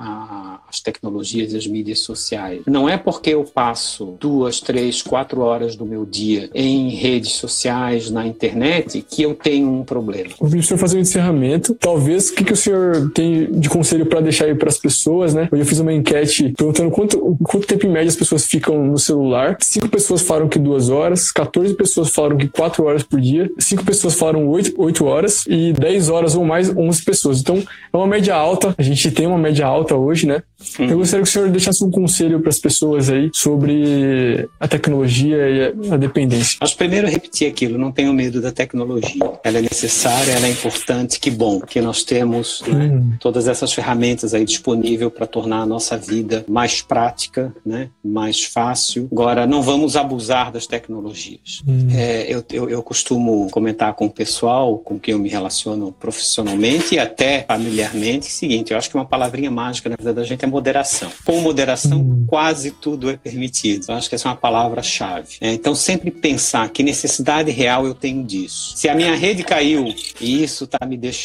às 0.68 0.80
tecnologias 0.80 1.52
e 1.52 1.56
às 1.56 1.66
mídias 1.66 2.00
sociais. 2.00 2.62
Não 2.66 2.88
é 2.88 2.96
porque 2.96 3.30
eu 3.30 3.44
passo 3.44 4.16
duas, 4.18 4.60
três, 4.60 5.00
quatro 5.00 5.42
horas 5.42 5.76
do 5.76 5.86
meu 5.86 6.04
dia 6.04 6.50
em 6.54 6.90
redes 6.90 7.32
sociais, 7.32 8.10
na 8.10 8.26
internet, 8.26 9.04
que 9.08 9.22
eu 9.22 9.34
tenho 9.34 9.70
um 9.70 9.84
problema. 9.84 10.30
O 10.40 10.48
senhor 10.48 10.78
fazer 10.78 10.98
um 10.98 11.00
encerramento. 11.00 11.35
Talvez 11.74 12.28
o 12.30 12.34
que, 12.34 12.44
que 12.44 12.52
o 12.52 12.56
senhor 12.56 13.10
tem 13.10 13.50
de 13.50 13.68
conselho 13.68 14.06
para 14.06 14.20
deixar 14.20 14.46
aí 14.46 14.54
para 14.54 14.68
as 14.68 14.78
pessoas, 14.78 15.34
né? 15.34 15.48
Eu 15.50 15.64
fiz 15.64 15.78
uma 15.78 15.92
enquete 15.92 16.52
perguntando 16.56 16.90
quanto, 16.90 17.36
quanto 17.42 17.66
tempo 17.66 17.86
em 17.86 17.90
média 17.90 18.08
as 18.08 18.16
pessoas 18.16 18.44
ficam 18.46 18.84
no 18.84 18.98
celular. 18.98 19.56
Cinco 19.60 19.88
pessoas 19.88 20.22
falaram 20.22 20.48
que 20.48 20.58
duas 20.58 20.90
horas, 20.90 21.30
14 21.30 21.74
pessoas 21.74 22.10
falaram 22.10 22.36
que 22.36 22.48
quatro 22.48 22.84
horas 22.84 23.02
por 23.02 23.20
dia, 23.20 23.50
cinco 23.58 23.84
pessoas 23.84 24.14
falaram 24.14 24.48
oito, 24.48 24.74
oito 24.80 25.04
horas 25.04 25.44
e 25.46 25.72
10 25.72 26.08
horas 26.08 26.34
ou 26.34 26.44
mais, 26.44 26.74
11 26.74 27.02
pessoas. 27.02 27.40
Então 27.40 27.62
é 27.92 27.96
uma 27.96 28.06
média 28.06 28.34
alta. 28.34 28.74
A 28.76 28.82
gente 28.82 29.10
tem 29.10 29.26
uma 29.26 29.38
média 29.38 29.66
alta 29.66 29.76
alta 29.76 29.94
hoje, 29.94 30.26
né? 30.26 30.42
Uhum. 30.78 30.90
Eu 30.90 30.98
gostaria 30.98 31.22
que 31.22 31.28
o 31.28 31.32
senhor 31.32 31.48
deixasse 31.50 31.84
um 31.84 31.90
conselho 31.90 32.40
para 32.40 32.48
as 32.48 32.58
pessoas 32.58 33.08
aí 33.08 33.30
sobre 33.32 34.48
a 34.58 34.66
tecnologia 34.66 35.36
e 35.48 35.92
a 35.92 35.96
dependência. 35.96 36.58
Mas 36.60 36.74
primeiro 36.74 37.06
repetir 37.06 37.48
aquilo, 37.48 37.78
não 37.78 37.92
tenho 37.92 38.12
medo 38.12 38.40
da 38.40 38.50
tecnologia. 38.50 39.22
Ela 39.44 39.58
é 39.58 39.62
necessária, 39.62 40.32
ela 40.32 40.46
é 40.46 40.50
importante, 40.50 41.20
que 41.26 41.30
bom 41.32 41.58
que 41.58 41.80
nós 41.80 42.04
temos 42.04 42.62
né, 42.68 42.86
uhum. 42.86 43.16
todas 43.18 43.48
essas 43.48 43.72
ferramentas 43.72 44.32
aí 44.32 44.44
disponíveis 44.44 45.12
para 45.12 45.26
tornar 45.26 45.62
a 45.62 45.66
nossa 45.66 45.98
vida 45.98 46.44
mais 46.46 46.80
prática, 46.80 47.52
né? 47.66 47.88
Mais 48.04 48.44
fácil. 48.44 49.08
Agora, 49.10 49.44
não 49.44 49.60
vamos 49.60 49.96
abusar 49.96 50.52
das 50.52 50.68
tecnologias. 50.68 51.64
Uhum. 51.66 51.88
É, 51.92 52.32
eu, 52.32 52.44
eu, 52.52 52.70
eu 52.70 52.80
costumo 52.80 53.50
comentar 53.50 53.92
com 53.94 54.06
o 54.06 54.10
pessoal 54.10 54.78
com 54.78 55.00
quem 55.00 55.14
eu 55.14 55.18
me 55.18 55.28
relaciono 55.28 55.90
profissionalmente 55.90 56.94
e 56.94 56.98
até 57.00 57.42
familiarmente 57.42 58.28
o 58.28 58.32
seguinte, 58.32 58.70
eu 58.70 58.78
acho 58.78 58.88
que 58.88 58.94
uma 58.94 59.04
palavrinha 59.04 59.50
mágica 59.50 59.88
na 59.88 59.96
vida 59.96 60.14
da 60.14 60.22
gente 60.22 60.44
é 60.44 60.46
moderação. 60.46 61.10
Com 61.24 61.40
moderação, 61.40 61.98
hum. 62.02 62.24
quase 62.28 62.70
tudo 62.70 63.10
é 63.10 63.16
permitido. 63.16 63.86
Eu 63.88 63.96
acho 63.96 64.08
que 64.08 64.14
essa 64.14 64.28
é 64.28 64.30
uma 64.30 64.36
palavra-chave. 64.36 65.38
É, 65.40 65.52
então, 65.52 65.74
sempre 65.74 66.12
pensar 66.12 66.68
que 66.68 66.84
necessidade 66.84 67.50
real 67.50 67.84
eu 67.84 67.94
tenho 67.94 68.22
disso. 68.22 68.74
Se 68.76 68.88
a 68.88 68.94
minha 68.94 69.16
rede 69.16 69.42
caiu 69.42 69.92
e 70.20 70.44
isso 70.44 70.62
está 70.64 70.86
me 70.86 70.96
deixando 70.96 71.15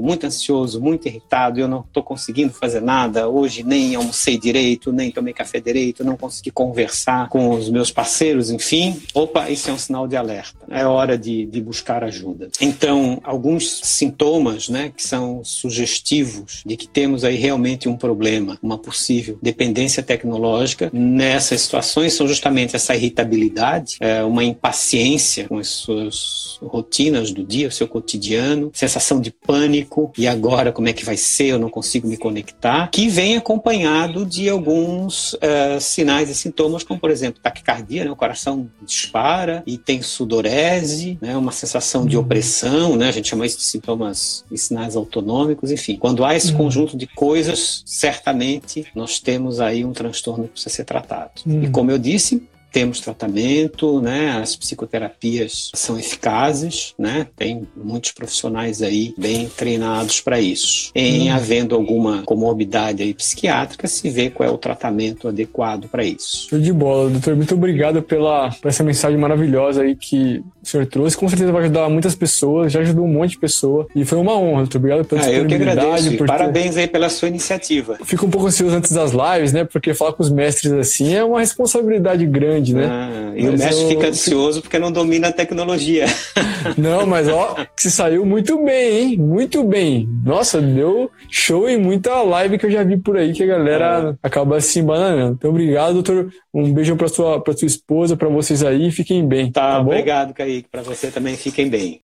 muito 0.00 0.26
ansioso, 0.26 0.80
muito 0.80 1.06
irritado, 1.06 1.60
eu 1.60 1.68
não 1.68 1.80
estou 1.80 2.02
conseguindo 2.02 2.52
fazer 2.52 2.80
nada, 2.80 3.28
hoje 3.28 3.62
nem 3.62 3.94
almocei 3.94 4.38
direito, 4.38 4.92
nem 4.92 5.10
tomei 5.10 5.32
café 5.32 5.60
direito, 5.60 6.04
não 6.04 6.16
consegui 6.16 6.50
conversar 6.50 7.28
com 7.28 7.50
os 7.50 7.70
meus 7.70 7.90
parceiros, 7.90 8.50
enfim, 8.50 9.00
opa, 9.14 9.50
isso 9.50 9.70
é 9.70 9.72
um 9.72 9.78
sinal 9.78 10.06
de 10.06 10.16
alerta. 10.16 10.58
É 10.70 10.84
hora 10.84 11.16
de, 11.16 11.46
de 11.46 11.60
buscar 11.60 12.04
ajuda. 12.04 12.48
Então, 12.60 13.20
alguns 13.24 13.80
sintomas 13.82 14.68
né, 14.68 14.92
que 14.94 15.02
são 15.02 15.42
sugestivos 15.44 16.62
de 16.64 16.76
que 16.76 16.88
temos 16.88 17.24
aí 17.24 17.36
realmente 17.36 17.88
um 17.88 17.96
problema, 17.96 18.58
uma 18.62 18.78
possível 18.78 19.38
dependência 19.42 20.02
tecnológica 20.02 20.90
nessas 20.92 21.62
situações 21.62 22.14
são 22.14 22.26
justamente 22.26 22.76
essa 22.76 22.94
irritabilidade, 22.94 23.96
é, 24.00 24.22
uma 24.22 24.44
impaciência 24.44 25.48
com 25.48 25.58
as 25.58 25.68
suas 25.68 26.58
rotinas 26.62 27.32
do 27.32 27.44
dia, 27.44 27.68
o 27.68 27.72
seu 27.72 27.88
cotidiano, 27.88 28.70
sensação 28.74 29.20
de 29.20 29.29
pânico 29.30 30.12
e 30.16 30.26
agora 30.26 30.72
como 30.72 30.88
é 30.88 30.92
que 30.92 31.04
vai 31.04 31.16
ser, 31.16 31.46
eu 31.46 31.58
não 31.58 31.70
consigo 31.70 32.08
me 32.08 32.16
conectar, 32.16 32.88
que 32.90 33.08
vem 33.08 33.36
acompanhado 33.36 34.24
de 34.24 34.48
alguns 34.48 35.34
uh, 35.34 35.80
sinais 35.80 36.28
e 36.28 36.34
sintomas, 36.34 36.82
como 36.82 37.00
por 37.00 37.10
exemplo 37.10 37.40
taquicardia, 37.42 38.04
né? 38.04 38.10
o 38.10 38.16
coração 38.16 38.70
dispara 38.82 39.62
e 39.66 39.78
tem 39.78 40.02
sudorese, 40.02 41.18
né? 41.20 41.36
uma 41.36 41.52
sensação 41.52 42.06
de 42.06 42.16
uhum. 42.16 42.22
opressão, 42.22 42.96
né? 42.96 43.08
a 43.08 43.12
gente 43.12 43.28
chama 43.28 43.46
isso 43.46 43.58
de 43.58 43.64
sintomas 43.64 44.44
e 44.50 44.58
sinais 44.58 44.96
autonômicos, 44.96 45.70
enfim. 45.70 45.96
Quando 45.96 46.24
há 46.24 46.34
esse 46.34 46.52
uhum. 46.52 46.58
conjunto 46.58 46.96
de 46.96 47.06
coisas 47.06 47.82
certamente 47.84 48.86
nós 48.94 49.18
temos 49.18 49.60
aí 49.60 49.84
um 49.84 49.92
transtorno 49.92 50.44
que 50.44 50.50
precisa 50.52 50.74
ser 50.74 50.84
tratado. 50.84 51.30
Uhum. 51.46 51.64
E 51.64 51.70
como 51.70 51.90
eu 51.90 51.98
disse, 51.98 52.48
temos 52.70 53.00
tratamento, 53.00 54.00
né? 54.00 54.38
As 54.42 54.56
psicoterapias 54.56 55.70
são 55.74 55.98
eficazes, 55.98 56.94
né? 56.98 57.26
Tem 57.36 57.66
muitos 57.76 58.12
profissionais 58.12 58.82
aí 58.82 59.14
bem 59.16 59.48
treinados 59.48 60.20
para 60.20 60.40
isso. 60.40 60.90
Em 60.94 61.30
hum. 61.30 61.34
havendo 61.34 61.74
alguma 61.74 62.22
comorbidade 62.22 63.02
aí 63.02 63.12
psiquiátrica, 63.12 63.86
se 63.86 64.08
vê 64.08 64.30
qual 64.30 64.48
é 64.48 64.52
o 64.52 64.58
tratamento 64.58 65.28
adequado 65.28 65.88
para 65.88 66.04
isso. 66.04 66.48
Show 66.48 66.58
de 66.58 66.72
bola, 66.72 67.10
doutor. 67.10 67.36
Muito 67.36 67.54
obrigado 67.54 68.02
pela 68.02 68.50
por 68.50 68.68
essa 68.68 68.84
mensagem 68.84 69.18
maravilhosa 69.18 69.82
aí 69.82 69.96
que 69.96 70.42
o 70.62 70.66
senhor 70.66 70.86
trouxe. 70.86 71.16
Com 71.16 71.28
certeza 71.28 71.52
vai 71.52 71.62
ajudar 71.62 71.88
muitas 71.88 72.14
pessoas, 72.14 72.72
já 72.72 72.80
ajudou 72.80 73.04
um 73.04 73.12
monte 73.12 73.32
de 73.32 73.38
pessoa 73.38 73.86
e 73.94 74.04
foi 74.04 74.18
uma 74.18 74.36
honra. 74.36 74.60
Muito 74.60 74.78
obrigado 74.78 75.04
pela 75.04 75.22
ah, 75.22 75.32
eu 75.32 75.46
que 75.46 75.54
agradeço. 75.54 76.16
Por 76.16 76.26
Parabéns 76.26 76.74
ter... 76.74 76.82
aí 76.82 76.86
pela 76.86 77.08
sua 77.08 77.28
iniciativa. 77.28 77.98
Fico 78.04 78.26
um 78.26 78.30
pouco 78.30 78.46
ansioso 78.46 78.74
antes 78.74 78.92
das 78.92 79.12
lives, 79.12 79.52
né? 79.52 79.64
Porque 79.64 79.94
falar 79.94 80.12
com 80.12 80.22
os 80.22 80.30
mestres 80.30 80.72
assim 80.72 81.14
é 81.14 81.24
uma 81.24 81.40
responsabilidade 81.40 82.26
grande 82.26 82.59
grande, 82.60 82.74
né? 82.74 82.86
Ah, 82.86 83.32
e 83.34 83.42
mas 83.44 83.54
o 83.54 83.64
mestre 83.64 83.84
eu... 83.84 83.88
fica 83.88 84.08
ansioso 84.08 84.60
porque 84.60 84.78
não 84.78 84.92
domina 84.92 85.28
a 85.28 85.32
tecnologia. 85.32 86.06
Não, 86.76 87.06
mas 87.06 87.26
ó, 87.26 87.56
se 87.74 87.90
saiu 87.90 88.26
muito 88.26 88.62
bem, 88.62 88.98
hein? 88.98 89.16
Muito 89.16 89.64
bem. 89.64 90.06
Nossa, 90.22 90.60
deu 90.60 91.10
show 91.30 91.68
e 91.68 91.76
muita 91.76 92.20
live 92.22 92.58
que 92.58 92.66
eu 92.66 92.70
já 92.70 92.82
vi 92.82 92.98
por 92.98 93.16
aí 93.16 93.32
que 93.32 93.42
a 93.42 93.46
galera 93.46 94.10
é. 94.22 94.26
acaba 94.26 94.60
se 94.60 94.78
embananando. 94.78 95.36
Então, 95.38 95.50
obrigado, 95.50 95.94
doutor. 95.94 96.30
Um 96.52 96.70
beijo 96.72 96.96
para 96.96 97.08
sua, 97.08 97.40
pra 97.40 97.56
sua 97.56 97.66
esposa, 97.66 98.16
para 98.16 98.28
vocês 98.28 98.62
aí. 98.62 98.90
Fiquem 98.90 99.26
bem. 99.26 99.50
Tá, 99.50 99.76
tá 99.76 99.80
obrigado, 99.80 100.34
Kaique. 100.34 100.68
Para 100.70 100.82
você 100.82 101.10
também, 101.10 101.34
fiquem 101.36 101.68
bem. 101.68 102.02